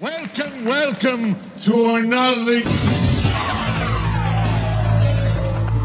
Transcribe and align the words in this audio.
Welcome, 0.00 0.64
welcome 0.64 1.36
to 1.60 1.94
another. 1.94 2.62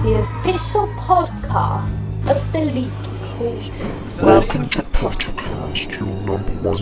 the 0.01 0.15
official 0.17 0.87
podcast 0.97 2.15
of 2.27 2.51
the 2.51 2.61
Leaky 2.61 2.89
Pool. 3.37 4.25
Welcome 4.25 4.67
to 4.69 4.81
Pottercast, 4.81 5.91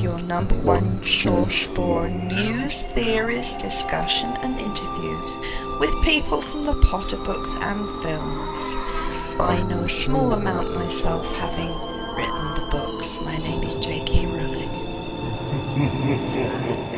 your 0.01 0.19
number 0.19 0.55
one 0.59 1.03
source 1.03 1.65
for 1.65 2.07
news, 2.07 2.83
theories, 2.83 3.57
discussion, 3.57 4.29
and 4.37 4.57
interviews 4.57 5.37
with 5.81 5.93
people 6.03 6.41
from 6.41 6.63
the 6.63 6.75
Potter 6.75 7.17
books 7.17 7.57
and 7.59 7.85
films. 8.03 8.57
I 9.37 9.61
know 9.67 9.79
a 9.79 9.89
small 9.89 10.31
amount 10.31 10.73
myself, 10.73 11.25
having 11.35 11.73
written 12.15 12.53
the 12.55 12.67
books. 12.71 13.19
My 13.19 13.35
name 13.35 13.63
is 13.63 13.75
J.K. 13.75 14.27
Rowling. 14.27 14.85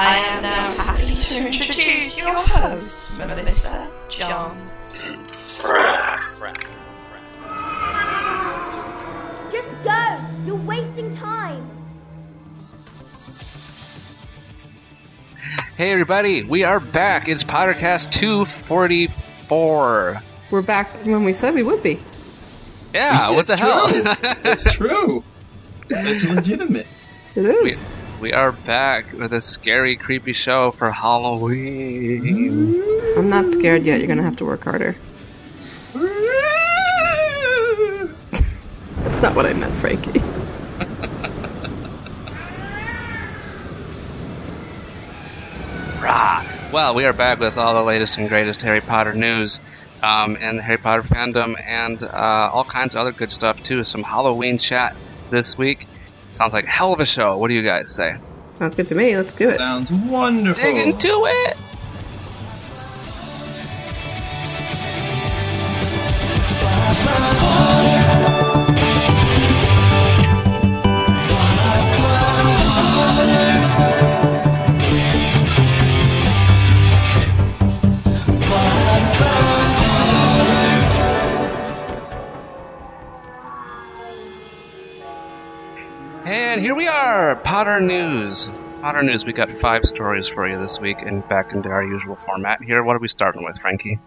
I 0.00 0.16
am 0.18 0.42
now 0.42 0.70
happy 0.74 1.16
to 1.16 1.46
introduce 1.46 2.16
your 2.20 2.32
hosts, 2.32 3.18
Melissa, 3.18 3.90
John, 4.08 4.70
Just 9.50 9.82
go! 9.82 10.20
You're 10.46 10.54
wasting 10.54 11.16
time! 11.16 11.68
Hey 15.76 15.90
everybody, 15.90 16.44
we 16.44 16.62
are 16.62 16.78
back. 16.78 17.28
It's 17.28 17.42
Pottercast 17.42 18.12
244. 18.12 20.22
We're 20.52 20.62
back 20.62 20.90
when 21.04 21.24
we 21.24 21.32
said 21.32 21.54
we 21.54 21.64
would 21.64 21.82
be. 21.82 21.98
Yeah, 22.94 23.30
what 23.30 23.48
the 23.48 23.54
It's 23.54 23.62
hell? 23.62 23.88
true. 23.88 24.04
It's 24.44 24.72
true. 24.74 25.24
It's 25.90 26.24
legitimate. 26.28 26.86
It 27.34 27.46
is. 27.46 27.84
we 27.84 27.97
are 28.26 28.52
back 28.52 29.12
with 29.12 29.32
a 29.32 29.40
scary, 29.40 29.96
creepy 29.96 30.32
show 30.32 30.70
for 30.70 30.90
Halloween. 30.90 32.82
I'm 33.16 33.30
not 33.30 33.48
scared 33.48 33.86
yet. 33.86 33.98
You're 34.00 34.08
gonna 34.08 34.22
have 34.22 34.36
to 34.36 34.44
work 34.44 34.64
harder. 34.64 34.94
That's 39.02 39.22
not 39.22 39.34
what 39.34 39.46
I 39.46 39.52
meant, 39.54 39.74
Frankie. 39.74 40.20
Rah! 46.02 46.44
Well, 46.72 46.94
we 46.94 47.04
are 47.04 47.12
back 47.12 47.40
with 47.40 47.56
all 47.56 47.74
the 47.74 47.82
latest 47.82 48.18
and 48.18 48.28
greatest 48.28 48.62
Harry 48.62 48.80
Potter 48.80 49.14
news 49.14 49.60
um, 50.02 50.36
and 50.40 50.60
Harry 50.60 50.78
Potter 50.78 51.02
fandom 51.02 51.54
and 51.64 52.02
uh, 52.02 52.50
all 52.52 52.64
kinds 52.64 52.94
of 52.94 53.00
other 53.00 53.12
good 53.12 53.32
stuff 53.32 53.62
too. 53.62 53.82
Some 53.84 54.02
Halloween 54.02 54.58
chat 54.58 54.94
this 55.30 55.58
week. 55.58 55.87
Sounds 56.30 56.52
like 56.52 56.64
a 56.64 56.70
hell 56.70 56.92
of 56.92 57.00
a 57.00 57.06
show. 57.06 57.36
What 57.38 57.48
do 57.48 57.54
you 57.54 57.62
guys 57.62 57.94
say? 57.94 58.16
Sounds 58.52 58.74
good 58.74 58.88
to 58.88 58.94
me. 58.94 59.16
Let's 59.16 59.32
do 59.32 59.48
it. 59.48 59.56
Sounds 59.56 59.92
wonderful. 59.92 60.62
Dig 60.62 60.76
into 60.76 61.08
it! 61.08 61.56
We 86.78 86.86
are, 86.86 87.34
Potter 87.34 87.80
News. 87.80 88.48
Potter 88.82 89.02
News, 89.02 89.24
we 89.24 89.32
got 89.32 89.50
five 89.50 89.84
stories 89.84 90.28
for 90.28 90.46
you 90.46 90.56
this 90.60 90.78
week 90.78 90.98
and 91.00 91.28
back 91.28 91.52
into 91.52 91.68
our 91.68 91.82
usual 91.82 92.14
format. 92.14 92.62
Here, 92.62 92.84
what 92.84 92.94
are 92.94 93.00
we 93.00 93.08
starting 93.08 93.42
with, 93.42 93.58
Frankie? 93.58 93.98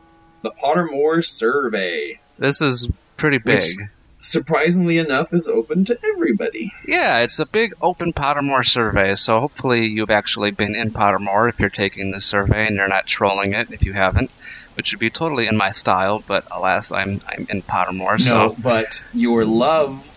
The 0.41 0.51
Pottermore 0.51 1.21
survey, 1.25 2.21
This 2.37 2.61
is 2.61 2.87
pretty 3.17 3.39
big. 3.39 3.55
Which- 3.55 3.89
surprisingly 4.19 4.97
enough, 4.99 5.33
is 5.33 5.49
open 5.49 5.83
to 5.83 5.99
everybody. 6.13 6.71
Yeah, 6.87 7.19
it's 7.23 7.39
a 7.39 7.45
big 7.45 7.73
open 7.81 8.13
Pottermore 8.13 8.65
survey, 8.65 9.17
so 9.17 9.41
hopefully 9.41 9.85
you've 9.87 10.09
actually 10.09 10.51
been 10.51 10.73
in 10.73 10.91
Pottermore 10.91 11.49
if 11.49 11.59
you're 11.59 11.69
taking 11.69 12.11
this 12.11 12.23
survey 12.25 12.67
and 12.67 12.77
you're 12.77 12.87
not 12.87 13.05
trolling 13.05 13.51
it 13.53 13.69
if 13.71 13.83
you 13.83 13.91
haven't, 13.91 14.31
which 14.75 14.93
would 14.93 14.99
be 14.99 15.09
totally 15.09 15.45
in 15.45 15.57
my 15.57 15.71
style, 15.71 16.23
but 16.25 16.45
alas, 16.51 16.89
I'm 16.93 17.19
I'm 17.27 17.47
in 17.49 17.63
Pottermore, 17.63 18.17
No, 18.29 18.49
so 18.53 18.55
but 18.63 19.05
your 19.13 19.43
love 19.43 20.09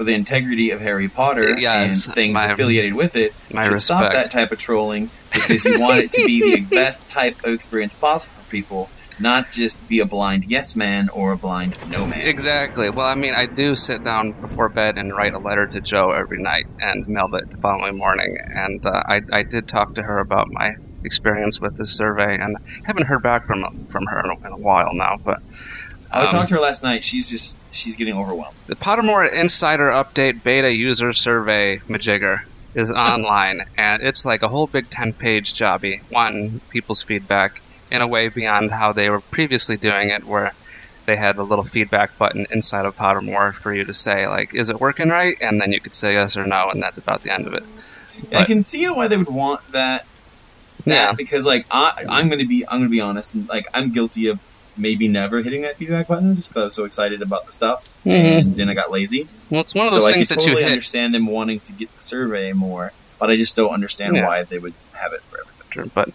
for 0.00 0.04
the 0.04 0.14
integrity 0.14 0.70
of 0.70 0.80
Harry 0.80 1.10
Potter 1.10 1.58
Yes, 1.58 2.06
and 2.06 2.14
things 2.14 2.32
my- 2.32 2.46
affiliated 2.46 2.94
with 2.94 3.16
it 3.16 3.34
my 3.52 3.68
should 3.68 3.82
stop 3.82 4.10
that 4.10 4.30
type 4.30 4.50
of 4.50 4.56
trolling 4.58 5.10
because 5.30 5.62
you 5.62 5.78
want 5.78 5.98
it 5.98 6.10
to 6.12 6.24
be 6.24 6.56
the 6.56 6.60
best 6.74 7.10
type 7.10 7.36
of 7.44 7.52
experience 7.52 7.92
possible 7.92 8.32
for 8.32 8.50
people, 8.50 8.88
not 9.18 9.50
just 9.50 9.86
be 9.88 10.00
a 10.00 10.06
blind 10.06 10.46
yes 10.46 10.74
man 10.74 11.10
or 11.10 11.32
a 11.32 11.36
blind 11.36 11.78
no 11.90 12.06
man. 12.06 12.22
Exactly. 12.22 12.88
Well, 12.88 13.04
I 13.04 13.14
mean, 13.14 13.34
I 13.34 13.44
do 13.44 13.76
sit 13.76 14.02
down 14.02 14.32
before 14.40 14.70
bed 14.70 14.96
and 14.96 15.14
write 15.14 15.34
a 15.34 15.38
letter 15.38 15.66
to 15.66 15.82
Joe 15.82 16.12
every 16.12 16.40
night 16.40 16.64
and 16.80 17.06
mail 17.06 17.28
it 17.34 17.50
the 17.50 17.58
following 17.58 17.98
morning. 17.98 18.38
And 18.56 18.86
uh, 18.86 19.02
I, 19.06 19.20
I 19.30 19.42
did 19.42 19.68
talk 19.68 19.96
to 19.96 20.02
her 20.02 20.18
about 20.18 20.50
my 20.50 20.76
experience 21.04 21.60
with 21.60 21.76
this 21.76 21.94
survey, 21.94 22.38
and 22.38 22.56
haven't 22.84 23.04
heard 23.04 23.22
back 23.22 23.46
from 23.46 23.84
from 23.84 24.06
her 24.06 24.20
in 24.20 24.30
a, 24.30 24.46
in 24.46 24.52
a 24.52 24.56
while 24.56 24.94
now. 24.94 25.18
But 25.22 25.42
I 26.10 26.24
um, 26.24 26.28
talked 26.30 26.48
to 26.48 26.54
her 26.56 26.60
last 26.60 26.82
night. 26.82 27.04
She's 27.04 27.28
just 27.30 27.56
she's 27.70 27.96
getting 27.96 28.16
overwhelmed. 28.16 28.56
the 28.66 28.74
Pottermore 28.74 29.32
Insider 29.32 29.88
Update 29.88 30.42
Beta 30.42 30.72
User 30.72 31.12
Survey 31.12 31.78
Majigger 31.88 32.42
is 32.74 32.90
online, 32.90 33.60
and 33.76 34.02
it's 34.02 34.24
like 34.24 34.42
a 34.42 34.48
whole 34.48 34.66
big 34.66 34.90
ten 34.90 35.12
page 35.12 35.54
jobby 35.54 36.00
wanting 36.10 36.60
people's 36.70 37.02
feedback 37.02 37.62
in 37.90 38.00
a 38.00 38.06
way 38.06 38.28
beyond 38.28 38.70
how 38.70 38.92
they 38.92 39.10
were 39.10 39.20
previously 39.20 39.76
doing 39.76 40.10
it, 40.10 40.24
where 40.24 40.52
they 41.06 41.16
had 41.16 41.36
a 41.38 41.42
little 41.42 41.64
feedback 41.64 42.16
button 42.18 42.46
inside 42.50 42.86
of 42.86 42.96
Pottermore 42.96 43.54
for 43.54 43.74
you 43.74 43.84
to 43.84 43.94
say 43.94 44.26
like, 44.26 44.54
"Is 44.54 44.68
it 44.68 44.80
working 44.80 45.08
right?" 45.08 45.36
and 45.40 45.60
then 45.60 45.72
you 45.72 45.80
could 45.80 45.94
say 45.94 46.14
yes 46.14 46.36
or 46.36 46.46
no, 46.46 46.70
and 46.70 46.82
that's 46.82 46.98
about 46.98 47.22
the 47.22 47.32
end 47.32 47.46
of 47.46 47.54
it. 47.54 47.64
I 48.32 48.44
can 48.44 48.62
see 48.62 48.86
why 48.88 49.08
they 49.08 49.16
would 49.16 49.28
want 49.28 49.60
that. 49.72 50.06
That 50.86 50.94
Yeah. 50.94 51.12
because 51.12 51.44
like 51.44 51.66
I, 51.70 52.04
I'm 52.08 52.28
gonna 52.28 52.46
be 52.46 52.66
I'm 52.66 52.80
gonna 52.80 52.88
be 52.88 53.00
honest 53.00 53.34
and 53.34 53.48
like 53.48 53.66
I'm 53.74 53.92
guilty 53.92 54.28
of 54.28 54.38
maybe 54.80 55.06
never 55.08 55.42
hitting 55.42 55.62
that 55.62 55.76
feedback 55.76 56.08
button 56.08 56.34
just 56.36 56.48
because 56.50 56.60
I 56.60 56.64
was 56.64 56.74
so 56.74 56.84
excited 56.84 57.22
about 57.22 57.46
the 57.46 57.52
stuff 57.52 57.88
Mhm. 58.06 58.40
and 58.40 58.56
then 58.56 58.68
I 58.70 58.74
got 58.74 58.90
lazy. 58.90 59.28
Well, 59.50 59.60
it's 59.60 59.74
one 59.74 59.84
of 59.86 59.90
so 59.90 59.96
those 59.96 60.06
can 60.06 60.14
things 60.14 60.28
that 60.30 60.36
totally 60.36 60.52
you 60.52 60.58
hit. 60.62 60.68
understand 60.68 61.14
them 61.14 61.26
wanting 61.26 61.60
to 61.60 61.72
get 61.72 61.94
the 61.96 62.02
survey 62.02 62.52
more, 62.52 62.92
but 63.18 63.30
I 63.30 63.36
just 63.36 63.54
don't 63.56 63.70
understand 63.72 64.16
Yeah. 64.16 64.26
why 64.26 64.42
they 64.44 64.58
would 64.58 64.74
have 64.94 65.12
it 65.12 65.22
for 65.30 65.38
everybody. 65.40 65.90
But 65.94 66.10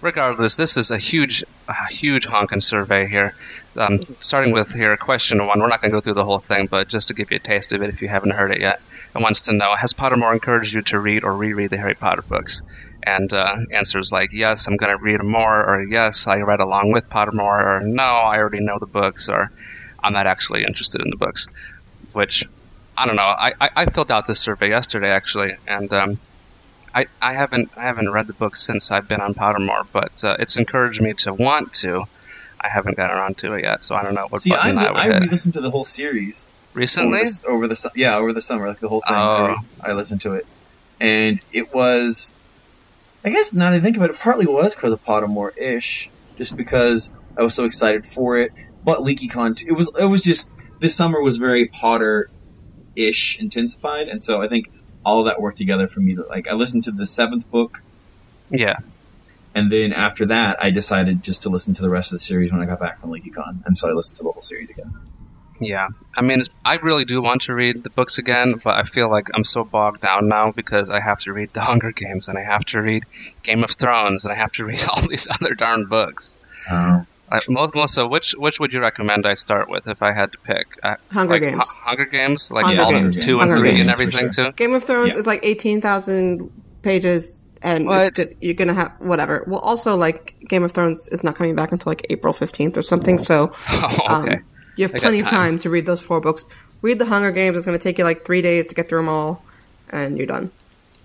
regardless, 0.00 0.56
this 0.56 0.76
is 0.76 0.90
a 0.90 0.98
huge, 0.98 1.44
a 1.68 1.92
huge 1.92 2.26
honking 2.26 2.60
survey 2.60 3.06
here. 3.06 3.34
Um, 3.76 4.00
starting 4.18 4.52
with 4.52 4.72
here, 4.74 4.96
question 4.96 5.46
one. 5.46 5.60
We're 5.60 5.68
not 5.68 5.80
going 5.80 5.90
to 5.92 5.96
go 5.96 6.00
through 6.00 6.14
the 6.14 6.24
whole 6.24 6.38
thing, 6.40 6.66
but 6.66 6.88
just 6.88 7.08
to 7.08 7.14
give 7.14 7.30
you 7.30 7.36
a 7.36 7.40
taste 7.40 7.72
of 7.72 7.82
it, 7.82 7.88
if 7.90 8.02
you 8.02 8.08
haven't 8.08 8.30
heard 8.32 8.50
it 8.50 8.60
yet, 8.60 8.80
it 9.14 9.22
wants 9.22 9.40
to 9.42 9.52
know: 9.52 9.74
Has 9.76 9.92
Pottermore 9.92 10.32
encouraged 10.32 10.72
you 10.72 10.82
to 10.82 10.98
read 10.98 11.22
or 11.22 11.34
reread 11.34 11.70
the 11.70 11.76
Harry 11.78 11.94
Potter 11.94 12.22
books? 12.22 12.62
And 13.02 13.32
uh, 13.32 13.56
answers 13.72 14.12
like 14.12 14.32
yes, 14.32 14.66
I'm 14.66 14.76
going 14.76 14.96
to 14.96 15.02
read 15.02 15.22
more, 15.22 15.64
or 15.64 15.82
yes, 15.82 16.26
I 16.26 16.38
read 16.40 16.60
along 16.60 16.92
with 16.92 17.08
Pottermore, 17.08 17.64
or 17.64 17.80
no, 17.80 18.02
I 18.02 18.38
already 18.38 18.60
know 18.60 18.78
the 18.78 18.86
books, 18.86 19.28
or 19.28 19.50
I'm 20.02 20.12
not 20.12 20.26
actually 20.26 20.64
interested 20.64 21.00
in 21.00 21.10
the 21.10 21.16
books. 21.16 21.48
Which 22.12 22.44
I 22.96 23.06
don't 23.06 23.16
know. 23.16 23.22
I, 23.22 23.52
I, 23.60 23.70
I 23.76 23.86
filled 23.86 24.10
out 24.10 24.26
this 24.26 24.40
survey 24.40 24.68
yesterday 24.68 25.10
actually, 25.10 25.52
and 25.66 25.92
um, 25.92 26.20
I, 26.94 27.06
I 27.22 27.34
haven't 27.34 27.70
I 27.76 27.82
haven't 27.82 28.10
read 28.10 28.26
the 28.26 28.32
book 28.32 28.56
since 28.56 28.90
I've 28.90 29.08
been 29.08 29.20
on 29.20 29.32
Pottermore, 29.34 29.86
but 29.92 30.22
uh, 30.24 30.36
it's 30.38 30.56
encouraged 30.56 31.00
me 31.00 31.14
to 31.14 31.32
want 31.32 31.72
to. 31.74 32.04
I 32.60 32.68
haven't 32.68 32.96
gotten 32.98 33.16
around 33.16 33.38
to 33.38 33.54
it 33.54 33.64
yet, 33.64 33.84
so 33.84 33.94
I 33.94 34.04
don't 34.04 34.14
know 34.14 34.26
what 34.28 34.42
See, 34.42 34.52
I, 34.52 34.72
button 34.72 34.78
I, 34.78 34.90
would 34.90 35.00
I 35.00 35.04
hit. 35.04 35.22
re-listened 35.22 35.54
to 35.54 35.60
the 35.62 35.70
whole 35.70 35.84
series 35.84 36.50
Recently, 36.74 37.20
over 37.20 37.26
the, 37.26 37.46
over 37.48 37.68
the 37.68 37.90
yeah 37.94 38.16
over 38.16 38.32
the 38.32 38.42
summer, 38.42 38.68
like 38.68 38.80
the 38.80 38.88
whole 38.88 39.00
thing. 39.00 39.16
Oh. 39.16 39.56
I, 39.80 39.90
I 39.90 39.92
listened 39.94 40.20
to 40.22 40.34
it, 40.34 40.46
and 41.00 41.40
it 41.52 41.72
was, 41.72 42.34
I 43.24 43.30
guess 43.30 43.52
now 43.52 43.70
that 43.70 43.76
I 43.76 43.80
think 43.80 43.96
about 43.96 44.10
it, 44.10 44.18
partly 44.18 44.46
was 44.46 44.74
because 44.74 44.92
of 44.92 45.04
Pottermore 45.04 45.56
ish, 45.56 46.10
just 46.36 46.56
because 46.56 47.14
I 47.36 47.42
was 47.42 47.54
so 47.54 47.64
excited 47.64 48.06
for 48.06 48.36
it. 48.36 48.52
But 48.82 49.00
LeakyCon, 49.00 49.66
it 49.66 49.72
was 49.72 49.90
it 49.98 50.06
was 50.06 50.22
just 50.22 50.54
this 50.80 50.94
summer 50.94 51.20
was 51.20 51.36
very 51.36 51.66
Potter 51.66 52.30
ish 52.96 53.38
intensified, 53.40 54.08
and 54.08 54.22
so 54.22 54.42
I 54.42 54.48
think 54.48 54.70
all 55.04 55.20
of 55.20 55.26
that 55.26 55.40
worked 55.40 55.58
together 55.58 55.86
for 55.86 56.00
me 56.00 56.14
to 56.14 56.22
like. 56.24 56.48
I 56.48 56.54
listened 56.54 56.84
to 56.84 56.92
the 56.92 57.06
seventh 57.06 57.50
book, 57.50 57.82
yeah, 58.48 58.78
and 59.54 59.70
then 59.70 59.92
after 59.92 60.24
that, 60.26 60.62
I 60.62 60.70
decided 60.70 61.22
just 61.22 61.42
to 61.42 61.50
listen 61.50 61.74
to 61.74 61.82
the 61.82 61.90
rest 61.90 62.12
of 62.12 62.18
the 62.18 62.24
series 62.24 62.52
when 62.52 62.62
I 62.62 62.66
got 62.66 62.80
back 62.80 62.98
from 62.98 63.10
LeakyCon, 63.10 63.66
and 63.66 63.76
so 63.76 63.90
I 63.90 63.92
listened 63.92 64.16
to 64.16 64.24
the 64.24 64.32
whole 64.32 64.42
series 64.42 64.70
again. 64.70 64.94
Yeah. 65.60 65.88
I 66.16 66.22
mean, 66.22 66.40
it's, 66.40 66.48
I 66.64 66.76
really 66.82 67.04
do 67.04 67.20
want 67.22 67.42
to 67.42 67.54
read 67.54 67.84
the 67.84 67.90
books 67.90 68.18
again, 68.18 68.54
but 68.64 68.76
I 68.76 68.82
feel 68.84 69.08
like 69.10 69.28
I'm 69.34 69.44
so 69.44 69.62
bogged 69.64 70.00
down 70.00 70.28
now 70.28 70.50
because 70.52 70.90
I 70.90 71.00
have 71.00 71.18
to 71.20 71.32
read 71.32 71.52
The 71.52 71.60
Hunger 71.60 71.92
Games 71.92 72.28
and 72.28 72.36
I 72.38 72.42
have 72.42 72.64
to 72.66 72.80
read 72.82 73.04
Game 73.42 73.62
of 73.62 73.70
Thrones 73.72 74.24
and 74.24 74.32
I 74.32 74.36
have 74.36 74.52
to 74.52 74.64
read 74.64 74.82
all 74.88 75.06
these 75.08 75.28
other 75.30 75.54
darn 75.54 75.86
books. 75.86 76.32
Oh. 76.70 77.04
Like, 77.30 77.48
Mel- 77.48 77.70
Melissa, 77.72 78.08
which 78.08 78.32
which 78.32 78.58
would 78.58 78.72
you 78.72 78.80
recommend 78.80 79.24
I 79.24 79.34
start 79.34 79.70
with 79.70 79.86
if 79.86 80.02
I 80.02 80.10
had 80.10 80.32
to 80.32 80.38
pick? 80.38 80.66
Uh, 80.82 80.96
Hunger 81.12 81.34
like, 81.34 81.42
Games. 81.42 81.70
Hu- 81.70 81.80
Hunger 81.88 82.04
Games, 82.06 82.50
like 82.50 82.64
Hunger 82.64 82.82
all 82.82 82.90
Games. 82.90 83.24
two 83.24 83.38
Hunger 83.38 83.54
and 83.54 83.62
three 83.62 83.70
Games, 83.70 83.80
and 83.88 83.90
everything 83.92 84.32
sure. 84.32 84.46
too. 84.46 84.52
Game 84.56 84.74
of 84.74 84.82
Thrones 84.82 85.10
Yeah. 85.12 85.18
is 85.18 85.28
like 85.28 85.38
eighteen 85.44 85.80
thousand 85.80 86.50
pages, 86.82 87.40
and 87.62 87.86
What? 87.86 88.08
it's 88.08 88.24
good. 88.24 88.36
you're 88.40 88.54
gonna 88.54 88.74
have 88.74 88.90
whatever. 88.98 89.44
Well, 89.46 89.60
also 89.60 89.96
like 89.96 90.34
Game 90.48 90.64
of 90.64 90.72
Thrones 90.72 91.06
is 91.12 91.22
not 91.22 91.36
coming 91.36 91.54
back 91.54 91.70
until 91.70 91.90
like 91.90 92.04
April 92.10 92.32
fifteenth 92.32 92.76
or 92.76 92.82
something, 92.82 93.16
so 93.16 93.52
Oh, 93.70 93.98
um, 94.08 94.24
okay. 94.24 94.40
You 94.76 94.84
have 94.84 94.92
I 94.92 94.98
got 94.98 95.02
plenty 95.02 95.20
of 95.20 95.26
time. 95.26 95.32
time 95.32 95.58
to 95.60 95.70
read 95.70 95.86
those 95.86 96.00
four 96.00 96.20
books. 96.20 96.44
Read 96.82 96.98
the 96.98 97.06
Hunger 97.06 97.30
Games. 97.30 97.56
It's 97.56 97.66
gonna 97.66 97.78
take 97.78 97.98
you 97.98 98.04
like 98.04 98.24
three 98.24 98.42
days 98.42 98.68
to 98.68 98.74
get 98.74 98.88
through 98.88 99.00
them 99.00 99.08
all, 99.08 99.44
and 99.90 100.16
you're 100.16 100.26
done. 100.26 100.50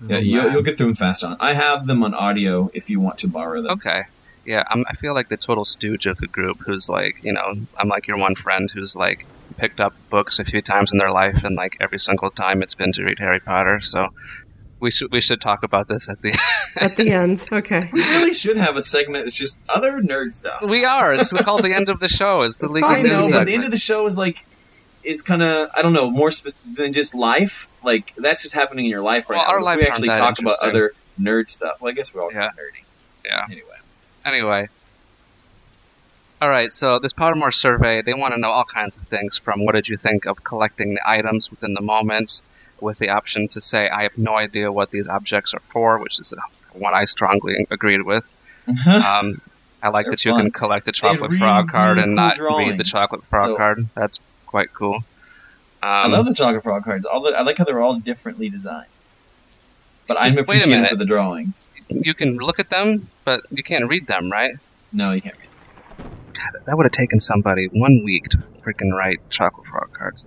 Yeah, 0.01 0.17
oh, 0.17 0.19
you'll, 0.19 0.51
you'll 0.51 0.61
get 0.61 0.77
through 0.77 0.87
them 0.87 0.95
fast 0.95 1.23
on. 1.23 1.37
I 1.39 1.53
have 1.53 1.87
them 1.87 2.03
on 2.03 2.13
audio 2.13 2.69
if 2.73 2.89
you 2.89 2.99
want 2.99 3.17
to 3.19 3.27
borrow 3.27 3.61
them. 3.61 3.71
Okay. 3.71 4.03
Yeah, 4.45 4.63
I'm, 4.69 4.85
I 4.87 4.93
feel 4.93 5.13
like 5.13 5.29
the 5.29 5.37
total 5.37 5.65
stooge 5.65 6.05
of 6.05 6.17
the 6.17 6.27
group 6.27 6.59
who's 6.65 6.89
like, 6.89 7.23
you 7.23 7.33
know, 7.33 7.55
I'm 7.77 7.87
like 7.87 8.07
your 8.07 8.17
one 8.17 8.35
friend 8.35 8.69
who's 8.69 8.95
like 8.95 9.25
picked 9.57 9.79
up 9.79 9.93
books 10.09 10.37
a 10.37 10.45
few 10.45 10.61
times 10.61 10.91
in 10.91 10.97
their 10.97 11.11
life 11.11 11.43
and 11.43 11.55
like 11.55 11.77
every 11.79 11.99
single 11.99 12.29
time 12.29 12.61
it's 12.61 12.75
been 12.75 12.91
to 12.93 13.03
read 13.03 13.19
Harry 13.19 13.39
Potter. 13.39 13.81
So 13.81 14.09
we 14.85 14.91
should 14.91 15.11
we 15.11 15.19
should 15.19 15.41
talk 15.41 15.63
about 15.63 15.87
this 15.89 16.07
at 16.07 16.21
the 16.21 16.31
At 16.77 16.95
the 16.95 17.11
end, 17.21 17.45
okay. 17.51 17.89
We 17.91 17.99
really 18.01 18.33
should 18.33 18.55
have 18.57 18.75
a 18.77 18.81
segment 18.81 19.25
that's 19.25 19.37
just 19.37 19.61
other 19.67 19.99
nerd 20.01 20.33
stuff. 20.33 20.61
We 20.69 20.85
are. 20.85 21.13
It's 21.13 21.33
called 21.33 21.63
the 21.65 21.73
end 21.73 21.89
of 21.89 21.99
the 21.99 22.07
show. 22.07 22.41
It's 22.43 22.57
the 22.57 22.67
legal 22.67 22.89
I 22.89 23.01
news 23.01 23.09
know, 23.09 23.17
but 23.17 23.23
segment. 23.25 23.47
the 23.47 23.53
end 23.55 23.63
of 23.65 23.71
the 23.71 23.77
show 23.77 24.05
is 24.05 24.17
like 24.17 24.45
it's 25.03 25.21
kind 25.21 25.41
of 25.43 25.69
I 25.75 25.81
don't 25.81 25.93
know 25.93 26.09
more 26.09 26.31
specific 26.31 26.75
than 26.77 26.93
just 26.93 27.13
life. 27.15 27.69
Like 27.83 28.13
that's 28.17 28.41
just 28.43 28.53
happening 28.53 28.85
in 28.85 28.91
your 28.91 29.01
life 29.03 29.29
right 29.29 29.37
Well, 29.37 29.45
now. 29.47 29.53
our 29.53 29.61
lives 29.61 29.77
we 29.79 29.83
aren't 29.87 29.91
actually 29.93 30.07
that 30.09 30.17
talk 30.19 30.39
about 30.39 30.55
other 30.61 30.93
nerd 31.19 31.49
stuff. 31.49 31.81
Well, 31.81 31.91
I 31.91 31.93
guess 31.95 32.13
we're 32.13 32.21
all 32.23 32.31
Yeah. 32.31 32.49
kind 32.49 32.51
of 32.51 32.55
nerdy. 32.57 32.83
yeah. 33.25 33.45
Anyway, 33.51 33.77
Anyway. 34.23 34.69
All 36.41 36.49
right, 36.49 36.71
so 36.71 36.99
this 36.99 37.13
Pottermore 37.13 37.53
survey, 37.53 38.01
they 38.01 38.13
want 38.13 38.33
to 38.33 38.39
know 38.39 38.49
all 38.51 38.65
kinds 38.65 38.97
of 38.97 39.03
things 39.03 39.37
from 39.37 39.63
what 39.65 39.73
did 39.73 39.87
you 39.87 39.95
think 39.97 40.25
of 40.25 40.43
collecting 40.43 40.93
the 40.93 41.01
items 41.09 41.49
within 41.49 41.73
the 41.73 41.81
moments 41.81 42.43
with 42.81 42.99
the 42.99 43.09
option 43.09 43.47
to 43.49 43.61
say, 43.61 43.89
I 43.89 44.03
have 44.03 44.17
no 44.17 44.35
idea 44.35 44.71
what 44.71 44.91
these 44.91 45.07
objects 45.07 45.53
are 45.53 45.59
for, 45.61 45.97
which 45.99 46.19
is 46.19 46.33
what 46.73 46.93
I 46.93 47.05
strongly 47.05 47.65
agreed 47.71 48.01
with. 48.03 48.23
Um, 48.87 49.41
I 49.83 49.89
like 49.89 50.05
They're 50.05 50.11
that 50.11 50.25
you 50.25 50.31
fun. 50.31 50.41
can 50.41 50.51
collect 50.51 50.85
the 50.85 50.91
chocolate 50.91 51.31
really, 51.31 51.37
frog 51.39 51.69
card 51.69 51.97
really 51.97 52.09
and 52.09 52.17
cool 52.37 52.49
not 52.49 52.57
read 52.57 52.77
the 52.77 52.83
chocolate 52.83 53.23
frog 53.25 53.49
So- 53.51 53.55
card. 53.57 53.87
That's 53.95 54.19
quite 54.47 54.73
cool. 54.73 55.03
I 55.83 56.05
Um, 56.05 56.11
love 56.13 56.25
the 56.25 56.33
chocolate 56.33 56.63
frog 56.63 56.83
cards. 56.83 57.05
All 57.05 57.21
the, 57.21 57.37
I 57.37 57.41
like 57.43 57.59
how 57.59 57.63
they're 57.63 57.81
all 57.81 57.99
differently 57.99 58.49
designed. 58.49 58.87
But 60.07 60.17
I'm 60.19 60.37
appreciative 60.37 60.89
for 60.89 60.95
the 60.95 61.05
drawings. 61.05 61.69
you 61.89 62.13
can 62.15 62.37
look 62.37 62.59
at 62.59 62.69
them, 62.71 63.09
but 63.23 63.41
you 63.51 63.61
can't 63.63 63.87
read 63.87 64.07
them, 64.07 64.31
right? 64.31 64.55
No, 64.91 65.11
you 65.11 65.21
can't 65.21 65.35
read. 65.37 66.07
God, 66.33 66.63
that 66.65 66.75
would 66.77 66.85
have 66.85 66.91
taken 66.91 67.19
somebody 67.19 67.67
one 67.67 68.01
week 68.03 68.29
to 68.29 68.37
freaking 68.37 68.91
write 68.97 69.19
chocolate 69.29 69.67
frog 69.67 69.93
cards. 69.93 70.25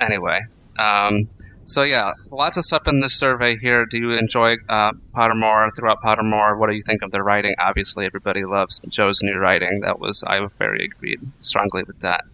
Anyway, 0.00 0.40
um, 0.82 1.28
so 1.64 1.82
yeah, 1.82 2.12
lots 2.30 2.56
of 2.56 2.64
stuff 2.64 2.88
in 2.88 3.00
this 3.00 3.14
survey 3.14 3.56
here. 3.56 3.86
Do 3.86 3.96
you 3.96 4.12
enjoy 4.12 4.56
uh, 4.68 4.92
Pottermore 5.14 5.70
throughout 5.76 6.02
Pottermore? 6.02 6.58
What 6.58 6.68
do 6.68 6.74
you 6.74 6.82
think 6.82 7.02
of 7.02 7.10
their 7.12 7.22
writing? 7.22 7.54
Obviously, 7.58 8.04
everybody 8.04 8.44
loves 8.44 8.80
Joe's 8.88 9.22
new 9.22 9.36
writing. 9.38 9.80
That 9.80 10.00
was 10.00 10.24
I 10.26 10.44
very 10.58 10.84
agreed 10.86 11.20
strongly 11.38 11.84
with 11.84 12.00
that. 12.00 12.24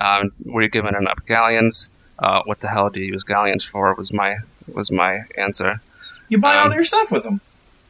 Um, 0.00 0.32
were 0.44 0.62
you 0.62 0.68
given 0.68 0.94
enough 0.94 1.18
galleons? 1.26 1.90
Uh, 2.18 2.42
what 2.44 2.60
the 2.60 2.68
hell 2.68 2.90
do 2.90 3.00
you 3.00 3.12
use 3.12 3.22
galleons 3.22 3.64
for? 3.64 3.94
Was 3.94 4.12
my 4.12 4.36
was 4.72 4.90
my 4.90 5.20
answer. 5.38 5.80
You 6.28 6.38
buy 6.38 6.56
Um, 6.56 6.68
all 6.68 6.74
your 6.74 6.84
stuff 6.84 7.10
with 7.10 7.24
them. 7.24 7.40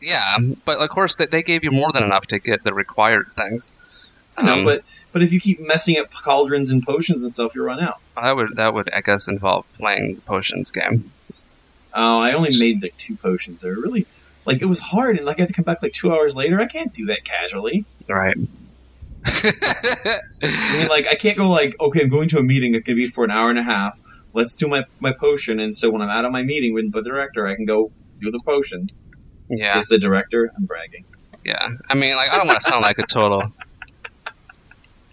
Yeah, 0.00 0.38
but 0.64 0.78
of 0.78 0.88
course 0.88 1.16
they, 1.16 1.26
they 1.26 1.42
gave 1.42 1.62
you 1.64 1.70
more 1.72 1.92
than 1.92 2.04
enough 2.04 2.26
to 2.28 2.38
get 2.38 2.64
the 2.64 2.72
required 2.72 3.26
things. 3.36 3.72
I 4.40 4.46
know, 4.46 4.54
Um, 4.60 4.64
but 4.64 4.82
but 5.12 5.22
if 5.22 5.32
you 5.32 5.40
keep 5.40 5.60
messing 5.60 5.98
up 5.98 6.10
cauldrons 6.12 6.70
and 6.70 6.82
potions 6.82 7.22
and 7.22 7.30
stuff, 7.32 7.54
you 7.54 7.62
run 7.62 7.80
out. 7.80 7.98
That 8.16 8.36
would 8.36 8.56
that 8.56 8.74
would 8.74 8.90
I 8.92 9.00
guess 9.00 9.28
involve 9.28 9.64
playing 9.74 10.16
the 10.16 10.20
potions 10.22 10.70
game. 10.70 11.10
Oh, 11.94 12.18
I 12.20 12.32
only 12.32 12.56
made 12.58 12.82
like 12.82 12.96
two 12.96 13.16
potions. 13.16 13.62
They 13.62 13.70
were 13.70 13.80
really 13.80 14.06
like 14.46 14.62
it 14.62 14.66
was 14.66 14.80
hard, 14.80 15.16
and 15.16 15.26
like 15.26 15.38
I 15.38 15.42
had 15.42 15.48
to 15.48 15.54
come 15.54 15.64
back 15.64 15.82
like 15.82 15.92
two 15.92 16.12
hours 16.12 16.36
later. 16.36 16.60
I 16.60 16.66
can't 16.66 16.92
do 16.92 17.06
that 17.06 17.24
casually. 17.24 17.84
Right. 18.08 18.36
I 19.26 20.76
mean, 20.78 20.88
like 20.88 21.06
I 21.06 21.14
can't 21.14 21.36
go 21.36 21.48
like, 21.50 21.74
okay, 21.80 22.02
I'm 22.02 22.08
going 22.08 22.28
to 22.30 22.38
a 22.38 22.42
meeting. 22.42 22.74
It's 22.74 22.82
gonna 22.84 22.96
be 22.96 23.06
for 23.06 23.24
an 23.24 23.30
hour 23.30 23.50
and 23.50 23.58
a 23.58 23.62
half. 23.62 24.00
Let's 24.32 24.54
do 24.54 24.68
my 24.68 24.84
my 25.00 25.12
potion, 25.12 25.60
and 25.60 25.76
so 25.76 25.90
when 25.90 26.02
I'm 26.02 26.08
out 26.08 26.24
of 26.24 26.32
my 26.32 26.42
meeting 26.42 26.72
with 26.74 26.92
the 26.92 27.02
director, 27.02 27.46
I 27.46 27.56
can 27.56 27.64
go 27.66 27.90
do 28.20 28.30
the 28.30 28.40
potions. 28.44 29.02
yeah, 29.48 29.72
Says 29.74 29.88
the 29.88 29.98
director. 29.98 30.52
I'm 30.56 30.64
bragging. 30.66 31.04
yeah. 31.44 31.68
I 31.88 31.94
mean, 31.94 32.14
like 32.16 32.32
I 32.32 32.36
don't 32.38 32.46
want 32.46 32.60
to 32.60 32.64
sound 32.66 32.82
like 32.82 32.98
a 32.98 33.06
total. 33.06 33.52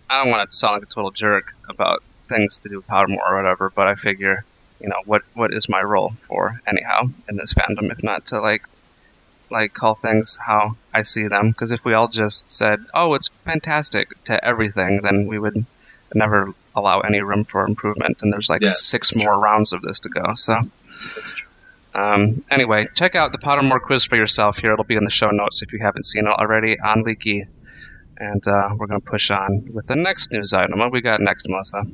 I 0.09 0.23
don't 0.23 0.31
want 0.31 0.49
to 0.49 0.55
sound 0.55 0.73
like 0.73 0.83
a 0.83 0.93
total 0.93 1.11
jerk 1.11 1.53
about 1.69 2.03
things 2.27 2.59
to 2.59 2.69
do 2.69 2.77
with 2.77 2.87
Pottermore 2.87 3.27
or 3.27 3.35
whatever, 3.35 3.71
but 3.73 3.87
I 3.87 3.95
figure, 3.95 4.45
you 4.79 4.87
know, 4.89 5.01
what 5.05 5.23
what 5.33 5.53
is 5.53 5.69
my 5.69 5.81
role 5.81 6.13
for 6.21 6.61
anyhow 6.67 7.09
in 7.29 7.37
this 7.37 7.53
fandom 7.53 7.91
if 7.91 8.03
not 8.03 8.25
to 8.27 8.39
like 8.39 8.63
like 9.49 9.73
call 9.73 9.95
things 9.95 10.37
how 10.45 10.75
I 10.93 11.01
see 11.01 11.27
them? 11.27 11.51
Because 11.51 11.71
if 11.71 11.85
we 11.85 11.93
all 11.93 12.07
just 12.07 12.49
said, 12.51 12.85
"Oh, 12.93 13.13
it's 13.13 13.29
fantastic" 13.45 14.21
to 14.25 14.43
everything, 14.43 15.01
then 15.03 15.27
we 15.27 15.39
would 15.39 15.65
never 16.13 16.53
allow 16.75 16.99
any 17.01 17.21
room 17.21 17.43
for 17.43 17.65
improvement. 17.65 18.21
And 18.23 18.31
there's 18.31 18.49
like 18.49 18.61
Yeah, 18.61 18.69
six 18.69 19.15
more 19.15 19.37
rounds 19.39 19.73
of 19.73 19.81
this 19.81 19.99
to 20.01 20.09
go. 20.09 20.35
So. 20.35 20.55
True. 20.87 21.47
Um, 21.97 22.43
anyway, 22.51 22.87
check 22.93 23.15
out 23.15 23.31
the 23.31 23.39
Pottermore 23.39 23.81
quiz 23.81 24.05
for 24.05 24.15
yourself 24.15 24.59
here. 24.59 24.71
It'll 24.71 24.85
be 24.85 24.95
in 24.95 25.03
the 25.03 25.09
show 25.09 25.31
notes 25.31 25.63
if 25.63 25.73
you 25.73 25.79
haven't 25.79 26.03
seen 26.03 26.27
it 26.27 26.29
already 26.29 26.79
on 26.79 27.01
Leaky. 27.01 27.47
And 28.19 28.47
uh, 28.47 28.69
we're 28.77 28.87
going 28.87 28.99
to 29.01 29.05
push 29.05 29.29
on 29.29 29.69
with 29.73 29.87
the 29.87 29.95
next 29.95 30.31
news 30.31 30.53
item. 30.53 30.79
What 30.79 30.91
we 30.91 31.01
got 31.01 31.21
next, 31.21 31.47
Melissa? 31.47 31.85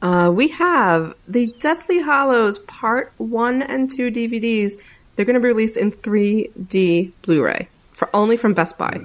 Uh, 0.00 0.32
we 0.34 0.48
have 0.48 1.14
the 1.28 1.46
Deathly 1.60 2.00
Hallows 2.02 2.58
Part 2.60 3.12
1 3.18 3.62
and 3.62 3.88
2 3.90 4.10
DVDs. 4.10 4.80
They're 5.14 5.24
going 5.26 5.34
to 5.34 5.40
be 5.40 5.46
released 5.48 5.76
in 5.76 5.92
3D 5.92 7.12
Blu 7.22 7.44
ray 7.44 7.68
for 7.92 8.08
only 8.14 8.36
from 8.36 8.52
Best 8.54 8.76
Buy. 8.78 9.00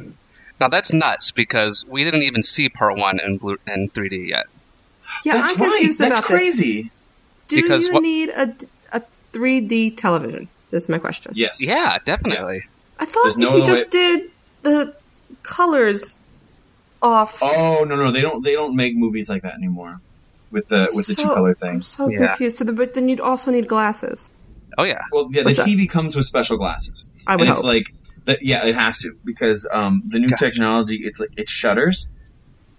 Now 0.60 0.68
that's 0.70 0.92
nuts 0.92 1.30
because 1.30 1.86
we 1.88 2.04
didn't 2.04 2.24
even 2.24 2.42
see 2.42 2.68
part 2.68 2.98
one 2.98 3.20
in 3.20 3.38
blue 3.38 3.58
in 3.68 3.90
3D 3.90 4.28
yet. 4.28 4.48
Yeah, 5.24 5.34
That's 5.34 5.54
I'm 5.56 5.62
right. 5.62 5.70
confused 5.78 6.00
That's 6.00 6.18
about 6.20 6.28
this. 6.30 6.38
crazy. 6.58 6.92
Do 7.48 7.62
Because 7.62 7.88
you 7.88 7.94
what- 7.94 8.02
need 8.02 8.30
a, 8.30 8.56
a 8.92 9.00
3D 9.00 9.96
television? 9.98 10.48
This 10.72 10.84
is 10.84 10.90
my 10.90 10.98
question. 10.98 11.34
Yes. 11.36 11.64
Yeah, 11.66 12.00
definitely. 12.06 12.66
I 13.00 13.06
thought 13.06 13.24
There's 13.24 13.38
no 13.38 13.50
if 13.50 13.54
you 13.58 13.62
other 13.64 13.76
just 13.76 13.92
did 13.92 14.32
the 14.64 14.96
colors 15.44 16.20
off. 17.02 17.40
Oh 17.42 17.86
no 17.88 17.96
no 17.96 18.12
they 18.12 18.22
don't 18.22 18.44
they 18.44 18.54
don't 18.54 18.76
make 18.76 18.96
movies 18.96 19.30
like 19.30 19.44
that 19.44 19.54
anymore 19.54 20.02
with 20.52 20.70
the 20.70 20.90
with 20.96 21.08
the 21.08 21.14
So- 21.14 21.24
two 21.24 21.30
color 21.30 21.50
I'm 21.50 21.56
things. 21.56 21.88
so 21.88 22.10
Yeah. 22.10 22.28
confused. 22.28 22.58
So 22.58 22.64
the, 22.66 22.74
but 22.74 22.94
then 22.94 23.10
you'd 23.10 23.20
also 23.20 23.52
need 23.52 23.68
glasses. 23.68 24.34
Oh 24.78 24.84
yeah. 24.84 25.02
Well, 25.12 25.28
yeah, 25.32 25.42
the 25.42 25.46
What's 25.50 25.64
that? 25.64 25.68
TV 25.68 25.90
comes 25.90 26.16
with 26.16 26.26
special 26.26 26.58
glasses, 26.58 27.10
I 27.28 27.36
would 27.36 27.42
and 27.42 27.50
it's 27.52 27.62
hope. 27.62 27.68
like 27.68 27.94
that. 28.26 28.44
Yeah, 28.44 28.66
it 28.66 28.76
has 28.76 29.00
to 29.00 29.16
because 29.26 29.68
um, 29.72 30.04
the 30.06 30.20
new 30.20 30.30
Gotcha. 30.30 30.46
technology 30.46 30.98
it's 31.04 31.20
like 31.20 31.32
it 31.38 31.50
shutters. 31.50 32.10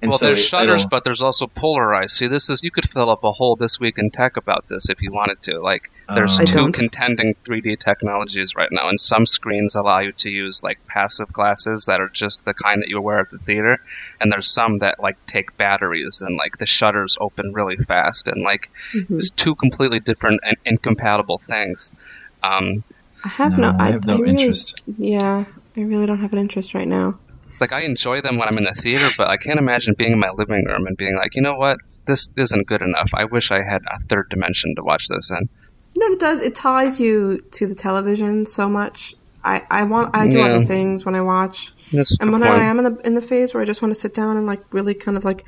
And 0.00 0.11
well, 0.11 0.19
so 0.19 0.26
there's 0.26 0.38
it- 0.38 0.45
shutters, 0.45 0.87
but 0.87 1.02
there's 1.02 1.21
also 1.21 1.49
polarized. 1.49 2.17
See, 2.17 2.28
this 2.28 2.49
is 2.49 2.61
you 2.62 2.71
could 2.71 2.88
fill 2.88 3.11
up 3.11 3.25
a 3.25 3.33
whole 3.33 3.57
this 3.57 3.81
week 3.81 3.99
in 3.99 4.11
tech 4.12 4.37
about 4.37 4.69
this 4.69 4.88
if 4.88 5.02
you 5.02 5.11
wanted 5.12 5.43
to. 5.43 5.61
Like, 5.61 5.90
there's. 6.15 6.38
I 6.38 6.45
two 6.45 6.71
contending 6.73 7.35
3D 7.45 7.81
technologies 7.81 8.55
right 8.55 8.69
now, 8.73 8.88
and 8.88 9.00
some 9.00 9.27
screens 9.27 9.75
allow 9.75 9.99
you 10.00 10.12
to 10.12 10.31
use 10.31 10.62
like 10.62 10.79
passive 10.87 11.33
glasses 11.33 11.85
that 11.87 12.00
are 12.00 12.09
just 12.09 12.45
the 12.45 12.55
kind 12.55 12.83
that 12.83 12.88
you 12.88 13.00
wear 13.00 13.19
at 13.21 13.31
the 13.31 13.38
theater, 13.38 13.79
and 14.21 14.33
there's 14.33 14.50
some 14.50 14.79
that 14.79 15.00
like 15.00 15.17
take 15.27 15.57
batteries 15.57 16.23
and 16.23 16.37
like 16.37 16.59
the 16.59 16.67
shutters 16.67 17.17
open 17.21 17.53
really 17.53 17.77
fast, 17.77 18.29
and 18.29 18.43
like 18.43 18.71
Mhm. 18.95 19.09
there's 19.09 19.31
two 19.31 19.55
completely 19.55 20.00
different 20.00 20.41
and 20.45 20.57
incompatible 20.65 21.38
things. 21.38 21.93
Um, 22.43 22.85
I 23.25 23.29
have 23.29 23.59
No, 23.59 23.73
no. 23.73 23.77
I 23.79 23.91
have 23.91 24.07
no 24.07 24.19
really, 24.19 24.43
interest. 24.43 24.83
Yeah, 24.97 25.45
I 25.77 25.81
really 25.81 26.07
don't 26.07 26.21
have 26.21 26.33
an 26.33 26.38
interest 26.38 26.73
right 26.75 26.88
now. 26.88 27.19
It's 27.47 27.61
like 27.61 27.73
I 27.73 27.81
enjoy 27.81 28.21
them 28.21 28.37
when 28.38 28.47
I'm 28.49 28.59
in 28.59 28.65
the 28.65 28.75
theater, 28.75 29.07
but 29.17 29.29
I 29.29 29.37
can't 29.37 29.59
imagine 29.59 29.95
being 29.97 30.12
in 30.12 30.19
my 30.19 30.31
living 30.31 30.65
room 30.67 30.87
and 30.87 30.97
being 30.97 31.17
like, 31.17 31.35
you 31.35 31.43
know 31.43 31.55
what, 31.57 31.79
this 32.07 32.31
isn't 32.37 32.67
good 32.67 32.83
enough. 32.83 33.11
I 33.15 33.25
wish 33.25 33.50
I 33.50 33.62
had 33.62 33.83
a 33.91 33.99
third 34.09 34.29
dimension 34.29 34.75
to 34.77 34.83
watch 34.85 35.09
this 35.09 35.31
in. 35.31 35.49
You 35.99 36.09
know 36.11 36.14
it 36.14 36.21
does? 36.21 36.40
It 36.40 36.55
ties 36.55 37.00
you 37.00 37.40
to 37.50 37.67
the 37.67 37.75
television 37.75 38.47
so 38.47 38.69
much. 38.69 39.17
I, 39.43 39.62
I 39.69 39.83
want 39.83 40.14
I 40.14 40.28
do 40.28 40.38
Yeah. 40.38 40.45
other 40.47 40.61
things 40.64 41.05
when 41.05 41.17
I 41.17 41.21
watch, 41.23 41.73
That's 41.93 42.12
a 42.12 42.23
and 42.23 42.31
when 42.31 42.43
point. 42.43 42.55
I 42.55 42.62
am 42.64 42.78
in 42.78 42.85
the 42.85 43.00
in 43.05 43.14
the 43.14 43.21
phase 43.21 43.52
where 43.52 43.61
I 43.64 43.67
just 43.67 43.83
want 43.83 43.93
to 43.93 43.99
sit 43.99 44.14
down 44.14 44.37
and 44.37 44.47
like 44.47 44.62
really 44.73 44.95
kind 44.95 45.17
of 45.17 45.25
like 45.25 45.45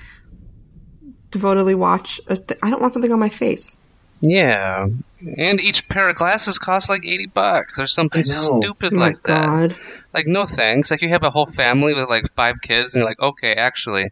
devotedly 1.31 1.77
watch. 1.77 2.21
A 2.27 2.35
th- 2.37 2.59
I 2.65 2.71
don't 2.71 2.81
want 2.81 2.95
something 2.95 3.13
on 3.13 3.21
my 3.21 3.29
face. 3.29 3.79
Yeah, 4.23 4.89
and 5.39 5.61
each 5.61 5.89
pair 5.89 6.09
of 6.09 6.17
glasses 6.17 6.59
costs 6.59 6.91
like 6.91 7.07
eighty 7.07 7.27
bucks 7.27 7.79
or 7.79 7.87
something 7.87 8.25
stupid 8.25 8.93
Oh 8.93 8.97
my 8.97 9.07
like 9.07 9.23
that. 9.23 9.79
Like, 10.13 10.27
no 10.27 10.47
thanks. 10.47 10.91
Like, 10.91 11.01
you 11.01 11.11
have 11.11 11.23
a 11.23 11.31
whole 11.31 11.47
family 11.47 11.95
with 11.95 12.09
like 12.09 12.25
five 12.35 12.61
kids, 12.61 12.95
and 12.95 13.01
you're 13.01 13.09
like, 13.09 13.21
okay, 13.21 13.53
actually, 13.55 14.11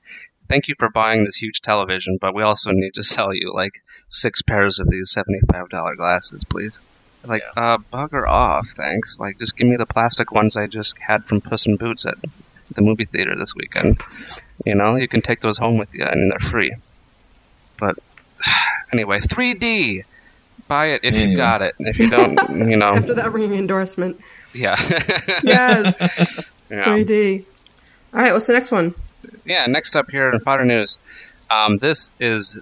thank 0.49 0.69
you 0.69 0.75
for 0.79 0.89
buying 0.91 1.25
this 1.25 1.37
huge 1.37 1.61
television, 1.61 2.19
but 2.21 2.35
we 2.35 2.43
also 2.43 2.71
need 2.73 2.95
to 2.95 3.03
sell 3.15 3.35
you 3.35 3.53
like 3.55 3.83
six 4.09 4.43
pairs 4.43 4.79
of 4.79 4.89
these 4.91 5.11
seventy-five 5.11 5.69
dollar 5.69 5.95
glasses, 5.97 6.45
please. 6.45 6.81
Like, 7.25 7.43
uh, 7.57 7.79
bugger 7.93 8.29
off, 8.29 8.69
thanks. 8.77 9.19
Like, 9.19 9.39
just 9.39 9.57
give 9.57 9.67
me 9.67 9.77
the 9.77 9.87
plastic 9.87 10.31
ones 10.33 10.57
I 10.57 10.67
just 10.69 10.97
had 10.99 11.25
from 11.27 11.41
Puss 11.41 11.67
in 11.67 11.77
Boots 11.77 12.07
at 12.07 12.15
the 12.75 12.81
movie 12.81 13.05
theater 13.05 13.35
this 13.37 13.55
weekend. 13.57 14.01
You 14.65 14.77
know, 14.77 14.95
you 14.97 15.09
can 15.09 15.21
take 15.21 15.41
those 15.41 15.59
home 15.59 15.79
with 15.79 15.93
you, 15.95 16.05
and 16.05 16.31
they're 16.31 16.51
free. 16.51 16.75
But 17.79 17.97
anyway, 18.93 19.19
3D. 19.19 20.05
buy 20.69 20.87
it 20.89 21.01
if 21.03 21.15
you 21.17 21.37
got 21.37 21.61
it. 21.61 21.75
If 21.81 21.99
you 21.99 22.09
don't, 22.09 22.39
you 22.51 22.77
know, 22.83 22.95
After 22.95 23.15
that 23.15 23.33
ringing 23.33 23.59
endorsement. 23.59 24.21
yeah. 24.55 24.77
Yes. 25.43 26.53
yeah. 26.71 26.85
3D. 26.85 27.47
All 28.15 28.21
right, 28.21 28.33
what's 28.33 28.47
the 28.47 28.53
next 28.53 28.71
one? 28.71 28.95
Yeah, 29.49 29.65
next 29.65 29.97
up 29.97 30.11
here 30.11 30.31
in 30.31 30.41
Potter 30.41 30.67
News. 30.67 30.99
Um, 31.51 31.79
this 31.79 32.11
is 32.21 32.59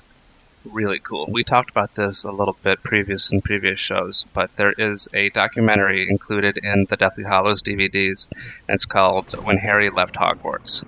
really 0.64 1.00
cool. 1.00 1.26
We 1.28 1.42
talked 1.42 1.68
about 1.68 1.96
this 1.96 2.22
a 2.22 2.30
little 2.30 2.56
bit 2.62 2.80
previous 2.84 3.28
in 3.28 3.42
previous 3.42 3.80
shows, 3.80 4.24
but 4.32 4.54
there 4.54 4.72
is 4.78 5.08
a 5.12 5.30
documentary 5.30 6.08
included 6.08 6.58
in 6.62 6.86
the 6.88 6.96
Deathly 6.96 7.24
Hallows 7.24 7.60
DVDs, 7.60 8.28
and 8.68 8.74
it's 8.76 8.86
called 8.86 9.32
When 9.44 9.58
Harry 9.58 9.90
Left 9.90 10.14
Hogwarts. 10.14 10.84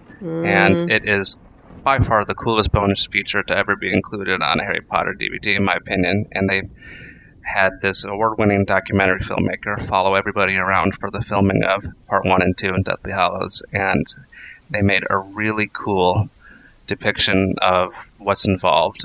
And 0.47 0.91
it 0.93 1.09
is 1.09 1.41
by 1.83 1.99
far 1.99 2.25
the 2.25 2.35
coolest 2.35 2.71
bonus 2.71 3.05
feature 3.07 3.43
to 3.43 3.57
ever 3.57 3.75
be 3.75 3.93
included 3.93 4.41
on 4.41 4.61
a 4.61 4.65
Harry 4.65 4.81
Potter 4.81 5.17
DVD, 5.19 5.57
in 5.57 5.65
my 5.65 5.75
opinion. 5.75 6.29
And 6.31 6.49
they 6.49 6.63
had 7.43 7.81
this 7.81 8.05
award-winning 8.05 8.67
documentary 8.67 9.21
filmmaker 9.21 9.83
follow 9.85 10.15
everybody 10.15 10.57
around 10.57 10.95
for 10.95 11.11
the 11.11 11.23
filming 11.23 11.65
of 11.65 11.85
Part 12.07 12.25
One 12.25 12.43
and 12.43 12.57
Two 12.57 12.75
in 12.75 12.83
Deathly 12.83 13.11
Hallows, 13.11 13.65
and 13.73 14.07
they 14.71 14.83
made 14.83 15.05
a 15.09 15.17
really 15.19 15.71
cool 15.73 16.29
depiction 16.87 17.55
of 17.63 17.93
what's 18.19 18.47
involved 18.47 19.05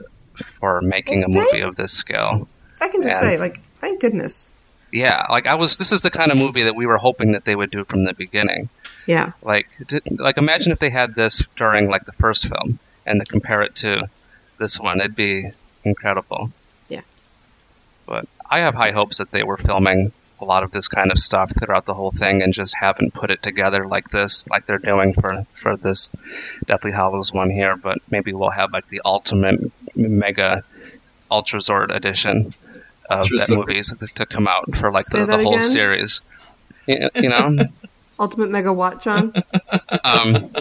for 0.60 0.82
making 0.82 1.24
a 1.24 1.27
movie 1.27 1.62
of 1.62 1.75
this 1.75 1.91
scale. 1.93 2.48
I 2.82 2.88
can 2.89 3.01
just 3.01 3.22
And- 3.22 3.32
say, 3.32 3.38
like, 3.38 3.60
thank 3.79 4.01
goodness. 4.01 4.51
Yeah, 4.91 5.25
like 5.29 5.48
I 5.48 5.55
was. 5.55 5.77
This 5.79 5.91
is 5.91 6.01
the 6.03 6.12
kind 6.12 6.32
of 6.32 6.38
movie 6.38 6.62
that 6.63 6.75
we 6.75 6.86
were 6.86 6.98
hoping 7.00 7.32
that 7.32 7.46
they 7.46 7.55
would 7.55 7.72
do 7.72 7.84
from 7.84 8.03
the 8.03 8.13
beginning. 8.13 8.70
Yeah. 9.08 9.32
Like, 9.41 9.67
like 10.12 10.38
imagine 10.38 10.72
if 10.72 10.77
they 10.77 10.91
had 10.91 11.15
this 11.15 11.48
during 11.55 11.89
like 11.89 12.05
the 12.05 12.12
first 12.12 12.48
film 12.48 12.77
and 13.05 13.20
to 13.20 13.25
compare 13.25 13.63
it 13.63 13.75
to 13.77 14.08
this 14.60 14.79
one, 14.79 15.00
it'd 15.00 15.15
be 15.15 15.50
incredible. 15.84 16.51
Yeah. 16.89 17.01
But 18.05 18.27
I 18.50 18.60
have 18.60 18.75
high 18.75 18.91
hopes 18.91 19.17
that 19.17 19.32
they 19.32 19.41
were 19.41 19.58
filming 19.58 20.12
a 20.43 20.45
lot 20.45 20.63
of 20.63 20.71
this 20.71 20.88
kind 20.88 21.12
of 21.12 21.17
stuff 21.17 21.51
throughout 21.57 21.85
the 21.85 21.93
whole 21.93 22.12
thing 22.12 22.41
and 22.43 22.53
just 22.53 22.75
haven't 22.79 23.13
put 23.13 23.31
it 23.31 23.41
together 23.41 23.88
like 23.88 24.09
this, 24.09 24.45
like 24.50 24.65
they're 24.65 24.77
doing 24.77 25.13
for 25.13 25.45
for 25.53 25.75
this 25.77 26.12
Deathly 26.67 26.91
Hallows 26.91 27.31
one 27.33 27.50
here. 27.50 27.75
But 27.75 28.00
maybe 28.12 28.33
we'll 28.33 28.50
have 28.51 28.71
like 28.71 28.88
the 28.89 29.01
ultimate 29.05 29.71
mega 29.95 30.63
Ultra 31.31 31.59
Zord 31.59 31.95
edition 31.95 32.51
of 33.09 33.19
Ultra 33.21 33.38
that 33.39 33.47
Zord. 33.50 33.57
movies 33.57 33.93
to 34.15 34.25
come 34.25 34.47
out 34.47 34.75
for 34.75 34.91
like 34.91 35.05
Say 35.05 35.19
the, 35.19 35.25
the 35.25 35.43
whole 35.43 35.53
again? 35.55 35.63
series. 35.63 36.21
You, 36.85 37.09
you 37.15 37.29
know. 37.29 37.57
Ultimate 38.19 38.51
Mega 38.51 38.71
Watt, 38.71 39.01
John? 39.01 39.33
Um, 40.03 40.53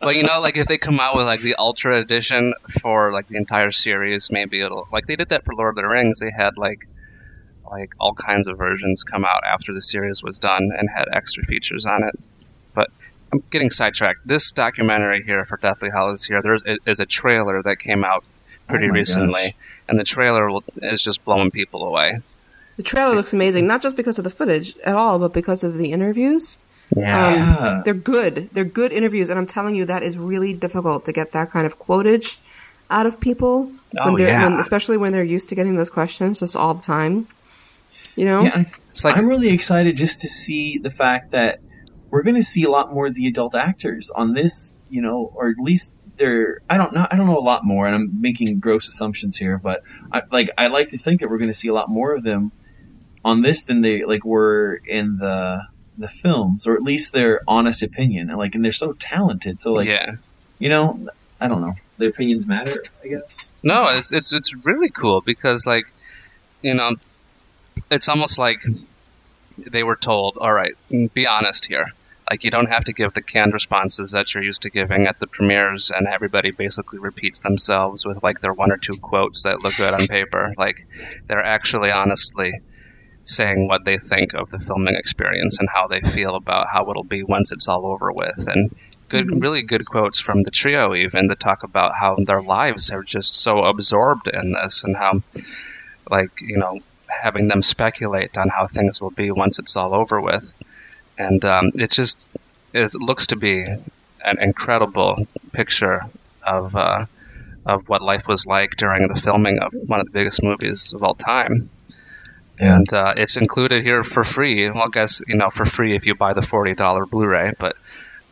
well, 0.00 0.12
you 0.12 0.22
know, 0.22 0.40
like 0.40 0.56
if 0.56 0.68
they 0.68 0.78
come 0.78 1.00
out 1.00 1.14
with 1.16 1.24
like 1.24 1.40
the 1.40 1.54
Ultra 1.56 1.98
Edition 2.00 2.54
for 2.80 3.12
like 3.12 3.26
the 3.28 3.36
entire 3.36 3.72
series, 3.72 4.30
maybe 4.30 4.60
it'll 4.60 4.86
like 4.92 5.06
they 5.06 5.16
did 5.16 5.30
that 5.30 5.44
for 5.44 5.54
Lord 5.54 5.70
of 5.70 5.82
the 5.82 5.88
Rings. 5.88 6.20
They 6.20 6.30
had 6.30 6.56
like 6.56 6.86
like 7.80 7.92
all 8.00 8.14
kinds 8.14 8.46
of 8.46 8.56
versions 8.58 9.02
come 9.02 9.24
out 9.24 9.42
after 9.44 9.72
the 9.74 9.82
series 9.82 10.22
was 10.22 10.38
done 10.38 10.70
and 10.78 10.88
had 10.88 11.06
extra 11.12 11.42
features 11.44 11.84
on 11.84 12.02
it. 12.04 12.14
But 12.74 12.90
I'm 13.32 13.42
getting 13.50 13.70
sidetracked. 13.70 14.20
This 14.26 14.52
documentary 14.52 15.22
here 15.24 15.44
for 15.44 15.56
Deathly 15.56 15.90
Hallows 15.90 16.24
here, 16.24 16.40
there 16.42 16.58
is 16.86 17.00
a 17.00 17.06
trailer 17.06 17.62
that 17.62 17.76
came 17.78 18.04
out 18.04 18.24
pretty 18.68 18.86
Oh 18.88 18.92
recently, 18.92 19.42
gosh. 19.42 19.52
and 19.88 19.98
the 20.00 20.04
trailer 20.04 20.48
is 20.82 21.02
just 21.02 21.24
blowing 21.24 21.50
people 21.50 21.84
away. 21.86 22.20
The 22.76 22.82
trailer 22.82 23.14
looks 23.14 23.32
amazing, 23.32 23.66
not 23.66 23.82
just 23.82 23.96
because 23.96 24.18
of 24.18 24.24
the 24.24 24.30
footage 24.30 24.76
at 24.84 24.96
all, 24.96 25.18
but 25.18 25.32
because 25.32 25.62
of 25.64 25.74
the 25.74 25.92
interviews. 25.92 26.58
Um, 26.96 27.02
Yeah. 27.02 27.78
they're 27.84 27.94
good. 27.94 28.50
They're 28.52 28.64
good 28.64 28.92
interviews, 28.92 29.30
and 29.30 29.38
I'm 29.38 29.46
telling 29.46 29.74
you, 29.74 29.84
that 29.86 30.02
is 30.02 30.16
really 30.18 30.52
difficult 30.54 31.04
to 31.06 31.12
get 31.12 31.32
that 31.32 31.50
kind 31.50 31.66
of 31.66 31.78
quotage 31.78 32.36
out 32.90 33.06
of 33.06 33.20
people. 33.20 33.70
Oh, 33.98 34.06
when 34.06 34.16
they're, 34.16 34.28
yeah. 34.28 34.44
when, 34.44 34.58
especially 34.60 34.96
when 34.96 35.12
they're 35.12 35.24
used 35.24 35.48
to 35.50 35.54
getting 35.54 35.76
those 35.76 35.90
questions 35.90 36.40
just 36.40 36.56
all 36.56 36.74
the 36.74 36.82
time. 36.82 37.26
You 38.16 38.24
know? 38.26 38.42
Yeah, 38.42 38.52
I, 38.54 38.66
It's 38.88 39.04
like 39.04 39.16
I'm 39.16 39.26
really 39.26 39.48
excited 39.48 39.96
just 39.96 40.20
to 40.20 40.28
see 40.28 40.78
the 40.78 40.90
fact 40.90 41.30
that 41.32 41.60
we're 42.10 42.22
going 42.22 42.36
to 42.36 42.42
see 42.42 42.62
a 42.62 42.70
lot 42.70 42.92
more 42.92 43.06
of 43.06 43.14
the 43.14 43.26
adult 43.26 43.54
actors 43.54 44.10
on 44.14 44.34
this, 44.34 44.78
you 44.88 45.02
know, 45.02 45.32
or 45.34 45.48
at 45.48 45.56
least 45.58 45.98
they're. 46.16 46.60
I 46.70 46.76
don't 46.76 46.92
know. 46.92 47.08
I 47.10 47.16
don't 47.16 47.26
know 47.26 47.38
a 47.38 47.40
lot 47.40 47.64
more, 47.64 47.86
and 47.86 47.94
I'm 47.94 48.20
making 48.20 48.60
gross 48.60 48.86
assumptions 48.86 49.38
here, 49.38 49.58
but 49.58 49.82
I 50.12 50.22
like. 50.30 50.50
I 50.56 50.68
like 50.68 50.88
to 50.90 50.98
think 50.98 51.20
that 51.20 51.28
we're 51.28 51.38
going 51.38 51.50
to 51.50 51.54
see 51.54 51.68
a 51.68 51.74
lot 51.74 51.88
more 51.88 52.14
of 52.14 52.22
them 52.22 52.52
on 53.24 53.42
this 53.42 53.64
than 53.64 53.80
they 53.80 54.04
like 54.04 54.24
were 54.24 54.80
in 54.86 55.18
the 55.18 55.62
the 55.98 56.08
films, 56.08 56.66
or 56.66 56.74
at 56.74 56.82
least 56.82 57.12
their 57.12 57.40
honest 57.46 57.82
opinion. 57.82 58.30
And 58.30 58.38
like, 58.38 58.54
and 58.54 58.64
they're 58.64 58.72
so 58.72 58.92
talented. 58.94 59.60
So 59.60 59.72
like, 59.72 59.88
yeah. 59.88 60.16
you 60.58 60.68
know, 60.68 61.08
I 61.40 61.48
don't 61.48 61.60
know. 61.60 61.74
Their 61.98 62.10
opinions 62.10 62.46
matter, 62.46 62.82
I 63.02 63.08
guess. 63.08 63.56
No, 63.62 63.86
it's 63.88 64.12
it's 64.12 64.32
it's 64.32 64.54
really 64.64 64.88
cool 64.88 65.20
because 65.20 65.66
like 65.66 65.86
you 66.62 66.74
know, 66.74 66.96
it's 67.90 68.08
almost 68.08 68.38
like 68.38 68.64
they 69.58 69.82
were 69.82 69.96
told, 69.96 70.36
"All 70.38 70.52
right, 70.52 70.74
mm. 70.90 71.12
be 71.12 71.26
honest 71.26 71.66
here. 71.66 71.92
Like 72.30 72.42
you 72.42 72.50
don't 72.50 72.70
have 72.70 72.84
to 72.84 72.92
give 72.92 73.12
the 73.12 73.22
canned 73.22 73.52
responses 73.52 74.12
that 74.12 74.32
you're 74.32 74.42
used 74.42 74.62
to 74.62 74.70
giving 74.70 75.06
at 75.06 75.20
the 75.20 75.26
premieres, 75.26 75.90
and 75.94 76.06
everybody 76.06 76.50
basically 76.50 76.98
repeats 76.98 77.40
themselves 77.40 78.06
with 78.06 78.22
like 78.22 78.40
their 78.40 78.54
one 78.54 78.72
or 78.72 78.78
two 78.78 78.96
quotes 78.96 79.42
that 79.42 79.60
look 79.60 79.76
good 79.76 79.94
on 79.94 80.06
paper. 80.06 80.52
Like 80.56 80.86
they're 81.28 81.44
actually 81.44 81.90
honestly." 81.90 82.60
saying 83.26 83.66
what 83.68 83.86
they 83.86 83.96
think 83.96 84.34
of 84.34 84.50
the 84.50 84.58
filming 84.58 84.94
experience 84.94 85.58
and 85.58 85.68
how 85.70 85.86
they 85.86 86.00
feel 86.00 86.34
about 86.34 86.68
how 86.68 86.88
it'll 86.90 87.02
be 87.02 87.22
once 87.22 87.52
it's 87.52 87.68
all 87.68 87.86
over 87.86 88.12
with 88.12 88.46
and 88.48 88.74
good 89.08 89.26
mm-hmm. 89.26 89.38
really 89.38 89.62
good 89.62 89.86
quotes 89.86 90.20
from 90.20 90.42
the 90.42 90.50
trio 90.50 90.94
even 90.94 91.28
to 91.28 91.34
talk 91.34 91.62
about 91.62 91.94
how 91.94 92.16
their 92.26 92.42
lives 92.42 92.90
are 92.90 93.02
just 93.02 93.34
so 93.34 93.64
absorbed 93.64 94.28
in 94.28 94.52
this 94.52 94.84
and 94.84 94.96
how 94.96 95.22
like 96.10 96.30
you 96.40 96.56
know 96.56 96.78
having 97.22 97.48
them 97.48 97.62
speculate 97.62 98.36
on 98.38 98.48
how 98.48 98.66
things 98.66 99.00
will 99.00 99.10
be 99.10 99.30
once 99.30 99.58
it's 99.58 99.76
all 99.76 99.94
over 99.94 100.20
with 100.20 100.54
and 101.18 101.44
um, 101.44 101.70
it 101.76 101.90
just 101.90 102.18
it 102.72 102.92
looks 102.96 103.26
to 103.28 103.36
be 103.36 103.64
an 104.24 104.36
incredible 104.40 105.26
picture 105.52 106.00
of 106.42 106.74
uh, 106.74 107.04
of 107.66 107.88
what 107.88 108.02
life 108.02 108.26
was 108.28 108.46
like 108.46 108.76
during 108.76 109.08
the 109.08 109.14
filming 109.20 109.58
of 109.60 109.72
one 109.86 110.00
of 110.00 110.06
the 110.06 110.12
biggest 110.12 110.42
movies 110.42 110.92
of 110.92 111.02
all 111.02 111.14
time 111.14 111.70
Yeah. 112.60 112.76
and 112.76 112.92
uh, 112.92 113.14
it's 113.16 113.36
included 113.36 113.82
here 113.86 114.04
for 114.04 114.22
free. 114.24 114.68
Well, 114.70 114.84
I 114.84 114.88
guess 114.92 115.22
you 115.26 115.36
know 115.36 115.50
for 115.50 115.64
free 115.64 115.94
if 115.96 116.04
you 116.06 116.14
buy 116.14 116.32
the 116.34 116.42
forty 116.42 116.74
dollar 116.74 117.06
Blu-ray, 117.06 117.52
but 117.58 117.76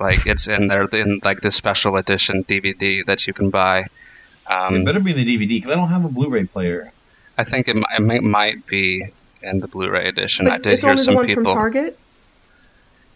like 0.00 0.26
it's 0.26 0.48
in 0.48 0.66
there 0.66 0.84
in 0.92 1.20
like 1.24 1.40
this 1.40 1.54
special 1.56 1.96
edition 1.96 2.44
DVD 2.44 3.04
that 3.06 3.26
you 3.26 3.32
can 3.32 3.50
buy. 3.50 3.78
it 3.80 3.88
Um, 4.74 4.84
better 4.84 5.00
be 5.00 5.12
in 5.12 5.16
the 5.16 5.24
DVD 5.24 5.48
because 5.48 5.70
I 5.70 5.76
don't 5.76 5.88
have 5.88 6.04
a 6.04 6.08
Blu-ray 6.08 6.44
player. 6.44 6.92
I 7.38 7.44
think 7.44 7.68
it, 7.68 7.76
it 7.76 8.00
might, 8.02 8.22
might 8.22 8.66
be 8.66 9.04
in 9.42 9.60
the 9.60 9.68
Blu-ray 9.68 10.06
edition. 10.08 10.48
I 10.48 10.58
did 10.58 10.74
it's 10.74 10.82
hear 10.84 10.90
only 10.90 11.00
the 11.00 11.04
some 11.04 11.14
one 11.14 11.26
people. 11.26 11.44
from 11.44 11.52
Target. 11.52 11.98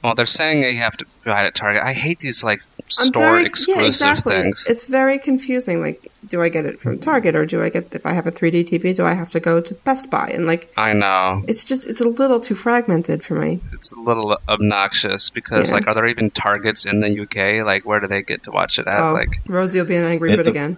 Well, 0.02 0.14
they're 0.14 0.26
saying 0.26 0.61
that 0.61 0.73
you 0.73 0.78
have 0.80 0.96
to 0.99 1.06
buy 1.25 1.42
it 1.42 1.46
at 1.46 1.54
Target. 1.54 1.82
I 1.82 1.92
hate 1.92 2.20
these 2.20 2.44
like 2.44 2.62
store 2.88 3.23
very, 3.23 3.46
exclusive 3.46 3.82
yeah, 3.82 3.88
exactly. 3.88 4.32
things. 4.35 4.66
It's 4.68 4.87
very 4.87 5.18
confusing. 5.18 5.82
Like, 5.82 6.12
do 6.28 6.42
I 6.42 6.49
get 6.49 6.64
it 6.64 6.78
from 6.78 6.99
Target 7.00 7.35
or 7.35 7.44
do 7.44 7.61
I 7.62 7.70
get 7.70 7.92
if 7.94 8.06
I 8.06 8.12
have 8.12 8.26
a 8.26 8.30
3D 8.30 8.68
TV? 8.68 8.94
Do 8.94 9.04
I 9.04 9.14
have 9.14 9.30
to 9.30 9.40
go 9.40 9.61
to 9.61 9.75
Best 9.75 10.08
Buy? 10.11 10.30
And 10.32 10.46
like, 10.46 10.70
I 10.76 10.92
know 10.92 11.42
it's 11.49 11.64
just 11.64 11.88
it's 11.88 12.00
a 12.00 12.08
little 12.08 12.38
too 12.38 12.54
fragmented 12.54 13.25
for 13.25 13.35
me. 13.35 13.61
it's 13.73 13.92
a 13.92 13.99
little 13.99 14.38
obnoxious 14.49 15.30
because 15.30 15.70
Yeah. 15.70 15.76
like, 15.76 15.87
are 15.88 15.94
there 15.94 16.06
even 16.06 16.30
Targets 16.30 16.85
in 16.87 17.00
the 17.00 17.23
UK? 17.23 17.64
Like, 17.66 17.85
where 17.85 17.99
do 17.99 18.06
they 18.06 18.23
get 18.23 18.44
to 18.44 18.52
watch 18.52 18.78
it 18.78 18.87
at? 18.87 19.00
Oh, 19.00 19.12
Like, 19.14 19.30
Rosie 19.49 19.78
will 19.80 19.87
be 19.87 19.96
an 19.96 20.04
angry 20.04 20.30
If 20.32 20.37
bird 20.38 20.46
the- 20.46 20.50
again. 20.50 20.76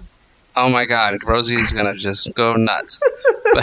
Oh 0.58 0.68
my 0.68 0.84
God, 0.84 1.18
Rosie's 1.24 1.72
gonna 1.72 1.94
just 1.94 2.32
go 2.34 2.54
nuts. 2.54 3.00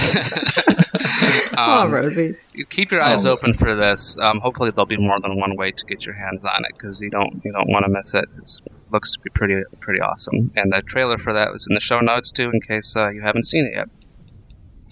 oh, 1.58 1.84
Um, 1.84 1.92
Rosie. 1.92 2.36
you 2.54 2.66
keep 2.66 2.92
your 2.92 3.02
eyes 3.02 3.26
Oh. 3.26 3.32
open 3.34 3.54
for 3.54 3.76
this. 3.76 4.18
Um, 4.20 4.40
hopefully, 4.40 4.72
there'll 4.72 4.86
be 4.86 4.98
more 4.98 5.20
than 5.20 5.40
one 5.40 5.56
way 5.56 5.72
to 5.72 5.86
get 5.86 6.06
your 6.06 6.16
hands 6.16 6.44
on 6.46 6.64
it 6.66 6.72
because 6.74 7.02
you 7.02 7.10
don't 7.10 7.42
you 7.44 7.52
don't 7.52 7.70
want 7.70 7.86
to 7.86 7.92
miss 7.92 8.14
it. 8.14 8.26
It 8.38 8.62
looks 8.92 9.12
to 9.12 9.20
be 9.20 9.30
pretty 9.30 9.62
pretty 9.80 10.02
awesome, 10.02 10.52
and 10.56 10.72
the 10.74 10.82
trailer 10.82 11.18
for 11.18 11.34
that 11.34 11.52
was 11.52 11.68
in 11.70 11.74
the 11.76 11.82
show 11.82 12.00
notes 12.00 12.32
too, 12.32 12.50
in 12.52 12.62
case 12.62 12.96
uh, 12.96 13.10
you 13.10 13.22
haven't 13.22 13.44
seen 13.46 13.66
it 13.66 13.74
yet. 13.76 13.90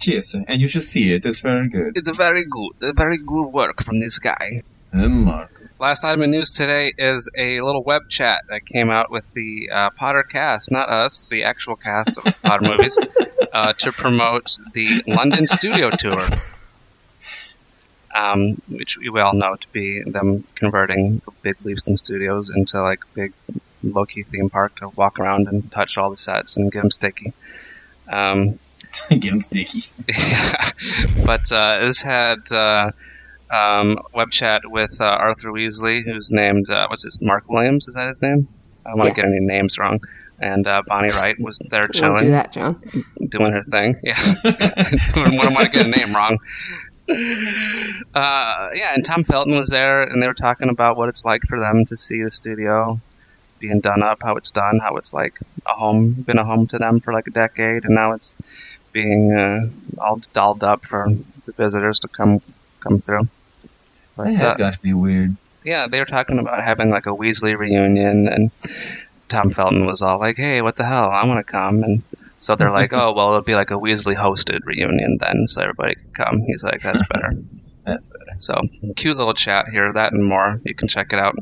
Yes, 0.05 0.33
and 0.33 0.61
you 0.61 0.67
should 0.67 0.83
see 0.83 1.13
it. 1.13 1.25
It's 1.25 1.39
very 1.39 1.69
good. 1.69 1.93
It's 1.95 2.07
a 2.09 2.13
very 2.13 2.43
good, 2.45 2.71
a 2.81 2.93
very 2.93 3.17
good 3.17 3.47
work 3.47 3.81
from 3.83 3.99
this 3.99 4.19
guy. 4.19 4.63
And 4.91 5.23
Mark. 5.25 5.62
Last 5.79 6.05
item 6.05 6.21
of 6.21 6.29
news 6.29 6.51
today 6.51 6.93
is 6.97 7.27
a 7.35 7.59
little 7.61 7.83
web 7.83 8.03
chat 8.07 8.43
that 8.49 8.65
came 8.65 8.91
out 8.91 9.09
with 9.09 9.31
the 9.33 9.69
uh, 9.73 9.89
Potter 9.89 10.23
cast, 10.23 10.71
not 10.71 10.87
us, 10.87 11.25
the 11.29 11.43
actual 11.43 11.75
cast 11.75 12.15
of 12.17 12.41
Potter 12.43 12.63
movies, 12.69 12.99
uh, 13.51 13.73
to 13.73 13.91
promote 13.91 14.57
the 14.73 15.03
London 15.07 15.47
studio 15.47 15.89
tour, 15.89 16.19
um, 18.13 18.61
which 18.69 18.97
we 18.99 19.19
all 19.19 19.33
know 19.33 19.55
to 19.55 19.67
be 19.69 20.03
them 20.03 20.43
converting 20.55 21.21
the 21.25 21.31
big 21.41 21.57
Leavesden 21.63 21.97
studios 21.97 22.49
into 22.49 22.79
like 22.81 22.99
big 23.15 23.33
Loki 23.83 24.23
theme 24.23 24.49
park 24.51 24.75
to 24.77 24.89
walk 24.89 25.19
around 25.19 25.47
and 25.47 25.69
touch 25.71 25.97
all 25.97 26.11
the 26.11 26.17
sets 26.17 26.55
and 26.55 26.71
get 26.71 26.81
them 26.81 26.91
sticky. 26.91 27.33
Um, 28.07 28.59
them 29.09 29.41
sticky. 29.41 29.91
yeah. 30.07 30.69
but 31.25 31.51
uh, 31.51 31.79
this 31.79 32.03
had 32.03 32.51
uh, 32.51 32.91
um, 33.53 33.99
web 34.13 34.31
chat 34.31 34.61
with 34.65 34.99
uh, 34.99 35.05
Arthur 35.05 35.49
Weasley, 35.51 36.03
who's 36.03 36.31
named 36.31 36.69
uh, 36.69 36.87
what's 36.89 37.03
his 37.03 37.21
Mark 37.21 37.49
Williams? 37.49 37.87
Is 37.87 37.95
that 37.95 38.07
his 38.07 38.21
name? 38.21 38.47
I 38.85 38.89
don't 38.89 38.99
want 38.99 39.13
to 39.15 39.21
Yeah. 39.21 39.27
get 39.27 39.33
any 39.33 39.45
names 39.45 39.77
wrong. 39.77 39.99
and 40.39 40.67
uh, 40.67 40.81
Bonnie 40.87 41.11
Wright 41.21 41.39
was 41.39 41.59
there 41.69 41.87
chilling, 41.87 42.19
do 42.25 42.29
that, 42.31 42.51
John. 42.51 42.81
doing 43.29 43.51
her 43.53 43.63
thing. 43.63 43.95
Yeah, 44.03 44.19
wouldn't 45.15 45.37
want 45.37 45.57
to 45.57 45.69
get 45.69 45.85
a 45.85 45.89
name 45.89 46.13
wrong. 46.15 46.37
Uh, 48.13 48.69
yeah, 48.73 48.93
and 48.93 49.03
Tom 49.05 49.23
Felton 49.23 49.55
was 49.55 49.69
there, 49.69 50.03
and 50.03 50.21
they 50.21 50.27
were 50.27 50.33
talking 50.33 50.69
about 50.69 50.97
what 50.97 51.09
it's 51.09 51.23
like 51.25 51.41
for 51.47 51.59
them 51.59 51.85
to 51.85 51.95
see 51.95 52.21
the 52.23 52.29
studio 52.31 52.99
being 53.59 53.79
done 53.79 54.03
up, 54.03 54.19
how 54.23 54.35
it's 54.35 54.51
done, 54.51 54.79
how 54.79 54.97
it's 54.97 55.13
like 55.13 55.39
a 55.65 55.73
home, 55.73 56.11
been 56.13 56.37
a 56.37 56.43
home 56.45 56.67
to 56.67 56.77
them 56.77 56.99
for 56.99 57.13
like 57.13 57.27
a 57.27 57.31
decade, 57.31 57.85
and 57.85 57.95
now 57.95 58.11
it's 58.13 58.35
being 58.91 59.31
uh, 59.31 59.67
all 60.01 60.19
dolled 60.33 60.63
up 60.63 60.85
for 60.85 61.07
the 61.45 61.51
visitors 61.53 61.99
to 62.01 62.07
come 62.07 62.41
come 62.81 62.99
through. 62.99 63.27
But, 64.15 64.25
That 64.25 64.33
has 64.35 64.53
uh, 64.55 64.57
got 64.57 64.73
to 64.73 64.79
be 64.79 64.93
weird. 64.93 65.35
yeah, 65.63 65.87
they 65.87 65.99
were 65.99 66.05
talking 66.05 66.39
about 66.39 66.63
having 66.63 66.89
like 66.89 67.05
a 67.05 67.09
Weasley 67.09 67.57
reunion, 67.57 68.27
and 68.27 68.51
Tom 69.29 69.49
Felton 69.51 69.85
was 69.85 70.01
all 70.01 70.19
like, 70.19 70.37
"Hey, 70.37 70.61
what 70.61 70.75
the 70.75 70.83
hell? 70.85 71.09
I 71.09 71.25
want 71.27 71.45
to 71.45 71.51
come." 71.51 71.83
And 71.83 72.03
so 72.39 72.55
they're 72.55 72.71
like, 72.79 72.93
"Oh, 72.93 73.13
well, 73.13 73.29
it'll 73.29 73.41
be 73.41 73.55
like 73.55 73.71
a 73.71 73.75
Weasley 73.75 74.15
hosted 74.15 74.59
reunion 74.65 75.17
then, 75.19 75.47
so 75.47 75.61
everybody 75.61 75.95
can 75.95 76.11
come." 76.13 76.41
He's 76.41 76.63
like, 76.63 76.81
"That's 76.81 77.07
better." 77.13 77.33
That's 77.85 78.07
better. 78.07 78.37
so 78.39 78.61
cute 78.95 79.17
little 79.17 79.33
chat 79.33 79.65
here, 79.69 79.91
that 79.91 80.13
and 80.13 80.23
more. 80.23 80.61
You 80.63 80.73
can 80.73 80.87
check 80.87 81.07
it 81.11 81.19
out 81.19 81.35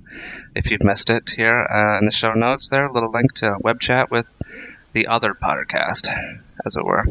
if 0.55 0.71
you've 0.71 0.83
missed 0.83 1.11
it 1.11 1.29
here 1.29 1.67
uh, 1.71 1.99
in 1.99 2.05
the 2.05 2.11
show 2.11 2.33
notes. 2.33 2.69
There, 2.69 2.85
a 2.85 2.91
little 2.91 3.11
link 3.11 3.33
to 3.35 3.53
a 3.53 3.59
web 3.59 3.79
chat 3.79 4.09
with 4.09 4.33
the 4.93 5.05
other 5.05 5.35
Pottercast, 5.35 6.09
as 6.65 6.75
it 6.75 6.83
were. 6.83 7.05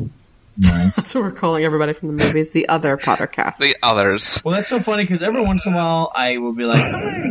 Nice. 0.56 0.96
So 1.10 1.20
we're 1.20 1.30
calling 1.30 1.64
everybody 1.64 1.92
from 1.92 2.08
the 2.16 2.24
movies 2.24 2.52
the 2.52 2.68
other 2.68 2.96
Pottercast. 2.96 3.58
The 3.58 3.74
others. 3.82 4.40
well, 4.44 4.54
that's 4.54 4.68
so 4.68 4.78
funny 4.80 5.04
because 5.04 5.22
every 5.22 5.44
once 5.46 5.66
in 5.66 5.72
a 5.72 5.76
while 5.76 6.12
I 6.14 6.38
will 6.38 6.52
be 6.52 6.64
like, 6.64 6.82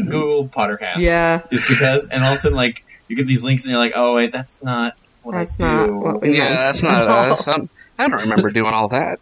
Google 0.10 0.48
Pottercast. 0.48 1.00
yeah, 1.00 1.42
Just 1.52 1.70
because, 1.70 2.08
and 2.10 2.24
all 2.24 2.32
of 2.32 2.38
a 2.38 2.40
sudden, 2.42 2.56
like, 2.58 2.84
you 3.08 3.16
get 3.16 3.28
these 3.28 3.44
links 3.44 3.64
and 3.66 3.72
you're 3.72 3.80
like, 3.80 3.94
oh, 3.96 4.16
wait, 4.16 4.32
that's 4.32 4.64
not 4.64 4.96
what 5.24 5.34
that's 5.34 5.60
I 5.60 5.66
not 5.68 5.88
do. 5.88 5.94
what 5.98 6.22
we 6.22 6.34
Yeah, 6.38 6.46
meant. 6.46 6.60
that's 6.60 6.84
not 6.84 7.08
us. 7.08 7.48
I'm- 7.48 7.70
I 7.98 8.08
don't 8.08 8.22
remember 8.22 8.50
doing 8.50 8.74
all 8.74 8.88
that. 8.90 9.20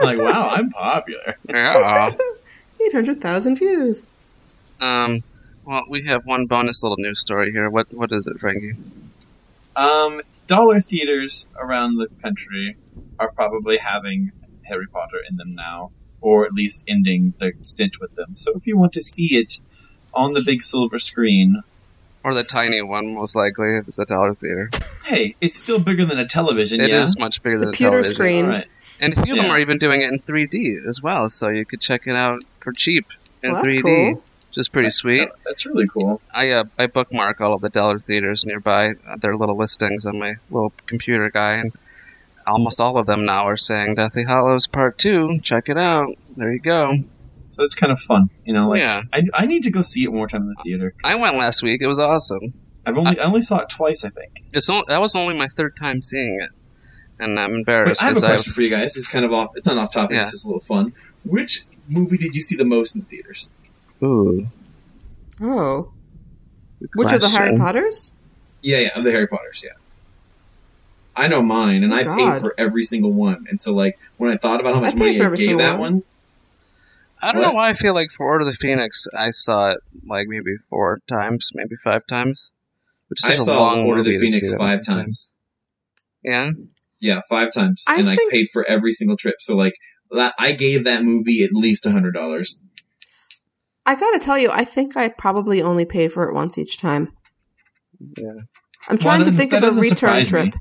like, 0.00 0.18
wow, 0.18 0.48
I'm 0.54 0.70
popular. 0.70 1.36
Yeah. 1.48 2.10
Eight 2.80 2.92
hundred 2.92 3.20
thousand 3.20 3.56
views. 3.56 4.06
Um, 4.80 5.22
well, 5.66 5.82
we 5.90 6.04
have 6.06 6.24
one 6.24 6.46
bonus 6.46 6.82
little 6.82 6.96
news 6.98 7.20
story 7.20 7.52
here. 7.52 7.68
What 7.68 7.92
What 7.92 8.10
is 8.12 8.26
it, 8.26 8.38
Frankie? 8.40 8.76
Um, 9.76 10.22
dollar 10.46 10.80
theaters 10.80 11.48
around 11.56 11.96
the 11.98 12.06
country 12.22 12.76
are 13.18 13.30
probably 13.32 13.78
having 13.78 14.32
Harry 14.66 14.86
Potter 14.86 15.18
in 15.28 15.36
them 15.36 15.54
now, 15.54 15.90
or 16.20 16.44
at 16.44 16.52
least 16.52 16.84
ending 16.88 17.34
their 17.38 17.52
stint 17.62 18.00
with 18.00 18.14
them. 18.16 18.36
So 18.36 18.52
if 18.54 18.66
you 18.66 18.76
want 18.78 18.92
to 18.94 19.02
see 19.02 19.36
it 19.36 19.58
on 20.14 20.32
the 20.32 20.42
big 20.44 20.62
silver 20.62 20.98
screen, 20.98 21.62
Or 22.24 22.34
the 22.34 22.42
tiny 22.44 22.82
one, 22.82 23.14
most 23.14 23.36
likely, 23.36 23.76
if 23.76 23.86
it's 23.88 23.98
a 23.98 24.04
dollar 24.04 24.34
theater. 24.34 24.70
hey, 25.06 25.36
it's 25.40 25.58
still 25.58 25.78
bigger 25.78 26.04
than 26.04 26.18
a 26.18 26.26
television. 26.26 26.80
It 26.80 26.90
is 26.90 27.14
yeah? 27.16 27.24
much 27.24 27.42
bigger 27.42 27.58
than 27.58 27.68
a 27.68 27.72
Computer 27.72 27.90
television. 28.02 28.14
screen. 28.14 28.44
All 28.46 28.50
right. 28.50 28.66
And 29.00 29.16
a 29.16 29.22
few 29.22 29.34
of 29.36 29.40
them 29.42 29.50
are 29.50 29.58
even 29.60 29.78
doing 29.78 30.02
it 30.02 30.12
in 30.12 30.18
3D 30.20 30.84
as 30.86 31.00
well, 31.00 31.30
so 31.30 31.48
you 31.48 31.64
could 31.64 31.80
check 31.80 32.06
it 32.06 32.16
out 32.16 32.42
for 32.60 32.72
cheap 32.72 33.06
in 33.44 33.52
Well, 33.52 33.62
that's 33.62 33.74
3D, 33.74 33.82
cool. 33.82 34.22
which 34.48 34.58
is 34.58 34.68
pretty 34.68 34.90
sweet. 34.90 35.28
That's 35.44 35.64
really 35.66 35.86
cool. 35.86 36.20
I 36.34 36.50
uh, 36.50 36.64
I 36.76 36.88
bookmark 36.88 37.40
all 37.40 37.54
of 37.54 37.60
the 37.60 37.68
dollar 37.68 38.00
theaters 38.00 38.44
nearby, 38.44 38.94
uh, 39.06 39.16
their 39.16 39.36
little 39.36 39.56
listings 39.56 40.04
on 40.04 40.18
my 40.18 40.34
little 40.50 40.72
computer 40.86 41.30
guy, 41.30 41.54
and 41.58 41.72
almost 42.48 42.80
all 42.80 42.98
of 42.98 43.06
them 43.06 43.24
now 43.24 43.46
are 43.46 43.56
saying 43.56 43.94
Deathly 43.94 44.24
Hallows 44.24 44.66
Part 44.66 44.98
Two. 44.98 45.38
Check 45.42 45.68
it 45.68 45.78
out. 45.78 46.14
There 46.36 46.52
you 46.52 46.60
go. 46.60 46.92
So 47.48 47.62
it's 47.64 47.74
kind 47.74 47.90
of 47.92 47.98
fun, 47.98 48.30
you 48.44 48.52
know. 48.52 48.68
Like 48.68 48.80
Yeah. 48.80 49.02
I, 49.12 49.22
I 49.34 49.46
need 49.46 49.62
to 49.62 49.70
go 49.70 49.82
see 49.82 50.04
it 50.04 50.08
one 50.08 50.18
more 50.18 50.28
time 50.28 50.42
in 50.42 50.48
the 50.48 50.62
theater. 50.62 50.94
I 51.02 51.20
went 51.20 51.36
last 51.36 51.62
week. 51.62 51.80
It 51.80 51.86
was 51.86 51.98
awesome. 51.98 52.52
I've 52.84 52.96
only 52.96 53.18
I 53.18 53.24
only 53.24 53.40
saw 53.42 53.58
it 53.60 53.68
twice, 53.68 54.04
I 54.04 54.10
think. 54.10 54.44
It's 54.52 54.68
only, 54.68 54.84
that 54.88 55.00
was 55.00 55.14
only 55.14 55.36
my 55.36 55.46
third 55.46 55.76
time 55.76 56.00
seeing 56.02 56.40
it, 56.40 56.50
and 57.18 57.38
I'm 57.38 57.50
Wait, 57.50 57.58
embarrassed 57.58 58.02
I 58.02 58.06
have 58.06 58.16
a 58.16 58.20
because 58.20 58.30
question 58.30 58.52
for 58.52 58.62
you 58.62 58.70
guys. 58.70 58.96
It's 58.96 59.08
kind 59.08 59.24
of 59.24 59.32
off. 59.32 59.50
It's 59.56 59.66
not 59.66 59.76
off 59.76 59.92
topic. 59.92 60.14
Yeah. 60.14 60.24
This 60.24 60.34
is 60.34 60.44
a 60.44 60.48
little 60.48 60.60
fun. 60.60 60.92
Which 61.24 61.60
movie 61.88 62.16
did 62.16 62.34
you 62.34 62.40
see 62.42 62.56
the 62.56 62.64
most 62.64 62.94
in 62.94 63.02
the 63.02 63.06
theaters? 63.06 63.52
Ooh. 64.02 64.48
Oh, 65.42 65.92
which 66.94 67.12
are 67.12 67.18
the 67.18 67.28
Harry. 67.28 67.56
Potters? 67.56 68.14
Yeah, 68.62 68.78
yeah, 68.78 68.98
of 68.98 69.04
the 69.04 69.10
Harry 69.10 69.26
Potters. 69.26 69.62
Yeah, 69.64 69.72
I 71.18 71.28
know 71.28 71.42
mine, 71.42 71.82
and 71.82 71.92
Oh, 71.92 71.96
I 71.96 72.04
God. 72.04 72.16
paid 72.16 72.40
for 72.40 72.54
every 72.56 72.84
single 72.84 73.12
one. 73.12 73.46
And 73.48 73.60
so, 73.60 73.74
like, 73.74 73.98
when 74.16 74.30
I 74.30 74.36
thought 74.36 74.60
about 74.60 74.74
how 74.74 74.80
much 74.80 74.94
I 74.94 74.96
money 74.96 75.20
I 75.20 75.34
gave 75.34 75.58
that 75.58 75.72
one. 75.78 75.94
one, 75.94 76.02
I 77.20 77.32
don't 77.32 77.42
What? 77.42 77.48
know 77.48 77.54
why 77.54 77.68
I 77.70 77.74
feel 77.74 77.94
like 77.94 78.10
for 78.12 78.24
Order 78.26 78.46
of 78.46 78.52
the 78.52 78.56
Phoenix, 78.56 79.06
I 79.16 79.30
saw 79.30 79.72
it 79.72 79.80
like 80.06 80.28
maybe 80.28 80.56
four 80.70 81.00
times, 81.08 81.50
maybe 81.54 81.74
five 81.82 82.02
times. 82.08 82.50
Which 83.08 83.20
is 83.24 83.24
I 83.24 83.32
such 83.32 83.40
a 83.40 83.44
saw 83.44 83.58
long 83.58 83.86
Order 83.86 84.00
of 84.00 84.06
the 84.06 84.12
movie 84.12 84.26
to 84.26 84.32
see 84.32 84.40
Phoenix 84.40 84.56
five 84.56 84.86
many 84.86 85.02
times. 85.02 85.34
Yeah, 86.22 86.50
Yeah, 87.00 87.20
five 87.28 87.52
times, 87.52 87.82
I 87.88 87.98
and 87.98 88.08
I 88.08 88.16
think- 88.16 88.30
paid 88.30 88.48
for 88.52 88.64
every 88.68 88.92
single 88.92 89.16
trip. 89.16 89.36
So, 89.40 89.56
like, 89.56 89.74
I 90.38 90.52
gave 90.52 90.84
that 90.84 91.04
movie 91.04 91.42
at 91.42 91.52
least 91.52 91.84
a 91.86 91.90
hundred 91.90 92.12
dollars. 92.14 92.60
I 93.86 93.94
gotta 93.94 94.18
tell 94.20 94.38
you, 94.38 94.50
I 94.50 94.64
think 94.64 94.96
I 94.96 95.08
probably 95.08 95.62
only 95.62 95.84
paid 95.86 96.12
for 96.12 96.28
it 96.28 96.34
once 96.34 96.58
each 96.58 96.78
time. 96.78 97.12
yeah. 98.16 98.32
I'm 98.88 98.98
trying 98.98 99.24
to 99.24 99.32
think 99.32 99.52
of 99.52 99.62
a 99.64 99.72
return 99.72 100.24
trip. 100.24 100.44
me. 100.46 100.52